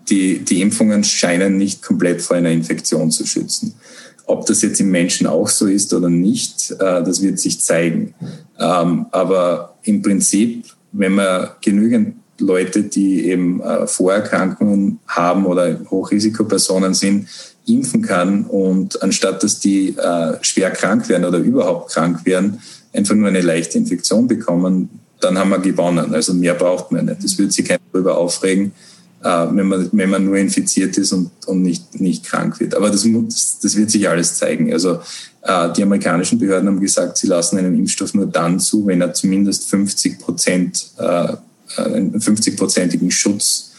die, 0.09 0.39
die 0.39 0.61
Impfungen 0.61 1.03
scheinen 1.03 1.57
nicht 1.57 1.81
komplett 1.81 2.21
vor 2.21 2.37
einer 2.37 2.51
Infektion 2.51 3.11
zu 3.11 3.25
schützen. 3.25 3.75
Ob 4.27 4.45
das 4.45 4.61
jetzt 4.61 4.79
im 4.79 4.91
Menschen 4.91 5.27
auch 5.27 5.49
so 5.49 5.67
ist 5.67 5.93
oder 5.93 6.09
nicht, 6.09 6.71
äh, 6.71 7.03
das 7.03 7.21
wird 7.21 7.39
sich 7.39 7.59
zeigen. 7.59 8.13
Ähm, 8.59 9.07
aber 9.11 9.75
im 9.83 10.01
Prinzip, 10.01 10.65
wenn 10.93 11.15
man 11.15 11.49
genügend 11.61 12.15
Leute, 12.39 12.83
die 12.83 13.25
eben 13.25 13.61
äh, 13.61 13.87
Vorerkrankungen 13.87 14.99
haben 15.07 15.45
oder 15.45 15.79
Hochrisikopersonen 15.89 16.93
sind, 16.93 17.27
impfen 17.67 18.03
kann 18.03 18.45
und 18.45 19.01
anstatt 19.01 19.41
dass 19.41 19.59
die 19.59 19.95
schwer 20.41 20.69
krank 20.69 21.09
werden 21.09 21.25
oder 21.25 21.39
überhaupt 21.39 21.91
krank 21.91 22.23
werden, 22.23 22.61
einfach 22.95 23.15
nur 23.15 23.27
eine 23.27 23.41
leichte 23.41 23.77
Infektion 23.77 24.27
bekommen, 24.27 24.89
dann 25.19 25.37
haben 25.37 25.49
wir 25.49 25.59
gewonnen. 25.59 26.13
Also 26.13 26.33
mehr 26.33 26.53
braucht 26.53 26.91
man 26.91 27.05
nicht. 27.05 27.23
Das 27.23 27.37
würde 27.37 27.51
sich 27.51 27.65
keiner 27.65 27.79
darüber 27.91 28.17
aufregen, 28.17 28.71
äh, 29.23 29.45
wenn, 29.51 29.67
man, 29.67 29.89
wenn 29.91 30.09
man 30.09 30.25
nur 30.25 30.37
infiziert 30.37 30.97
ist 30.97 31.11
und, 31.13 31.31
und 31.47 31.61
nicht, 31.61 31.99
nicht 31.99 32.25
krank 32.25 32.59
wird. 32.59 32.75
Aber 32.75 32.89
das, 32.89 33.07
das 33.61 33.75
wird 33.75 33.91
sich 33.91 34.07
alles 34.07 34.35
zeigen. 34.35 34.71
Also 34.71 34.99
äh, 35.41 35.71
die 35.73 35.83
amerikanischen 35.83 36.39
Behörden 36.39 36.67
haben 36.67 36.79
gesagt, 36.79 37.17
sie 37.17 37.27
lassen 37.27 37.57
einen 37.57 37.77
Impfstoff 37.77 38.13
nur 38.13 38.27
dann 38.27 38.59
zu, 38.59 38.85
wenn 38.87 39.01
er 39.01 39.13
zumindest 39.13 39.69
50 39.69 40.19
Prozent 40.19 40.87
äh, 40.97 41.33
einen 41.77 42.19
50-prozentigen 42.19 43.11
Schutz 43.11 43.71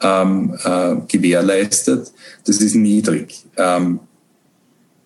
ähm, 0.00 0.54
äh, 0.62 0.96
gewährleistet. 1.08 2.12
Das 2.44 2.58
ist 2.58 2.74
niedrig. 2.74 3.44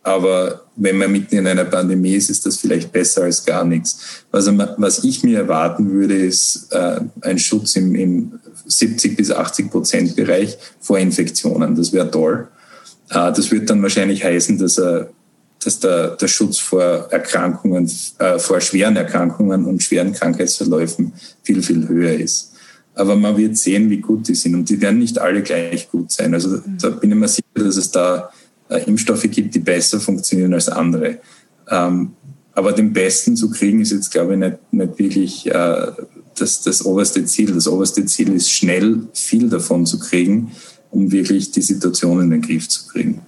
Aber 0.05 0.61
wenn 0.77 0.99
man 0.99 1.11
mitten 1.11 1.37
in 1.37 1.47
einer 1.47 1.64
Pandemie 1.64 2.14
ist, 2.14 2.29
ist 2.29 2.45
das 2.45 2.59
vielleicht 2.59 2.93
besser 2.93 3.23
als 3.23 3.45
gar 3.45 3.64
nichts. 3.64 4.23
Also, 4.31 4.53
was 4.77 5.03
ich 5.03 5.25
mir 5.25 5.38
erwarten 5.38 5.90
würde, 5.90 6.14
ist 6.14 6.69
äh, 6.73 7.01
ein 7.23 7.38
Schutz 7.38 7.75
im, 7.77 7.95
im 7.95 8.33
70 8.67 9.17
bis 9.17 9.31
80 9.31 9.71
Prozent 9.71 10.14
Bereich 10.14 10.59
vor 10.79 10.99
Infektionen. 10.99 11.75
Das 11.75 11.95
wäre 11.95 12.11
toll. 12.11 12.49
Äh, 13.09 13.33
das 13.33 13.51
wird 13.51 13.71
dann 13.71 13.83
wahrscheinlich 13.83 14.23
heißen, 14.23 14.59
dass, 14.59 14.79
er, 14.79 15.09
dass 15.64 15.81
der, 15.81 16.17
der 16.17 16.29
Schutz 16.29 16.59
vor 16.59 17.09
Erkrankungen, 17.11 17.90
äh, 18.19 18.38
vor 18.38 18.61
schweren 18.61 18.97
Erkrankungen 18.97 19.64
und 19.64 19.83
schweren 19.83 20.12
Krankheitsverläufen 20.12 21.14
viel, 21.43 21.62
viel 21.62 21.88
höher 21.88 22.12
ist. 22.12 22.53
Aber 22.95 23.17
man 23.17 23.38
wird 23.38 23.57
sehen, 23.57 23.88
wie 23.88 24.03
gut 24.03 24.29
die 24.29 24.35
sind. 24.35 24.55
Und 24.55 24.69
die 24.69 24.83
werden 24.83 24.99
nicht 24.99 25.19
alle 25.19 25.43
gleich 25.43 25.90
gut 25.90 26.12
sein. 26.12 26.35
Also 26.35 26.61
da 26.81 26.90
bin 26.90 27.11
ich 27.11 27.17
mir 27.17 27.27
sicher, 27.27 27.47
dass 27.55 27.77
es 27.77 27.90
da 27.90 28.31
äh, 28.68 28.83
Impfstoffe 28.85 29.29
gibt, 29.31 29.55
die 29.55 29.61
besser 29.61 30.00
funktionieren 30.00 30.55
als 30.55 30.68
andere. 30.68 31.18
Ähm, 31.68 32.12
aber 32.53 32.72
den 32.72 32.92
besten 32.92 33.37
zu 33.37 33.50
kriegen, 33.50 33.81
ist 33.81 33.92
jetzt, 33.92 34.11
glaube 34.11 34.35
ich, 34.35 34.38
nicht, 34.38 34.72
nicht 34.72 34.98
wirklich 34.98 35.46
äh, 35.46 35.87
das, 36.38 36.62
das 36.62 36.85
oberste 36.85 37.24
Ziel. 37.24 37.53
Das 37.53 37.66
oberste 37.66 38.05
Ziel 38.07 38.33
ist, 38.33 38.50
schnell 38.50 39.09
viel 39.12 39.48
davon 39.48 39.87
zu 39.87 39.98
kriegen, 39.98 40.53
um 40.90 41.11
wirklich 41.11 41.50
die 41.50 41.62
Situation 41.62 42.20
in 42.20 42.31
den 42.31 42.42
Griff 42.42 42.68
zu 42.68 42.87
kriegen. 42.87 43.22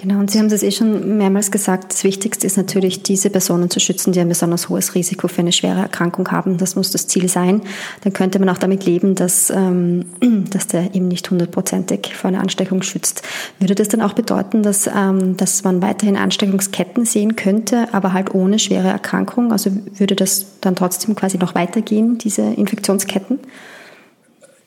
Genau, 0.00 0.18
und 0.18 0.30
Sie 0.30 0.38
haben 0.38 0.46
es 0.46 0.62
eh 0.62 0.70
schon 0.70 1.18
mehrmals 1.18 1.50
gesagt, 1.50 1.92
das 1.92 2.04
Wichtigste 2.04 2.46
ist 2.46 2.56
natürlich, 2.56 3.02
diese 3.02 3.28
Personen 3.28 3.68
zu 3.68 3.80
schützen, 3.80 4.12
die 4.12 4.20
ein 4.20 4.30
besonders 4.30 4.70
hohes 4.70 4.94
Risiko 4.94 5.28
für 5.28 5.42
eine 5.42 5.52
schwere 5.52 5.80
Erkrankung 5.80 6.26
haben. 6.30 6.56
Das 6.56 6.74
muss 6.74 6.90
das 6.90 7.06
Ziel 7.06 7.28
sein. 7.28 7.60
Dann 8.02 8.14
könnte 8.14 8.38
man 8.38 8.48
auch 8.48 8.56
damit 8.56 8.86
leben, 8.86 9.14
dass, 9.14 9.50
ähm, 9.50 10.06
dass 10.50 10.68
der 10.68 10.94
eben 10.94 11.08
nicht 11.08 11.30
hundertprozentig 11.30 12.14
vor 12.14 12.28
einer 12.28 12.40
Ansteckung 12.40 12.80
schützt. 12.80 13.20
Würde 13.58 13.74
das 13.74 13.88
dann 13.88 14.00
auch 14.00 14.14
bedeuten, 14.14 14.62
dass, 14.62 14.86
ähm, 14.86 15.36
dass 15.36 15.64
man 15.64 15.82
weiterhin 15.82 16.16
Ansteckungsketten 16.16 17.04
sehen 17.04 17.36
könnte, 17.36 17.92
aber 17.92 18.14
halt 18.14 18.34
ohne 18.34 18.58
schwere 18.58 18.88
Erkrankung? 18.88 19.52
Also 19.52 19.70
würde 19.98 20.16
das 20.16 20.46
dann 20.62 20.76
trotzdem 20.76 21.14
quasi 21.14 21.36
noch 21.36 21.54
weitergehen, 21.54 22.16
diese 22.16 22.40
Infektionsketten? 22.40 23.38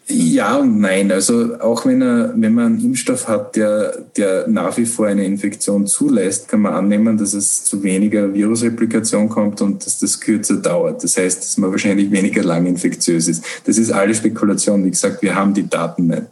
Ja 0.08 0.58
und 0.58 0.80
nein. 0.80 1.12
Also 1.12 1.60
auch 1.60 1.86
wenn, 1.86 2.02
er, 2.02 2.34
wenn 2.36 2.54
man 2.54 2.66
einen 2.66 2.86
Impfstoff 2.86 3.28
hat, 3.28 3.56
der, 3.56 4.06
der 4.18 4.48
nach 4.48 4.78
wie 4.78 4.86
vor 4.86 5.08
eine 5.08 5.26
Infektion 5.26 5.88
zulässt, 5.88 6.50
kann 6.50 6.62
man 6.62 6.74
annehmen, 6.74 7.18
dass 7.18 7.34
es 7.34 7.64
zu 7.64 7.84
weniger 7.84 8.34
Virusreplikation 8.34 9.30
kommt 9.30 9.62
und 9.62 9.86
dass 9.86 10.00
das 10.00 10.20
kürzer 10.20 10.58
dauert. 10.58 11.04
Das 11.04 11.16
heißt, 11.16 11.42
dass 11.42 11.58
man 11.58 11.72
wahrscheinlich 11.72 12.12
weniger 12.12 12.44
lang 12.44 12.66
infektiös 12.66 13.30
ist. 13.30 13.46
Das 13.66 13.78
ist 13.78 13.92
alle 13.92 14.14
Spekulation. 14.14 14.84
Wie 14.84 14.92
gesagt, 14.92 15.22
wir 15.22 15.36
haben 15.36 15.54
die 15.54 15.70
Daten 15.70 16.08
nicht. 16.08 16.24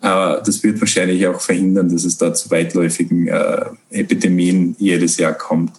Aber 0.00 0.40
das 0.44 0.62
wird 0.62 0.80
wahrscheinlich 0.80 1.26
auch 1.26 1.40
verhindern, 1.40 1.88
dass 1.88 2.04
es 2.04 2.16
da 2.16 2.32
zu 2.32 2.50
weitläufigen 2.50 3.26
äh, 3.26 3.64
Epidemien 3.90 4.76
jedes 4.78 5.16
Jahr 5.16 5.32
kommt. 5.32 5.72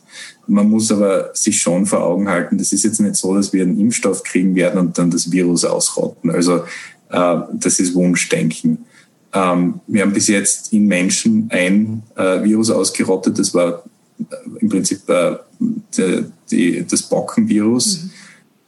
Man 0.48 0.70
muss 0.70 0.92
aber 0.92 1.32
sich 1.34 1.62
schon 1.62 1.86
vor 1.86 2.04
Augen 2.04 2.30
halten, 2.30 2.58
das 2.58 2.72
ist 2.72 2.84
jetzt 2.84 3.00
nicht 3.00 3.16
so, 3.16 3.36
dass 3.36 3.54
wir 3.54 3.64
einen 3.64 3.80
Impfstoff 3.80 4.24
kriegen 4.24 4.56
werden 4.56 4.80
und 4.80 4.98
dann 4.98 5.12
das 5.12 5.32
Virus 5.32 5.66
ausrotten. 5.66 6.32
Also 6.32 6.64
das 7.10 7.80
ist 7.80 7.96
Wunschdenken. 7.96 8.86
Ähm, 9.34 9.82
wir 9.88 10.02
haben 10.04 10.14
bis 10.14 10.28
jetzt 10.28 10.74
in 10.74 10.86
Menschen 10.86 11.50
ein 11.52 12.04
äh, 12.16 12.44
Virus 12.44 12.70
ausgerottet, 12.70 13.38
das 13.38 13.54
war 13.54 13.84
äh, 14.20 14.24
im 14.60 14.70
Prinzip 14.70 15.02
das 15.06 17.02
Bockenvirus. 17.10 18.04
Mhm. 18.04 18.10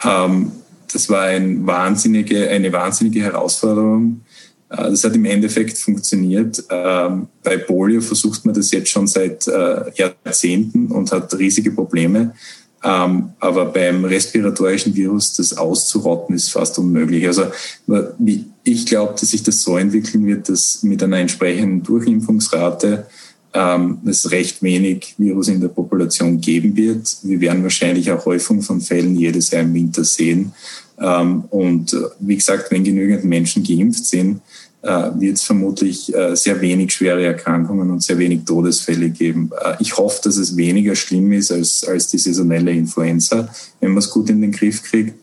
Ähm, 0.03 0.51
das 0.91 1.09
war 1.09 1.23
ein 1.23 1.65
wahnsinnige, 1.67 2.49
eine 2.49 2.73
wahnsinnige 2.73 3.21
Herausforderung. 3.21 4.21
Das 4.69 5.03
hat 5.03 5.15
im 5.15 5.25
Endeffekt 5.25 5.77
funktioniert. 5.77 6.63
Ähm, 6.69 7.27
bei 7.43 7.57
Polio 7.57 8.01
versucht 8.01 8.45
man 8.45 8.53
das 8.55 8.71
jetzt 8.71 8.89
schon 8.89 9.07
seit 9.07 9.47
Jahrzehnten 9.95 10.87
und 10.87 11.11
hat 11.11 11.37
riesige 11.37 11.71
Probleme. 11.71 12.33
Ähm, 12.83 13.31
aber 13.39 13.65
beim 13.65 14.05
respiratorischen 14.05 14.95
Virus 14.95 15.33
das 15.33 15.57
auszurotten 15.57 16.35
ist 16.35 16.49
fast 16.49 16.79
unmöglich. 16.79 17.27
Also 17.27 17.45
ich 18.63 18.85
glaube, 18.85 19.15
dass 19.19 19.31
sich 19.31 19.43
das 19.43 19.61
so 19.61 19.77
entwickeln 19.77 20.25
wird, 20.25 20.47
dass 20.47 20.81
mit 20.83 21.03
einer 21.03 21.17
entsprechenden 21.17 21.83
Durchimpfungsrate 21.83 23.07
ähm, 23.53 23.97
es 24.05 24.31
recht 24.31 24.61
wenig 24.61 25.15
Virus 25.17 25.47
in 25.47 25.59
der 25.59 25.69
Population 25.69 26.39
geben 26.39 26.75
wird. 26.77 27.17
Wir 27.23 27.41
werden 27.41 27.63
wahrscheinlich 27.63 28.11
auch 28.11 28.25
Häufung 28.25 28.61
von 28.61 28.79
Fällen 28.79 29.15
jedes 29.15 29.51
Jahr 29.51 29.63
im 29.63 29.73
Winter 29.73 30.03
sehen. 30.03 30.53
Ähm, 30.99 31.45
und 31.49 31.93
äh, 31.93 32.01
wie 32.19 32.35
gesagt, 32.35 32.71
wenn 32.71 32.83
genügend 32.83 33.25
Menschen 33.25 33.63
geimpft 33.63 34.05
sind, 34.05 34.41
wird 34.81 35.35
es 35.35 35.43
vermutlich 35.43 36.13
äh, 36.15 36.35
sehr 36.35 36.61
wenig 36.61 36.93
schwere 36.93 37.25
Erkrankungen 37.25 37.91
und 37.91 38.01
sehr 38.01 38.17
wenig 38.17 38.45
Todesfälle 38.45 39.09
geben. 39.09 39.51
Äh, 39.61 39.75
ich 39.79 39.97
hoffe, 39.97 40.21
dass 40.23 40.37
es 40.37 40.55
weniger 40.55 40.95
schlimm 40.95 41.33
ist 41.33 41.51
als, 41.51 41.83
als 41.83 42.07
die 42.07 42.17
saisonelle 42.17 42.71
Influenza, 42.71 43.49
wenn 43.81 43.91
man 43.91 43.97
es 43.97 44.09
gut 44.09 44.29
in 44.29 44.41
den 44.41 44.53
Griff 44.53 44.83
kriegt, 44.83 45.15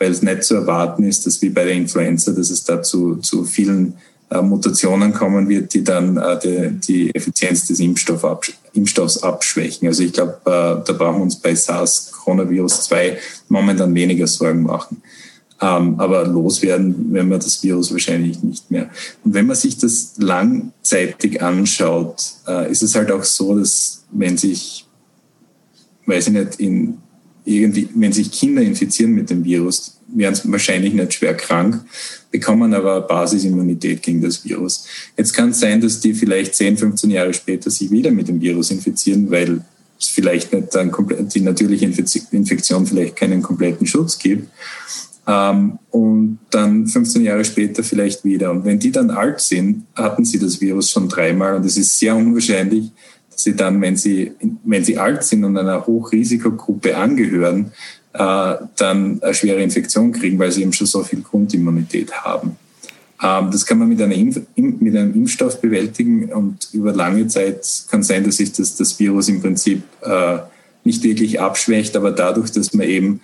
weil 0.00 0.10
es 0.10 0.22
nicht 0.22 0.42
zu 0.42 0.56
erwarten 0.56 1.04
ist, 1.04 1.26
dass 1.26 1.40
wie 1.42 1.50
bei 1.50 1.64
der 1.64 1.74
Influenza, 1.74 2.32
dass 2.32 2.50
es 2.50 2.64
da 2.64 2.82
zu, 2.82 3.16
zu 3.16 3.44
vielen 3.44 3.94
Mutationen 4.42 5.12
kommen 5.12 5.48
wird, 5.48 5.74
die 5.74 5.84
dann 5.84 6.20
die, 6.42 6.70
die 6.80 7.14
Effizienz 7.14 7.68
des 7.68 7.78
Impfstoff 7.78 8.24
Impfstoffs 8.72 9.22
abschwächen. 9.22 9.86
Also 9.86 10.02
ich 10.02 10.12
glaube, 10.12 10.40
da 10.44 10.92
brauchen 10.92 11.18
wir 11.18 11.22
uns 11.22 11.36
bei 11.36 11.54
SARS-Coronavirus 11.54 12.82
2 12.86 13.18
momentan 13.48 13.94
weniger 13.94 14.26
Sorgen 14.26 14.64
machen. 14.64 15.02
Ähm, 15.60 16.00
aber 16.00 16.26
loswerden 16.26 17.12
wenn 17.12 17.28
man 17.28 17.38
das 17.38 17.62
Virus 17.62 17.92
wahrscheinlich 17.92 18.42
nicht 18.42 18.70
mehr. 18.70 18.90
Und 19.24 19.34
wenn 19.34 19.46
man 19.46 19.56
sich 19.56 19.78
das 19.78 20.14
langzeitig 20.18 21.40
anschaut, 21.42 22.22
äh, 22.48 22.70
ist 22.70 22.82
es 22.82 22.94
halt 22.94 23.12
auch 23.12 23.24
so, 23.24 23.56
dass 23.56 24.04
wenn 24.10 24.36
sich, 24.36 24.84
weiß 26.06 26.26
ich 26.28 26.32
nicht, 26.32 26.60
in 26.60 26.98
irgendwie, 27.44 27.88
wenn 27.94 28.12
sich 28.12 28.30
Kinder 28.32 28.62
infizieren 28.62 29.12
mit 29.12 29.30
dem 29.30 29.44
Virus, 29.44 29.98
werden 30.08 30.34
sie 30.34 30.50
wahrscheinlich 30.50 30.94
nicht 30.94 31.14
schwer 31.14 31.34
krank, 31.34 31.84
bekommen 32.30 32.72
aber 32.74 33.02
Basisimmunität 33.02 34.02
gegen 34.02 34.22
das 34.22 34.44
Virus. 34.44 34.86
Jetzt 35.16 35.34
kann 35.34 35.50
es 35.50 35.60
sein, 35.60 35.80
dass 35.80 36.00
die 36.00 36.14
vielleicht 36.14 36.54
10, 36.54 36.78
15 36.78 37.10
Jahre 37.10 37.34
später 37.34 37.70
sich 37.70 37.90
wieder 37.90 38.10
mit 38.10 38.28
dem 38.28 38.40
Virus 38.40 38.70
infizieren, 38.70 39.30
weil 39.30 39.60
es 40.00 40.08
vielleicht 40.08 40.52
nicht 40.52 40.74
dann 40.74 40.90
die 41.34 41.40
natürliche 41.40 41.84
Infektion 41.84 42.86
vielleicht 42.86 43.16
keinen 43.16 43.42
kompletten 43.42 43.86
Schutz 43.86 44.18
gibt. 44.18 44.48
Ähm, 45.26 45.78
und 45.90 46.38
dann 46.50 46.86
15 46.86 47.22
Jahre 47.22 47.44
später 47.44 47.82
vielleicht 47.82 48.24
wieder. 48.24 48.50
Und 48.50 48.64
wenn 48.64 48.78
die 48.78 48.92
dann 48.92 49.10
alt 49.10 49.40
sind, 49.40 49.84
hatten 49.94 50.24
sie 50.24 50.38
das 50.38 50.60
Virus 50.60 50.90
schon 50.90 51.08
dreimal. 51.08 51.56
Und 51.56 51.64
es 51.64 51.76
ist 51.76 51.98
sehr 51.98 52.14
unwahrscheinlich, 52.14 52.90
dass 53.30 53.42
sie 53.42 53.56
dann, 53.56 53.80
wenn 53.80 53.96
sie, 53.96 54.32
wenn 54.64 54.84
sie 54.84 54.98
alt 54.98 55.24
sind 55.24 55.44
und 55.44 55.56
einer 55.56 55.86
Hochrisikogruppe 55.86 56.96
angehören, 56.96 57.72
äh, 58.12 58.54
dann 58.76 59.22
eine 59.22 59.34
schwere 59.34 59.62
Infektion 59.62 60.12
kriegen, 60.12 60.38
weil 60.38 60.52
sie 60.52 60.62
eben 60.62 60.72
schon 60.72 60.86
so 60.86 61.02
viel 61.02 61.22
Grundimmunität 61.22 62.12
haben. 62.12 62.56
Ähm, 63.22 63.50
das 63.50 63.64
kann 63.66 63.78
man 63.78 63.88
mit, 63.88 64.00
einer 64.00 64.14
Impf 64.14 64.40
mit 64.56 64.96
einem 64.96 65.14
Impfstoff 65.14 65.60
bewältigen 65.60 66.32
und 66.32 66.68
über 66.72 66.92
lange 66.92 67.26
Zeit 67.28 67.66
kann 67.90 68.02
sein, 68.02 68.24
dass 68.24 68.36
sich 68.36 68.52
das, 68.52 68.76
das 68.76 68.98
Virus 68.98 69.28
im 69.28 69.40
Prinzip 69.40 69.82
äh, 70.02 70.38
nicht 70.84 71.02
wirklich 71.02 71.40
abschwächt, 71.40 71.96
aber 71.96 72.10
dadurch, 72.12 72.52
dass 72.52 72.74
man 72.74 72.86
eben 72.86 73.20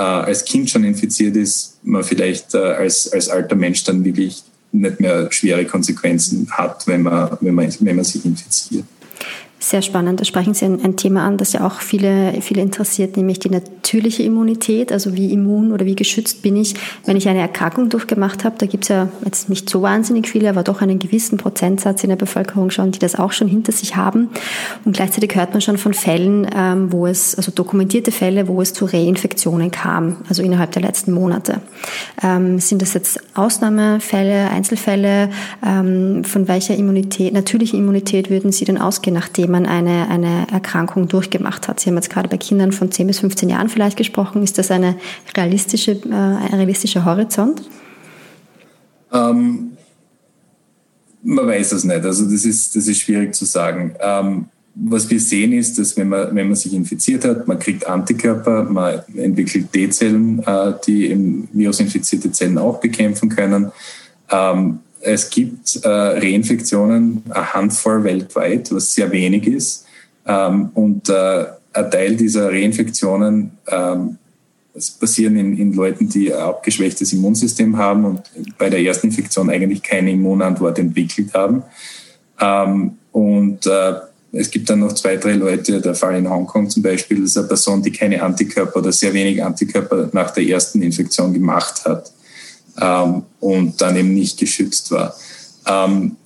äh, 0.00 0.02
als 0.02 0.44
Kind 0.46 0.70
schon 0.70 0.84
infiziert 0.84 1.36
ist, 1.36 1.76
man 1.82 2.02
vielleicht 2.02 2.54
äh, 2.54 2.58
als, 2.58 3.12
als 3.12 3.28
alter 3.28 3.54
Mensch 3.54 3.84
dann 3.84 4.02
wirklich 4.02 4.42
nicht 4.72 4.98
mehr 4.98 5.30
schwere 5.30 5.66
Konsequenzen 5.66 6.48
hat, 6.50 6.86
wenn 6.86 7.02
man, 7.02 7.36
wenn 7.40 7.54
man, 7.54 7.74
wenn 7.80 7.96
man 7.96 8.04
sich 8.04 8.24
infiziert. 8.24 8.84
Sehr 9.62 9.82
spannend. 9.82 10.18
Da 10.18 10.24
sprechen 10.24 10.54
Sie 10.54 10.64
ein, 10.64 10.82
ein, 10.82 10.96
Thema 10.96 11.26
an, 11.26 11.36
das 11.36 11.52
ja 11.52 11.66
auch 11.66 11.82
viele, 11.82 12.40
viele 12.40 12.62
interessiert, 12.62 13.18
nämlich 13.18 13.40
die 13.40 13.50
natürliche 13.50 14.22
Immunität. 14.22 14.90
Also 14.90 15.14
wie 15.14 15.34
immun 15.34 15.72
oder 15.72 15.84
wie 15.84 15.94
geschützt 15.94 16.40
bin 16.40 16.56
ich, 16.56 16.74
wenn 17.04 17.18
ich 17.18 17.28
eine 17.28 17.40
Erkrankung 17.40 17.90
durchgemacht 17.90 18.42
habe. 18.42 18.56
Da 18.56 18.64
gibt 18.64 18.84
es 18.84 18.88
ja 18.88 19.08
jetzt 19.22 19.50
nicht 19.50 19.68
so 19.68 19.82
wahnsinnig 19.82 20.30
viele, 20.30 20.48
aber 20.48 20.62
doch 20.62 20.80
einen 20.80 20.98
gewissen 20.98 21.36
Prozentsatz 21.36 22.02
in 22.02 22.08
der 22.08 22.16
Bevölkerung 22.16 22.70
schon, 22.70 22.90
die 22.90 22.98
das 22.98 23.16
auch 23.16 23.32
schon 23.32 23.48
hinter 23.48 23.70
sich 23.70 23.96
haben. 23.96 24.30
Und 24.86 24.96
gleichzeitig 24.96 25.34
hört 25.34 25.52
man 25.52 25.60
schon 25.60 25.76
von 25.76 25.92
Fällen, 25.92 26.48
ähm, 26.56 26.90
wo 26.90 27.06
es, 27.06 27.34
also 27.34 27.52
dokumentierte 27.52 28.12
Fälle, 28.12 28.48
wo 28.48 28.62
es 28.62 28.72
zu 28.72 28.86
Reinfektionen 28.86 29.70
kam, 29.70 30.16
also 30.30 30.42
innerhalb 30.42 30.72
der 30.72 30.80
letzten 30.80 31.12
Monate. 31.12 31.60
Ähm, 32.22 32.60
sind 32.60 32.80
das 32.80 32.94
jetzt 32.94 33.20
Ausnahmefälle, 33.34 34.48
Einzelfälle? 34.48 35.28
Ähm, 35.62 36.24
von 36.24 36.48
welcher 36.48 36.76
Immunität, 36.76 37.34
natürlichen 37.34 37.78
Immunität 37.78 38.30
würden 38.30 38.52
Sie 38.52 38.64
denn 38.64 38.78
ausgehen, 38.78 39.12
nachdem 39.12 39.49
man 39.50 39.66
eine, 39.66 40.08
eine 40.08 40.46
Erkrankung 40.50 41.08
durchgemacht 41.08 41.68
hat. 41.68 41.80
Sie 41.80 41.90
haben 41.90 41.96
jetzt 41.96 42.10
gerade 42.10 42.28
bei 42.28 42.36
Kindern 42.36 42.72
von 42.72 42.90
10 42.90 43.06
bis 43.06 43.20
15 43.20 43.48
Jahren 43.48 43.68
vielleicht 43.68 43.96
gesprochen. 43.96 44.42
Ist 44.42 44.58
das 44.58 44.70
eine 44.70 44.96
realistische, 45.36 45.92
äh, 45.92 46.12
ein 46.12 46.54
realistischer 46.54 47.04
Horizont? 47.04 47.62
Ähm, 49.12 49.72
man 51.22 51.46
weiß 51.46 51.72
es 51.72 51.84
nicht. 51.84 52.04
Also 52.04 52.24
das 52.24 52.44
ist, 52.44 52.76
das 52.76 52.86
ist 52.86 53.00
schwierig 53.00 53.34
zu 53.34 53.44
sagen. 53.44 53.94
Ähm, 54.00 54.46
was 54.74 55.10
wir 55.10 55.20
sehen 55.20 55.52
ist, 55.52 55.78
dass 55.78 55.96
wenn 55.96 56.08
man, 56.08 56.34
wenn 56.34 56.46
man 56.46 56.56
sich 56.56 56.72
infiziert 56.72 57.24
hat, 57.24 57.48
man 57.48 57.58
kriegt 57.58 57.86
Antikörper, 57.86 58.62
man 58.64 59.00
entwickelt 59.16 59.72
T-Zellen, 59.72 60.42
äh, 60.46 60.72
die 60.86 61.06
im 61.06 61.48
Virus 61.52 61.80
infizierte 61.80 62.30
Zellen 62.32 62.56
auch 62.56 62.80
bekämpfen 62.80 63.28
können. 63.28 63.72
Ähm, 64.30 64.78
es 65.00 65.30
gibt 65.30 65.80
äh, 65.82 65.88
Reinfektionen, 65.88 67.22
eine 67.30 67.52
Handvoll 67.54 68.04
weltweit, 68.04 68.72
was 68.72 68.94
sehr 68.94 69.10
wenig 69.10 69.46
ist. 69.46 69.86
Ähm, 70.26 70.70
und 70.74 71.08
äh, 71.08 71.46
ein 71.72 71.90
Teil 71.90 72.16
dieser 72.16 72.48
Reinfektionen 72.48 73.52
ähm, 73.68 74.18
passieren 74.98 75.36
in, 75.36 75.56
in 75.56 75.72
Leuten, 75.72 76.08
die 76.08 76.32
ein 76.32 76.40
abgeschwächtes 76.40 77.12
Immunsystem 77.12 77.76
haben 77.76 78.04
und 78.04 78.22
bei 78.58 78.70
der 78.70 78.80
ersten 78.80 79.08
Infektion 79.08 79.50
eigentlich 79.50 79.82
keine 79.82 80.12
Immunantwort 80.12 80.78
entwickelt 80.78 81.32
haben. 81.34 81.62
Ähm, 82.40 82.92
und 83.12 83.66
äh, 83.66 83.94
es 84.32 84.50
gibt 84.50 84.70
dann 84.70 84.80
noch 84.80 84.92
zwei, 84.92 85.16
drei 85.16 85.32
Leute, 85.32 85.80
der 85.80 85.94
Fall 85.94 86.16
in 86.16 86.30
Hongkong 86.30 86.70
zum 86.70 86.82
Beispiel, 86.82 87.20
das 87.20 87.30
ist 87.30 87.38
eine 87.38 87.48
Person, 87.48 87.82
die 87.82 87.90
keine 87.90 88.22
Antikörper 88.22 88.78
oder 88.78 88.92
sehr 88.92 89.12
wenig 89.12 89.42
Antikörper 89.42 90.08
nach 90.12 90.30
der 90.30 90.44
ersten 90.44 90.82
Infektion 90.82 91.32
gemacht 91.32 91.84
hat 91.84 92.12
ähm, 92.80 93.22
und 93.40 93.80
dann 93.80 93.96
eben 93.96 94.14
nicht 94.14 94.38
geschützt 94.38 94.90
war. 94.90 95.14
Ähm, 95.66 96.16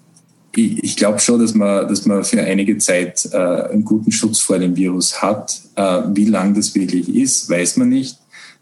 ich, 0.57 0.83
ich 0.83 0.97
glaube 0.97 1.19
schon, 1.19 1.41
dass 1.41 1.55
man, 1.55 1.89
dass 1.89 2.07
man 2.07 2.25
für 2.25 2.41
einige 2.41 2.79
Zeit 2.79 3.29
äh, 3.33 3.37
einen 3.37 3.85
guten 3.85 4.13
Schutz 4.13 4.41
vor 4.41 4.59
dem 4.59 4.77
Virus 4.77 5.23
hat. 5.23 5.61
Äh, 5.77 6.03
wie 6.15 6.27
lang 6.27 6.55
das 6.55 6.75
wirklich 6.75 7.09
ist, 7.09 7.49
weiß 7.51 7.77
man 7.77 7.89
nicht. 7.89 8.19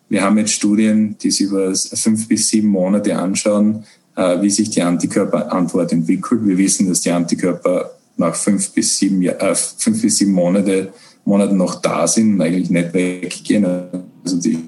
Wir 0.09 0.22
haben 0.22 0.39
jetzt 0.39 0.53
Studien, 0.53 1.16
die 1.22 1.30
sich 1.30 1.47
über 1.47 1.74
fünf 1.74 2.28
bis 2.28 2.49
sieben 2.49 2.68
Monate 2.68 3.16
anschauen, 3.16 3.85
äh, 4.16 4.41
wie 4.43 4.51
sich 4.51 4.70
die 4.70 4.83
Antikörperantwort 4.83 5.93
entwickelt. 5.93 6.45
Wir 6.45 6.59
wissen, 6.59 6.89
dass 6.89 7.01
die 7.01 7.11
Antikörper 7.11 7.93
nach 8.16 8.35
fünf 8.35 8.70
bis 8.72 8.99
sieben, 8.99 9.22
äh, 9.22 9.55
fünf 9.55 10.03
bis 10.03 10.18
sieben 10.18 10.33
Monate, 10.33 10.93
Monaten 11.24 11.57
noch 11.57 11.76
da 11.76 12.07
sind 12.07 12.35
und 12.35 12.43
eigentlich 12.43 12.70
nicht 12.70 12.93
weggehen. 12.93 13.64
Also 13.64 14.39
die 14.39 14.59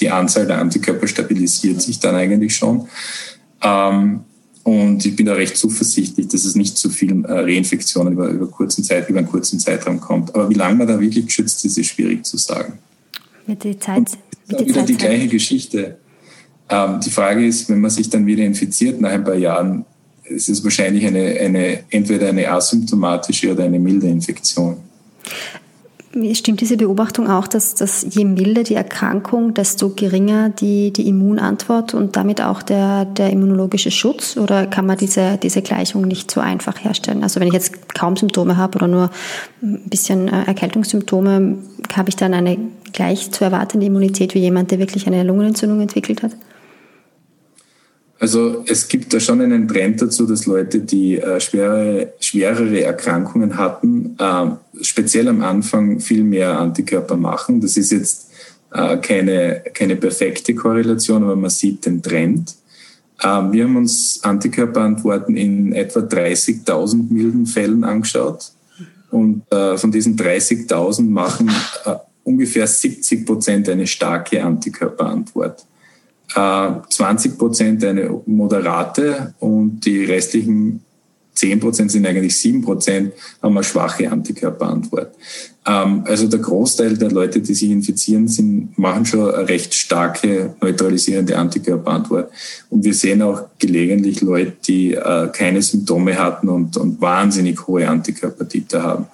die 0.00 0.10
Anzahl 0.10 0.46
der 0.46 0.58
Antikörper 0.58 1.06
stabilisiert 1.06 1.80
sich 1.82 2.00
dann 2.00 2.14
eigentlich 2.14 2.54
schon. 2.54 2.88
Ähm, 3.62 4.20
und 4.62 5.04
ich 5.04 5.16
bin 5.16 5.26
da 5.26 5.34
recht 5.34 5.56
zuversichtlich, 5.56 6.28
dass 6.28 6.44
es 6.44 6.54
nicht 6.54 6.76
zu 6.76 6.90
vielen 6.90 7.24
äh, 7.24 7.32
Reinfektionen 7.32 8.12
über, 8.12 8.28
über, 8.28 8.46
kurzen 8.46 8.84
Zeit, 8.84 9.08
über 9.08 9.18
einen 9.18 9.28
kurzen 9.28 9.58
Zeitraum 9.58 10.00
kommt. 10.00 10.34
Aber 10.34 10.50
wie 10.50 10.54
lange 10.54 10.76
man 10.76 10.86
da 10.86 11.00
wirklich 11.00 11.26
geschützt 11.26 11.64
ist, 11.64 11.78
ist 11.78 11.86
schwierig 11.86 12.24
zu 12.24 12.36
sagen. 12.36 12.78
Mit 13.46 13.64
der 13.64 13.80
Zeit. 13.80 14.10
Mit 14.46 14.60
wieder 14.60 14.74
Zeit 14.74 14.88
die 14.88 14.96
gleiche 14.96 15.28
Geschichte. 15.28 15.98
Ähm, 16.68 17.00
die 17.04 17.10
Frage 17.10 17.46
ist, 17.46 17.68
wenn 17.70 17.80
man 17.80 17.90
sich 17.90 18.10
dann 18.10 18.26
wieder 18.26 18.44
infiziert 18.44 19.00
nach 19.00 19.10
ein 19.10 19.24
paar 19.24 19.34
Jahren, 19.34 19.84
ist 20.24 20.48
es 20.48 20.62
wahrscheinlich 20.62 21.06
eine, 21.06 21.38
eine, 21.40 21.84
entweder 21.90 22.28
eine 22.28 22.48
asymptomatische 22.50 23.52
oder 23.52 23.64
eine 23.64 23.78
milde 23.78 24.08
Infektion. 24.08 24.76
Stimmt 26.32 26.60
diese 26.60 26.76
Beobachtung 26.76 27.30
auch, 27.30 27.46
dass, 27.46 27.76
dass 27.76 28.04
je 28.10 28.24
milder 28.24 28.64
die 28.64 28.74
Erkrankung, 28.74 29.54
desto 29.54 29.90
geringer 29.90 30.48
die, 30.48 30.92
die 30.92 31.06
Immunantwort 31.06 31.94
und 31.94 32.16
damit 32.16 32.42
auch 32.42 32.62
der, 32.62 33.04
der 33.04 33.30
immunologische 33.30 33.92
Schutz? 33.92 34.36
Oder 34.36 34.66
kann 34.66 34.86
man 34.86 34.98
diese, 34.98 35.38
diese 35.40 35.62
Gleichung 35.62 36.02
nicht 36.02 36.28
so 36.28 36.40
einfach 36.40 36.82
herstellen? 36.82 37.22
Also 37.22 37.38
wenn 37.38 37.46
ich 37.46 37.54
jetzt 37.54 37.94
kaum 37.94 38.16
Symptome 38.16 38.56
habe 38.56 38.78
oder 38.78 38.88
nur 38.88 39.10
ein 39.62 39.88
bisschen 39.88 40.26
äh, 40.26 40.46
Erkältungssymptome, 40.46 41.58
habe 41.94 42.08
ich 42.08 42.16
dann 42.16 42.34
eine 42.34 42.58
gleich 42.92 43.30
zu 43.30 43.44
erwartende 43.44 43.86
Immunität 43.86 44.34
wie 44.34 44.40
jemand, 44.40 44.72
der 44.72 44.80
wirklich 44.80 45.06
eine 45.06 45.22
Lungenentzündung 45.22 45.80
entwickelt 45.80 46.24
hat? 46.24 46.32
Also 48.20 48.62
es 48.66 48.86
gibt 48.86 49.14
da 49.14 49.18
schon 49.18 49.40
einen 49.40 49.66
Trend 49.66 50.02
dazu, 50.02 50.26
dass 50.26 50.44
Leute, 50.44 50.80
die 50.80 51.16
äh, 51.16 51.40
schwere, 51.40 52.12
schwerere 52.20 52.82
Erkrankungen 52.82 53.56
hatten, 53.56 54.14
äh, 54.18 54.82
speziell 54.82 55.26
am 55.28 55.42
Anfang 55.42 56.00
viel 56.00 56.22
mehr 56.22 56.60
Antikörper 56.60 57.16
machen. 57.16 57.62
Das 57.62 57.78
ist 57.78 57.92
jetzt 57.92 58.30
äh, 58.72 58.98
keine, 58.98 59.62
keine 59.72 59.96
perfekte 59.96 60.54
Korrelation, 60.54 61.24
aber 61.24 61.34
man 61.34 61.48
sieht 61.48 61.86
den 61.86 62.02
Trend. 62.02 62.56
Ähm, 63.22 63.52
wir 63.52 63.64
haben 63.64 63.76
uns 63.76 64.20
Antikörperantworten 64.22 65.38
in 65.38 65.72
etwa 65.72 66.00
30.000 66.00 67.10
milden 67.10 67.46
Fällen 67.46 67.84
angeschaut. 67.84 68.52
Und 69.10 69.50
äh, 69.50 69.78
von 69.78 69.90
diesen 69.90 70.16
30.000 70.16 71.08
machen 71.08 71.50
äh, 71.86 71.94
ungefähr 72.24 72.66
70 72.66 73.24
Prozent 73.24 73.70
eine 73.70 73.86
starke 73.86 74.44
Antikörperantwort. 74.44 75.64
20 76.34 77.32
äh, 77.32 77.36
Prozent 77.36 77.84
eine 77.84 78.20
moderate 78.26 79.34
und 79.40 79.80
die 79.80 80.04
restlichen 80.04 80.82
10 81.34 81.60
Prozent 81.60 81.90
sind 81.90 82.06
eigentlich 82.06 82.36
7 82.36 82.62
Prozent, 82.62 83.14
haben 83.42 83.56
eine 83.56 83.64
schwache 83.64 84.10
Antikörperantwort. 84.10 85.14
Ähm, 85.66 86.04
also 86.06 86.26
der 86.28 86.40
Großteil 86.40 86.98
der 86.98 87.10
Leute, 87.10 87.40
die 87.40 87.54
sich 87.54 87.70
infizieren, 87.70 88.28
sind, 88.28 88.76
machen 88.78 89.06
schon 89.06 89.32
eine 89.32 89.48
recht 89.48 89.74
starke 89.74 90.54
neutralisierende 90.60 91.38
Antikörperantwort. 91.38 92.30
Und 92.68 92.84
wir 92.84 92.94
sehen 92.94 93.22
auch 93.22 93.44
gelegentlich 93.58 94.20
Leute, 94.20 94.52
die 94.66 94.94
äh, 94.94 95.28
keine 95.32 95.62
Symptome 95.62 96.18
hatten 96.18 96.48
und, 96.48 96.76
und 96.76 97.00
wahnsinnig 97.00 97.66
hohe 97.66 97.88
Antikörpertiter 97.88 98.82
haben. 98.82 99.06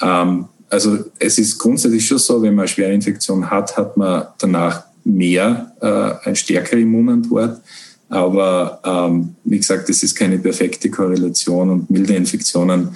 Ähm, 0.00 0.46
also 0.68 0.98
es 1.18 1.38
ist 1.38 1.58
grundsätzlich 1.58 2.06
schon 2.06 2.18
so, 2.18 2.42
wenn 2.42 2.54
man 2.54 2.64
eine 2.64 2.68
schwere 2.68 2.92
Infektion 2.92 3.50
hat, 3.50 3.76
hat 3.76 3.96
man 3.96 4.26
danach 4.38 4.85
mehr, 5.06 5.72
äh, 5.80 6.26
eine 6.26 6.36
stärkere 6.36 6.80
Immunantwort. 6.80 7.60
Aber 8.08 8.80
ähm, 8.84 9.34
wie 9.44 9.58
gesagt, 9.58 9.88
das 9.88 10.02
ist 10.02 10.14
keine 10.14 10.38
perfekte 10.38 10.90
Korrelation 10.90 11.70
und 11.70 11.90
milde 11.90 12.14
Infektionen 12.14 12.90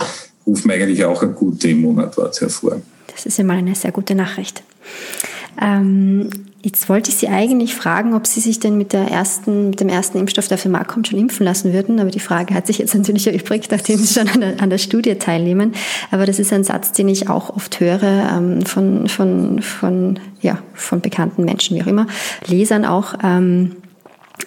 rufen 0.47 0.71
eigentlich 0.71 1.05
auch 1.05 1.23
eine 1.23 1.33
gute 1.33 1.69
Immunantwort 1.69 2.41
hervor. 2.41 2.81
Das 3.13 3.27
ist 3.27 3.39
immer 3.39 3.55
eine 3.55 3.75
sehr 3.75 3.93
gute 3.93 4.15
Nachricht. 4.15 4.63
Ähm, 5.61 6.31
jetzt 6.63 6.89
wollte 6.89 7.11
ich 7.11 7.17
Sie 7.17 7.29
eigentlich 7.29 7.75
fragen, 7.75 8.15
ob 8.15 8.27
Sie 8.27 8.41
sich 8.41 8.61
denn 8.61 8.79
mit, 8.79 8.93
der 8.93 9.11
ersten, 9.11 9.71
mit 9.71 9.81
dem 9.81 9.89
ersten 9.89 10.19
Impfstoff, 10.19 10.49
der 10.49 10.57
auf 10.57 10.63
den 10.63 10.73
Markt 10.73 10.89
kommt, 10.89 11.09
schon 11.09 11.19
impfen 11.19 11.45
lassen 11.45 11.73
würden. 11.73 12.01
Aber 12.01 12.11
die 12.11 12.21
Frage 12.21 12.55
hat 12.55 12.67
sich 12.67 12.79
jetzt 12.79 12.95
natürlich 12.97 13.27
erübrigt, 13.27 13.71
nachdem 13.71 13.99
Sie 13.99 14.13
schon 14.13 14.29
an 14.29 14.41
der, 14.41 14.61
an 14.63 14.71
der 14.71 14.79
Studie 14.79 15.15
teilnehmen. 15.17 15.75
Aber 16.11 16.27
das 16.27 16.39
ist 16.39 16.53
ein 16.53 16.65
Satz, 16.65 16.93
den 16.93 17.09
ich 17.09 17.29
auch 17.29 17.51
oft 17.51 17.81
höre 17.81 18.31
ähm, 18.37 18.65
von, 18.65 19.09
von, 19.09 19.63
von, 19.63 20.19
ja, 20.41 20.59
von 20.75 21.01
bekannten 21.01 21.45
Menschen, 21.45 21.77
wie 21.77 21.83
auch 21.83 21.89
immer, 21.89 22.07
Lesern 22.47 22.85
auch. 22.85 23.15
Ähm, 23.23 23.77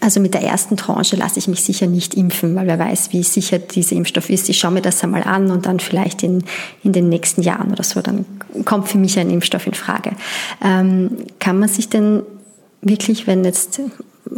also 0.02 0.20
mit 0.20 0.34
der 0.34 0.42
ersten 0.42 0.78
Tranche 0.78 1.16
lasse 1.16 1.40
ich 1.40 1.48
mich 1.48 1.64
sicher 1.64 1.88
nicht 1.88 2.16
impfen, 2.16 2.56
weil 2.56 2.68
wer 2.68 2.80
weiß, 2.80 3.12
wie 3.12 3.24
sicher 3.24 3.60
dieser 3.60 3.96
Impfstoff 3.96 4.30
ist. 4.30 4.50
Ich 4.50 4.58
schaue 4.58 4.72
mir 4.72 4.82
das 4.82 5.04
einmal 5.04 5.24
an 5.24 5.52
und 5.52 5.66
dann 5.66 5.80
vielleicht 5.80 6.24
in, 6.24 6.44
in 6.84 6.94
den 6.94 7.10
nächsten 7.10 7.42
Jahren 7.42 7.72
oder 7.72 7.84
so, 7.84 8.02
dann 8.02 8.26
kommt 8.66 8.90
für 8.90 8.98
mich 8.98 9.18
ein 9.20 9.30
Impfstoff 9.30 9.68
in 9.68 9.74
Frage. 9.74 10.12
Ähm, 10.64 11.12
kann 11.40 11.60
man 11.60 11.70
sich 11.70 11.90
denn 11.90 12.24
wirklich, 12.82 13.28
wenn 13.28 13.44
jetzt 13.46 13.82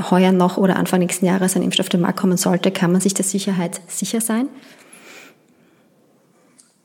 heuer 0.10 0.32
noch 0.32 0.58
oder 0.58 0.76
Anfang 0.78 0.99
nächsten 0.99 1.26
Jahres 1.26 1.56
ein 1.56 1.62
Impfstoff 1.62 1.89
den 1.89 2.01
Markt 2.01 2.20
kommen 2.20 2.38
sollte, 2.38 2.72
kann 2.72 2.91
man 2.91 3.01
sich 3.01 3.14
der 3.14 3.26
Sicherheit 3.26 3.82
sicher 3.88 4.22
sein? 4.22 4.47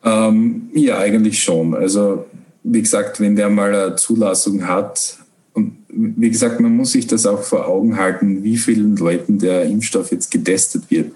Ähm, 0.05 0.71
ja, 0.75 0.99
eigentlich 0.99 1.43
schon. 1.43 1.75
Also 1.75 2.25
wie 2.62 2.83
gesagt, 2.83 3.21
wenn 3.21 3.37
der 3.37 3.49
mal 3.49 3.75
eine 3.75 3.97
Zulassung 3.97 4.66
hat, 4.66 5.18
und 5.61 5.76
wie 5.88 6.30
gesagt, 6.30 6.61
man 6.61 6.74
muss 6.74 6.92
sich 6.92 7.06
das 7.06 7.26
auch 7.26 7.42
vor 7.42 7.66
Augen 7.66 7.96
halten, 7.98 8.42
wie 8.42 8.56
vielen 8.56 8.96
Leuten 8.96 9.38
der 9.38 9.64
Impfstoff 9.64 10.11
jetzt 10.12 10.30
getestet 10.30 10.84
wird. 10.88 11.12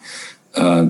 Äh, 0.53 0.86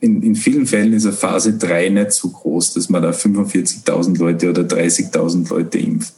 in, 0.00 0.22
in 0.22 0.36
vielen 0.36 0.66
Fällen 0.66 0.92
ist 0.92 1.06
eine 1.06 1.14
Phase 1.14 1.54
3 1.54 1.88
nicht 1.88 2.12
so 2.12 2.28
groß, 2.28 2.74
dass 2.74 2.88
man 2.88 3.02
da 3.02 3.10
45.000 3.10 4.18
Leute 4.18 4.50
oder 4.50 4.62
30.000 4.62 5.48
Leute 5.50 5.78
impft. 5.78 6.14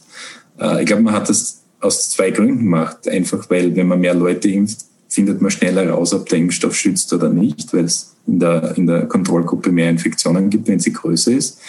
Äh, 0.59 0.81
ich 0.81 0.85
glaube, 0.85 1.03
man 1.03 1.13
hat 1.13 1.29
das 1.29 1.61
aus 1.79 2.09
zwei 2.09 2.31
Gründen 2.31 2.65
gemacht. 2.65 3.07
Einfach 3.07 3.49
weil, 3.49 3.75
wenn 3.75 3.87
man 3.87 4.01
mehr 4.01 4.13
Leute 4.13 4.49
impft, 4.49 4.85
findet 5.07 5.41
man 5.41 5.49
schneller 5.49 5.89
raus, 5.89 6.13
ob 6.13 6.29
der 6.29 6.39
Impfstoff 6.39 6.75
schützt 6.75 7.11
oder 7.13 7.29
nicht, 7.29 7.73
weil 7.73 7.85
es 7.85 8.15
in 8.27 8.39
der, 8.39 8.77
in 8.77 8.85
der 8.85 9.07
Kontrollgruppe 9.07 9.71
mehr 9.71 9.89
Infektionen 9.89 10.49
gibt, 10.49 10.67
wenn 10.67 10.79
sie 10.79 10.93
größer 10.93 11.31
ist. 11.31 11.59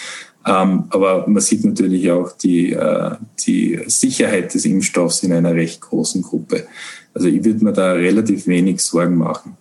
Ähm, 0.46 0.84
aber 0.88 1.26
man 1.28 1.42
sieht 1.42 1.64
natürlich 1.64 2.10
auch 2.10 2.32
die, 2.32 2.72
äh, 2.72 3.10
die 3.46 3.80
Sicherheit 3.86 4.54
des 4.54 4.64
Impfstoffs 4.64 5.22
in 5.22 5.32
einer 5.32 5.54
recht 5.54 5.80
großen 5.80 6.22
Gruppe. 6.22 6.66
Also 7.12 7.28
ich 7.28 7.44
würde 7.44 7.64
mir 7.64 7.72
da 7.72 7.92
relativ 7.92 8.46
wenig 8.46 8.80
Sorgen 8.80 9.16
machen. 9.16 9.56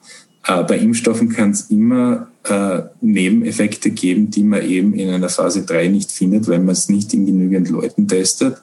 Äh, 0.45 0.63
bei 0.63 0.77
Impfstoffen 0.77 1.29
kann 1.29 1.51
es 1.51 1.69
immer 1.69 2.27
äh, 2.43 2.81
Nebeneffekte 3.01 3.91
geben, 3.91 4.31
die 4.31 4.43
man 4.43 4.63
eben 4.63 4.93
in 4.93 5.09
einer 5.09 5.29
Phase 5.29 5.63
3 5.65 5.89
nicht 5.89 6.11
findet, 6.11 6.47
weil 6.47 6.59
man 6.59 6.69
es 6.69 6.87
nicht 6.87 7.13
in 7.13 7.25
genügend 7.25 7.69
Leuten 7.69 8.07
testet. 8.07 8.57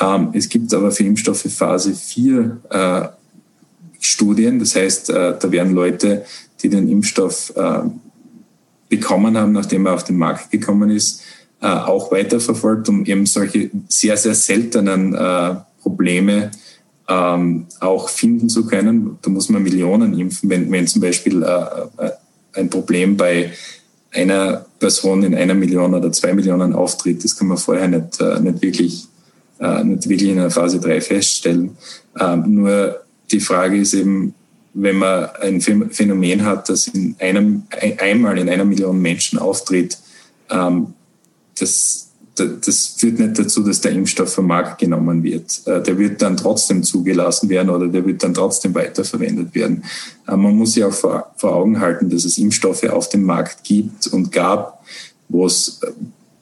Ähm, 0.00 0.30
es 0.32 0.48
gibt 0.48 0.72
aber 0.72 0.92
für 0.92 1.04
Impfstoffe 1.04 1.46
Phase 1.52 1.92
4 1.92 2.60
äh, 2.70 3.08
Studien. 4.00 4.60
Das 4.60 4.76
heißt, 4.76 5.10
äh, 5.10 5.34
da 5.38 5.50
werden 5.50 5.74
Leute, 5.74 6.24
die 6.62 6.68
den 6.68 6.88
Impfstoff 6.88 7.52
äh, 7.56 7.80
bekommen 8.88 9.36
haben, 9.36 9.52
nachdem 9.52 9.86
er 9.86 9.94
auf 9.94 10.04
den 10.04 10.16
Markt 10.16 10.50
gekommen 10.50 10.90
ist, 10.90 11.22
äh, 11.60 11.66
auch 11.66 12.12
weiterverfolgt, 12.12 12.88
um 12.88 13.04
eben 13.04 13.26
solche 13.26 13.70
sehr, 13.88 14.16
sehr 14.16 14.34
seltenen 14.34 15.14
äh, 15.14 15.56
Probleme 15.82 16.50
ähm, 17.08 17.66
auch 17.80 18.08
finden 18.08 18.48
zu 18.48 18.66
können. 18.66 19.18
Da 19.22 19.30
muss 19.30 19.48
man 19.48 19.62
Millionen 19.62 20.18
impfen, 20.18 20.50
wenn, 20.50 20.70
wenn 20.70 20.86
zum 20.86 21.00
Beispiel 21.00 21.42
äh, 21.42 22.04
äh, 22.04 22.10
ein 22.54 22.70
Problem 22.70 23.16
bei 23.16 23.50
einer 24.12 24.66
Person 24.78 25.22
in 25.22 25.34
einer 25.34 25.54
Million 25.54 25.94
oder 25.94 26.12
zwei 26.12 26.32
Millionen 26.32 26.74
auftritt. 26.74 27.24
Das 27.24 27.36
kann 27.36 27.48
man 27.48 27.58
vorher 27.58 27.88
nicht, 27.88 28.20
äh, 28.20 28.40
nicht, 28.40 28.62
wirklich, 28.62 29.06
äh, 29.58 29.84
nicht 29.84 30.08
wirklich 30.08 30.30
in 30.30 30.36
der 30.36 30.50
Phase 30.50 30.80
3 30.80 31.00
feststellen. 31.00 31.76
Ähm, 32.18 32.44
nur 32.46 33.00
die 33.30 33.40
Frage 33.40 33.78
ist 33.78 33.94
eben, 33.94 34.34
wenn 34.74 34.96
man 34.96 35.28
ein 35.40 35.60
Phänomen 35.60 36.44
hat, 36.44 36.68
das 36.68 36.88
in 36.88 37.16
einem, 37.18 37.64
einmal 37.98 38.38
in 38.38 38.48
einer 38.48 38.64
Million 38.64 39.00
Menschen 39.00 39.38
auftritt, 39.38 39.98
ähm, 40.50 40.94
das, 41.60 42.08
das 42.38 42.86
führt 42.98 43.18
nicht 43.18 43.38
dazu, 43.38 43.62
dass 43.62 43.80
der 43.80 43.92
Impfstoff 43.92 44.32
vom 44.32 44.46
Markt 44.46 44.78
genommen 44.78 45.22
wird. 45.22 45.66
Äh, 45.66 45.82
der 45.82 45.98
wird 45.98 46.22
dann 46.22 46.36
trotzdem 46.36 46.82
zugelassen 46.82 47.48
werden 47.48 47.70
oder 47.70 47.88
der 47.88 48.06
wird 48.06 48.22
dann 48.22 48.34
trotzdem 48.34 48.74
weiterverwendet 48.74 49.54
werden. 49.54 49.84
Äh, 50.26 50.36
man 50.36 50.56
muss 50.56 50.74
sich 50.74 50.84
auch 50.84 50.92
vor, 50.92 51.32
Augen 51.42 51.80
halten, 51.80 52.10
dass 52.10 52.24
es 52.24 52.38
Impfstoffe 52.38 52.84
auf 52.84 53.08
dem 53.08 53.24
Markt 53.24 53.64
gibt 53.64 54.06
und 54.08 54.32
gab, 54.32 54.84
wo 55.28 55.46
es 55.46 55.80
äh, 55.82 55.90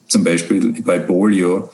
zum 0.07 0.23
Beispiel 0.23 0.73
bei 0.83 0.99
Polio 0.99 1.69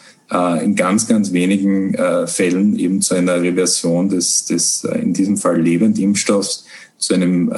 in 0.64 0.74
ganz, 0.74 1.08
ganz 1.08 1.32
wenigen 1.32 1.96
Fällen 2.26 2.80
eben 2.80 3.02
zu 3.04 3.14
einer 3.14 3.40
Reversion 3.40 4.10
des, 4.10 4.46
des 4.46 4.84
in 4.84 5.14
diesem 5.14 5.38
Fall 5.38 5.62
Lebendimpfstoffs 5.62 6.66
zu 6.98 7.14
einem, 7.14 7.54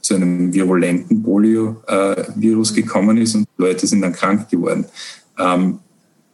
zu 0.00 0.14
einem 0.16 0.52
virulenten 0.52 1.22
Polio-Virus 1.22 2.74
gekommen 2.74 3.18
ist 3.18 3.36
und 3.36 3.46
Leute 3.58 3.86
sind 3.86 4.00
dann 4.00 4.12
krank 4.12 4.48
geworden. 4.48 4.86
Ähm, 5.38 5.78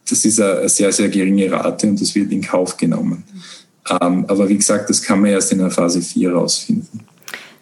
das 0.09 0.25
ist 0.25 0.39
eine 0.39 0.67
sehr, 0.67 0.91
sehr 0.91 1.09
geringe 1.09 1.51
Rate 1.51 1.87
und 1.87 2.01
das 2.01 2.13
wird 2.13 2.31
in 2.31 2.41
Kauf 2.41 2.77
genommen. 2.77 3.23
Ähm, 3.89 4.25
aber 4.27 4.47
wie 4.49 4.57
gesagt, 4.57 4.89
das 4.89 5.01
kann 5.01 5.21
man 5.21 5.31
erst 5.31 5.51
in 5.51 5.59
der 5.59 5.71
Phase 5.71 6.01
4 6.01 6.29
herausfinden. 6.29 7.01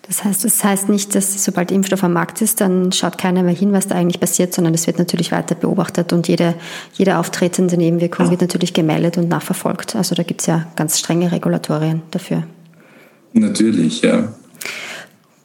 Das 0.08 0.24
heißt, 0.26 0.44
das 0.44 0.64
heißt 0.64 0.89
nicht, 0.89 1.16
dass 1.16 1.44
sobald 1.44 1.70
der 1.70 1.78
Impfstoff 1.78 2.04
am 2.04 2.14
Markt 2.14 2.42
ist, 2.42 2.60
dann 2.60 2.92
schaut 2.92 3.18
keiner 3.18 3.44
mehr 3.44 3.54
hin, 3.54 3.72
was 3.72 3.88
da 3.88 3.96
eigentlich 3.96 4.20
passiert, 4.20 4.54
sondern 4.54 4.74
es 4.74 4.86
wird 4.86 4.98
natürlich 4.98 5.32
weiter 5.32 5.56
beobachtet 5.56 6.12
und 6.12 6.28
jede, 6.28 6.56
jede 6.94 7.18
auftretende 7.18 7.78
Nebenwirkung 7.78 8.30
wird 8.30 8.42
natürlich 8.42 8.74
gemeldet 8.74 9.18
und 9.18 9.30
nachverfolgt. 9.30 9.96
Also 9.96 10.14
da 10.16 10.24
gibt 10.24 10.42
es 10.42 10.48
ja 10.48 10.68
ganz 10.76 11.00
strenge 11.00 11.32
Regulatorien 11.32 12.02
dafür. 12.12 12.44
Natürlich, 13.34 14.02
ja. 14.02 14.34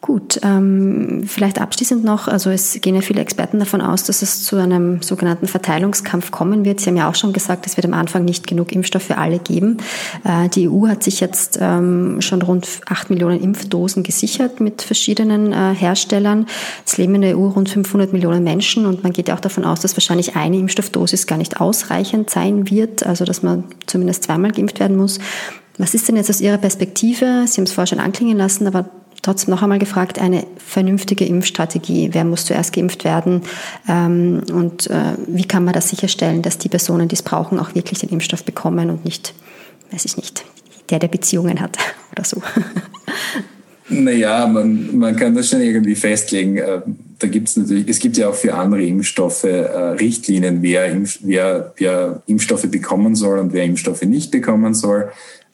Gut, 0.06 0.38
ähm, 0.44 1.24
vielleicht 1.26 1.60
abschließend 1.60 2.04
noch, 2.04 2.28
also 2.28 2.48
es 2.50 2.80
gehen 2.80 2.94
ja 2.94 3.00
viele 3.00 3.20
Experten 3.20 3.58
davon 3.58 3.80
aus, 3.80 4.04
dass 4.04 4.22
es 4.22 4.44
zu 4.44 4.54
einem 4.54 5.02
sogenannten 5.02 5.48
Verteilungskampf 5.48 6.30
kommen 6.30 6.64
wird. 6.64 6.78
Sie 6.78 6.90
haben 6.90 6.96
ja 6.96 7.10
auch 7.10 7.16
schon 7.16 7.32
gesagt, 7.32 7.66
es 7.66 7.76
wird 7.76 7.86
am 7.86 7.92
Anfang 7.92 8.24
nicht 8.24 8.46
genug 8.46 8.70
Impfstoff 8.70 9.02
für 9.02 9.18
alle 9.18 9.40
geben. 9.40 9.78
Äh, 10.22 10.48
die 10.50 10.68
EU 10.68 10.86
hat 10.86 11.02
sich 11.02 11.18
jetzt 11.18 11.58
ähm, 11.60 12.20
schon 12.20 12.40
rund 12.40 12.68
acht 12.86 13.10
Millionen 13.10 13.42
Impfdosen 13.42 14.04
gesichert 14.04 14.60
mit 14.60 14.82
verschiedenen 14.82 15.52
äh, 15.52 15.74
Herstellern. 15.74 16.46
Es 16.86 16.98
leben 16.98 17.16
in 17.16 17.22
der 17.22 17.36
EU 17.36 17.48
rund 17.48 17.68
500 17.68 18.12
Millionen 18.12 18.44
Menschen 18.44 18.86
und 18.86 19.02
man 19.02 19.12
geht 19.12 19.26
ja 19.26 19.34
auch 19.34 19.40
davon 19.40 19.64
aus, 19.64 19.80
dass 19.80 19.96
wahrscheinlich 19.96 20.36
eine 20.36 20.56
Impfstoffdosis 20.56 21.26
gar 21.26 21.36
nicht 21.36 21.60
ausreichend 21.60 22.30
sein 22.30 22.70
wird, 22.70 23.04
also 23.04 23.24
dass 23.24 23.42
man 23.42 23.64
zumindest 23.86 24.22
zweimal 24.22 24.52
geimpft 24.52 24.78
werden 24.78 24.96
muss. 24.96 25.18
Was 25.78 25.94
ist 25.94 26.06
denn 26.06 26.14
jetzt 26.14 26.30
aus 26.30 26.40
Ihrer 26.40 26.58
Perspektive? 26.58 27.44
Sie 27.46 27.56
haben 27.56 27.64
es 27.64 27.72
vorher 27.72 27.88
schon 27.88 27.98
anklingen 27.98 28.38
lassen, 28.38 28.68
aber 28.68 28.88
trotzdem 29.26 29.52
noch 29.52 29.62
einmal 29.62 29.78
gefragt, 29.78 30.20
eine 30.20 30.46
vernünftige 30.56 31.26
Impfstrategie. 31.26 32.10
Wer 32.12 32.24
muss 32.24 32.44
zuerst 32.44 32.72
geimpft 32.72 33.04
werden? 33.04 33.42
Ähm, 33.88 34.42
und 34.52 34.88
äh, 34.88 35.14
wie 35.26 35.44
kann 35.44 35.64
man 35.64 35.74
das 35.74 35.88
sicherstellen, 35.88 36.42
dass 36.42 36.58
die 36.58 36.68
Personen, 36.68 37.08
die 37.08 37.16
es 37.16 37.22
brauchen, 37.22 37.58
auch 37.58 37.74
wirklich 37.74 37.98
den 37.98 38.10
Impfstoff 38.10 38.44
bekommen 38.44 38.88
und 38.88 39.04
nicht, 39.04 39.34
weiß 39.90 40.04
ich 40.04 40.16
nicht, 40.16 40.44
der, 40.90 41.00
der 41.00 41.08
Beziehungen 41.08 41.60
hat 41.60 41.76
oder 42.12 42.24
so? 42.24 42.40
Naja, 43.88 44.46
man, 44.46 44.96
man 44.96 45.16
kann 45.16 45.34
das 45.34 45.48
schon 45.48 45.60
irgendwie 45.60 45.96
festlegen. 45.96 46.58
Äh, 46.58 46.82
da 47.18 47.26
gibt 47.26 47.48
es 47.48 47.56
natürlich, 47.56 47.88
es 47.88 47.98
gibt 47.98 48.16
ja 48.16 48.28
auch 48.28 48.34
für 48.34 48.54
andere 48.54 48.84
Impfstoffe 48.84 49.44
äh, 49.44 49.48
Richtlinien, 49.48 50.62
wer, 50.62 50.86
Impf, 50.86 51.18
wer, 51.22 51.72
wer 51.76 52.22
Impfstoffe 52.26 52.68
bekommen 52.70 53.16
soll 53.16 53.38
und 53.38 53.52
wer 53.52 53.64
Impfstoffe 53.64 54.02
nicht 54.02 54.30
bekommen 54.30 54.74
soll. 54.74 55.10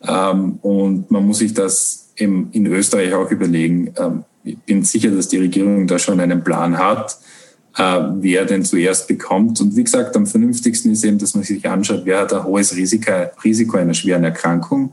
Ähm, 0.07 0.59
und 0.61 1.11
man 1.11 1.27
muss 1.27 1.39
sich 1.39 1.55
das 1.55 2.02
im, 2.17 2.49
in 2.53 2.67
Österreich 2.67 3.15
auch 3.15 3.31
überlegen. 3.31 3.93
Ähm, 3.99 4.25
ich 4.45 4.59
bin 4.59 4.85
sicher, 4.85 5.11
dass 5.11 5.29
die 5.29 5.39
Regierung 5.39 5.87
da 5.87 5.99
schon 5.99 6.21
einen 6.21 6.43
Plan 6.43 6.79
hat, 6.79 7.19
äh, 7.77 8.01
wer 8.17 8.45
denn 8.45 8.65
zuerst 8.65 9.09
bekommt. 9.09 9.61
Und 9.61 9.77
wie 9.77 9.85
gesagt, 9.85 10.17
am 10.17 10.27
vernünftigsten 10.27 10.93
ist 10.93 11.05
eben, 11.05 11.19
dass 11.19 11.35
man 11.35 11.45
sich 11.45 11.69
anschaut, 11.69 12.03
wer 12.05 12.21
hat 12.21 12.33
ein 12.33 12.45
hohes 12.45 12.77
Risiko, 12.77 13.13
Risiko 13.45 13.77
einer 13.77 13.95
schweren 13.95 14.25
Erkrankung. 14.25 14.93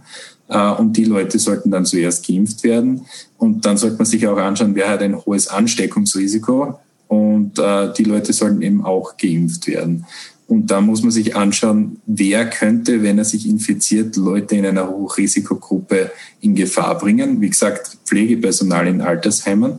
Äh, 0.50 0.72
und 0.74 0.98
die 0.98 1.06
Leute 1.06 1.40
sollten 1.40 1.72
dann 1.72 1.86
zuerst 1.86 2.28
geimpft 2.28 2.64
werden. 2.64 3.06
Und 3.38 3.66
dann 3.66 3.78
sollte 3.78 3.98
man 3.98 4.06
sich 4.06 4.28
auch 4.28 4.38
anschauen, 4.38 4.76
wer 4.76 4.90
hat 4.90 5.02
ein 5.02 5.18
hohes 5.18 5.48
Ansteckungsrisiko. 5.48 6.80
Und 7.08 7.58
äh, 7.58 7.92
die 7.94 8.04
Leute 8.04 8.34
sollten 8.34 8.62
eben 8.62 8.86
auch 8.86 9.18
geimpft 9.18 9.68
werden. 9.68 10.06
Und 10.50 10.72
da 10.72 10.82
muss 10.82 11.04
man 11.04 11.12
sich 11.12 11.36
anschauen, 11.36 12.02
wer 12.08 12.50
könnte, 12.50 13.04
wenn 13.04 13.20
er 13.20 13.24
sich 13.24 13.48
infiziert, 13.48 14.16
Leute 14.16 14.56
in 14.56 14.66
einer 14.66 14.90
Hochrisikogruppe 14.90 16.10
in 16.42 16.56
Gefahr 16.56 16.98
bringen. 16.98 17.40
Wie 17.40 17.52
gesagt, 17.52 18.00
Pflegepersonal 18.06 18.88
in 18.88 19.02
Altersheimen. 19.02 19.74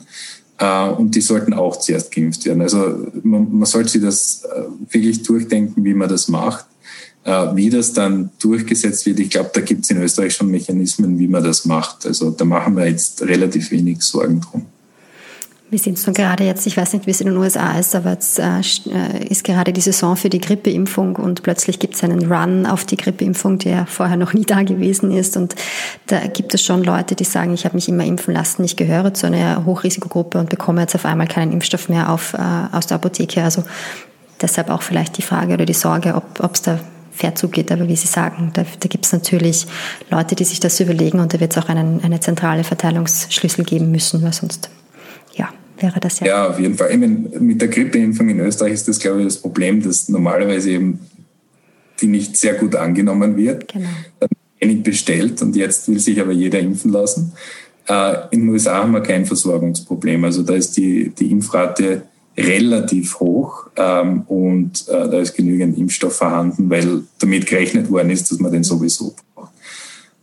Äh, 0.59 0.89
und 0.91 1.16
die 1.16 1.23
sollten 1.23 1.55
auch 1.55 1.77
zuerst 1.81 2.12
geimpft 2.12 2.45
werden. 2.45 2.62
Also 2.62 3.09
man, 3.25 3.51
man 3.51 3.66
sollte 3.66 3.91
sich 3.91 4.03
das 4.03 4.45
äh, 4.45 4.93
wirklich 4.93 5.25
durchdenken, 5.25 5.85
wie 5.85 5.95
man 5.95 6.09
das 6.09 6.29
macht. 6.29 6.66
Äh, 7.25 7.57
wie 7.57 7.68
das 7.68 7.93
dann 7.93 8.31
durchgesetzt 8.41 9.05
wird, 9.07 9.18
ich 9.18 9.31
glaube, 9.31 9.51
da 9.53 9.62
gibt 9.62 9.83
es 9.85 9.91
in 9.91 10.01
Österreich 10.01 10.35
schon 10.35 10.53
Mechanismen, 10.53 11.18
wie 11.18 11.27
man 11.27 11.43
das 11.43 11.64
macht. 11.64 12.07
Also 12.07 12.31
da 12.31 12.45
machen 12.45 12.77
wir 12.77 12.89
jetzt 12.89 13.23
relativ 13.23 13.73
wenig 13.73 14.03
Sorgen 14.03 14.41
drum. 14.41 14.66
Wir 15.71 15.79
sehen 15.79 15.95
es 15.95 16.05
nur 16.05 16.14
gerade 16.14 16.43
jetzt, 16.43 16.66
ich 16.66 16.77
weiß 16.77 16.95
nicht, 16.95 17.07
wie 17.07 17.12
es 17.12 17.21
in 17.21 17.29
den 17.29 17.37
USA 17.37 17.79
ist, 17.79 17.95
aber 17.95 18.18
es 18.18 18.41
äh, 18.41 18.59
äh, 18.59 19.25
ist 19.29 19.45
gerade 19.45 19.73
die 19.73 19.81
Saison 19.81 20.16
für 20.16 20.29
die 20.29 20.41
Grippeimpfung 20.41 21.14
und 21.14 21.45
plötzlich 21.45 21.79
gibt 21.79 21.95
es 21.95 22.03
einen 22.03 22.31
Run 22.31 22.66
auf 22.66 22.85
die 22.85 22.97
Grippeimpfung, 22.97 23.59
der 23.59 23.87
vorher 23.87 24.16
noch 24.16 24.33
nie 24.33 24.45
da 24.47 24.64
gewesen 24.64 25.12
ist. 25.12 25.37
Und 25.37 25.55
da 26.09 26.27
gibt 26.27 26.55
es 26.55 26.64
schon 26.64 26.83
Leute, 26.83 27.14
die 27.14 27.23
sagen, 27.23 27.55
ich 27.55 27.64
habe 27.64 27.77
mich 27.77 27.89
immer 27.89 28.05
impfen 28.05 28.35
lassen, 28.35 28.64
ich 28.64 28.75
gehöre 28.75 29.14
zu 29.14 29.29
einer 29.29 29.64
Hochrisikogruppe 29.64 30.41
und 30.41 30.51
bekomme 30.51 30.81
jetzt 30.81 30.97
auf 30.97 31.05
einmal 31.05 31.29
keinen 31.29 31.53
Impfstoff 31.53 31.89
mehr 31.89 32.11
auf, 32.11 32.35
äh, 32.35 32.39
aus 32.77 32.89
der 32.89 32.97
Apotheke. 32.97 33.45
Also 33.45 33.62
deshalb 34.43 34.71
auch 34.71 34.83
vielleicht 34.83 35.18
die 35.18 35.23
Frage 35.23 35.55
oder 35.55 35.66
die 35.66 35.73
Sorge, 35.73 36.16
ob 36.16 36.55
es 36.55 36.62
da 36.62 36.81
fair 37.12 37.37
zugeht. 37.37 37.71
Aber 37.71 37.87
wie 37.87 37.97
Sie 37.97 38.09
sagen, 38.09 38.51
da, 38.55 38.62
da 38.62 38.89
gibt 38.89 39.07
es 39.07 39.12
natürlich 39.12 39.68
Leute, 40.11 40.35
die 40.35 40.45
sich 40.45 40.59
das 40.59 40.81
überlegen 40.81 41.21
und 41.21 41.33
da 41.33 41.39
wird 41.39 41.57
es 41.57 41.62
auch 41.62 41.68
einen, 41.68 42.03
eine 42.03 42.18
zentrale 42.18 42.64
Verteilungsschlüssel 42.64 43.64
geben 43.64 43.93
müssen, 43.93 44.21
weil 44.25 44.33
sonst 44.33 44.68
wäre 45.83 46.01
das 46.01 46.20
ja. 46.20 46.26
Ja, 46.26 46.49
auf 46.49 46.59
jeden 46.59 46.74
Fall. 46.74 46.91
Ich 46.91 46.99
meine, 46.99 47.16
mit 47.41 47.61
der 47.61 47.68
Grippeimpfung 47.68 48.28
in 48.28 48.41
Österreich 48.41 48.72
ist 48.72 48.89
das, 48.89 48.99
glaube 48.99 49.20
ich, 49.20 49.26
das 49.26 49.39
Problem, 49.39 49.83
dass 49.83 50.09
normalerweise 50.09 50.70
eben 50.70 51.01
die 52.01 52.07
nicht 52.07 52.37
sehr 52.37 52.55
gut 52.55 52.76
angenommen 52.76 53.37
wird. 53.37 53.72
Genau. 53.72 53.89
Dann 54.18 54.28
wenig 54.59 54.83
bestellt 54.83 55.41
und 55.43 55.57
jetzt 55.57 55.89
will 55.89 55.99
sich 55.99 56.20
aber 56.20 56.33
jeder 56.33 56.59
impfen 56.61 56.93
lassen. 56.93 57.33
Äh, 57.89 58.14
in 58.31 58.43
den 58.43 58.49
USA 58.51 58.83
haben 58.83 58.93
wir 58.93 59.03
kein 59.03 59.26
Versorgungsproblem. 59.26 60.24
Also 60.24 60.43
da 60.43 60.55
ist 60.55 60.76
die, 60.76 61.11
die 61.11 61.31
Impfrate 61.31 62.03
relativ 62.37 63.18
hoch 63.20 63.66
ähm, 63.76 64.22
und 64.22 64.89
äh, 64.89 65.09
da 65.09 65.18
ist 65.18 65.35
genügend 65.35 65.76
Impfstoff 65.76 66.16
vorhanden, 66.16 66.70
weil 66.70 67.03
damit 67.18 67.47
gerechnet 67.47 67.91
worden 67.91 68.11
ist, 68.11 68.31
dass 68.31 68.39
man 68.39 68.53
den 68.53 68.64
sowieso 68.64 69.14
braucht. 69.35 69.53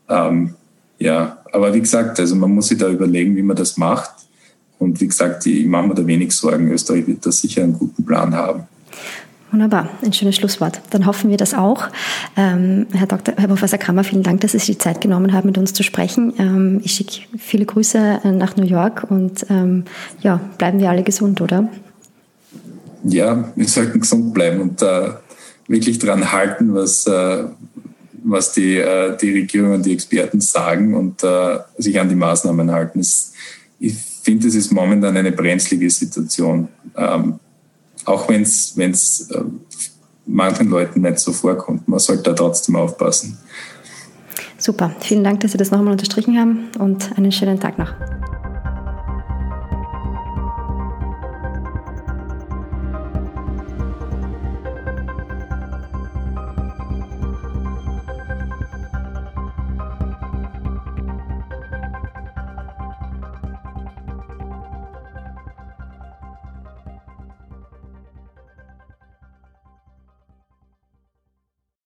Ähm, 0.10 0.56
ja, 1.00 1.40
aber 1.52 1.74
wie 1.74 1.82
gesagt, 1.82 2.20
also 2.20 2.36
man 2.36 2.52
muss 2.52 2.68
sich 2.68 2.78
da 2.78 2.90
überlegen, 2.90 3.36
wie 3.36 3.44
man 3.44 3.56
das 3.56 3.78
macht. 3.78 4.12
Und 4.80 5.00
wie 5.02 5.08
gesagt, 5.08 5.46
ich 5.46 5.66
mache 5.66 5.88
mir 5.88 5.96
da 5.96 6.06
wenig 6.06 6.32
Sorgen. 6.34 6.72
Österreich 6.72 7.08
wird 7.08 7.26
da 7.26 7.32
sicher 7.32 7.64
einen 7.64 7.74
guten 7.74 8.06
Plan 8.06 8.34
haben. 8.36 8.64
Wunderbar, 9.52 9.90
ein 10.04 10.12
schönes 10.12 10.36
Schlusswort. 10.36 10.82
Dann 10.90 11.06
hoffen 11.06 11.30
wir 11.30 11.38
das 11.38 11.54
auch. 11.54 11.88
Ähm, 12.36 12.86
Herr, 12.92 13.08
Dr., 13.08 13.34
Herr 13.38 13.48
Professor 13.48 13.80
Kammer, 13.80 14.04
vielen 14.04 14.24
Dank, 14.24 14.42
dass 14.42 14.52
Sie 14.52 14.60
sich 14.60 14.76
die 14.76 14.78
Zeit 14.78 15.00
genommen 15.00 15.32
haben, 15.32 15.48
mit 15.48 15.58
uns 15.58 15.72
zu 15.72 15.84
sprechen. 15.84 16.34
Ähm, 16.38 16.82
ich 16.84 16.92
schicke 16.92 17.22
viele 17.38 17.66
Grüße 17.66 18.22
äh, 18.26 18.32
nach 18.34 18.58
New 18.58 18.66
York 18.66 19.10
und 19.10 19.46
ähm, 19.50 19.86
ja, 20.22 20.42
bleiben 20.58 20.82
wir 20.82 20.90
alle 20.90 21.04
gesund, 21.04 21.40
oder? 21.40 21.70
Ja, 23.06 23.52
wir 23.56 23.68
sollten 23.68 24.02
gesund 24.02 24.34
bleiben 24.34 24.60
und 24.60 24.82
äh, 24.82 25.12
wirklich 25.70 25.98
daran 25.98 26.30
halten, 26.34 26.74
was, 26.74 27.08
äh, 27.08 27.46
was 28.24 28.52
die, 28.52 28.76
äh, 28.76 29.16
die 29.16 29.32
Regierung 29.32 29.76
und 29.76 29.86
die 29.86 29.94
Experten 29.94 30.42
sagen 30.42 30.94
und 30.94 31.24
äh, 31.24 31.60
sich 31.78 31.98
an 32.00 32.10
die 32.10 32.16
Maßnahmen 32.16 32.70
halten. 32.72 33.00
Es, 33.00 33.32
ich 33.80 33.96
finde, 34.28 34.46
es 34.50 34.56
ist 34.56 34.74
momentan 34.74 35.16
eine 35.16 35.32
brenzlige 35.32 35.90
Situation. 35.90 36.68
Ähm, 36.98 37.40
auch 38.04 38.28
wenn 38.28 38.42
es 38.42 39.30
äh, 39.32 39.42
manchen 40.26 40.70
Leuten 40.70 41.02
nicht 41.02 41.20
so 41.20 41.32
vorkommt. 41.32 41.88
Man 41.88 42.00
sollte 42.00 42.24
da 42.24 42.34
trotzdem 42.34 42.76
aufpassen. 42.76 43.38
Super. 44.58 44.94
Vielen 45.00 45.24
Dank, 45.24 45.40
dass 45.40 45.54
Sie 45.54 45.58
das 45.58 45.72
nochmal 45.72 45.94
unterstrichen 45.94 46.38
haben 46.38 46.68
und 46.78 47.18
einen 47.18 47.32
schönen 47.32 47.60
Tag 47.60 47.78
noch. 47.78 47.94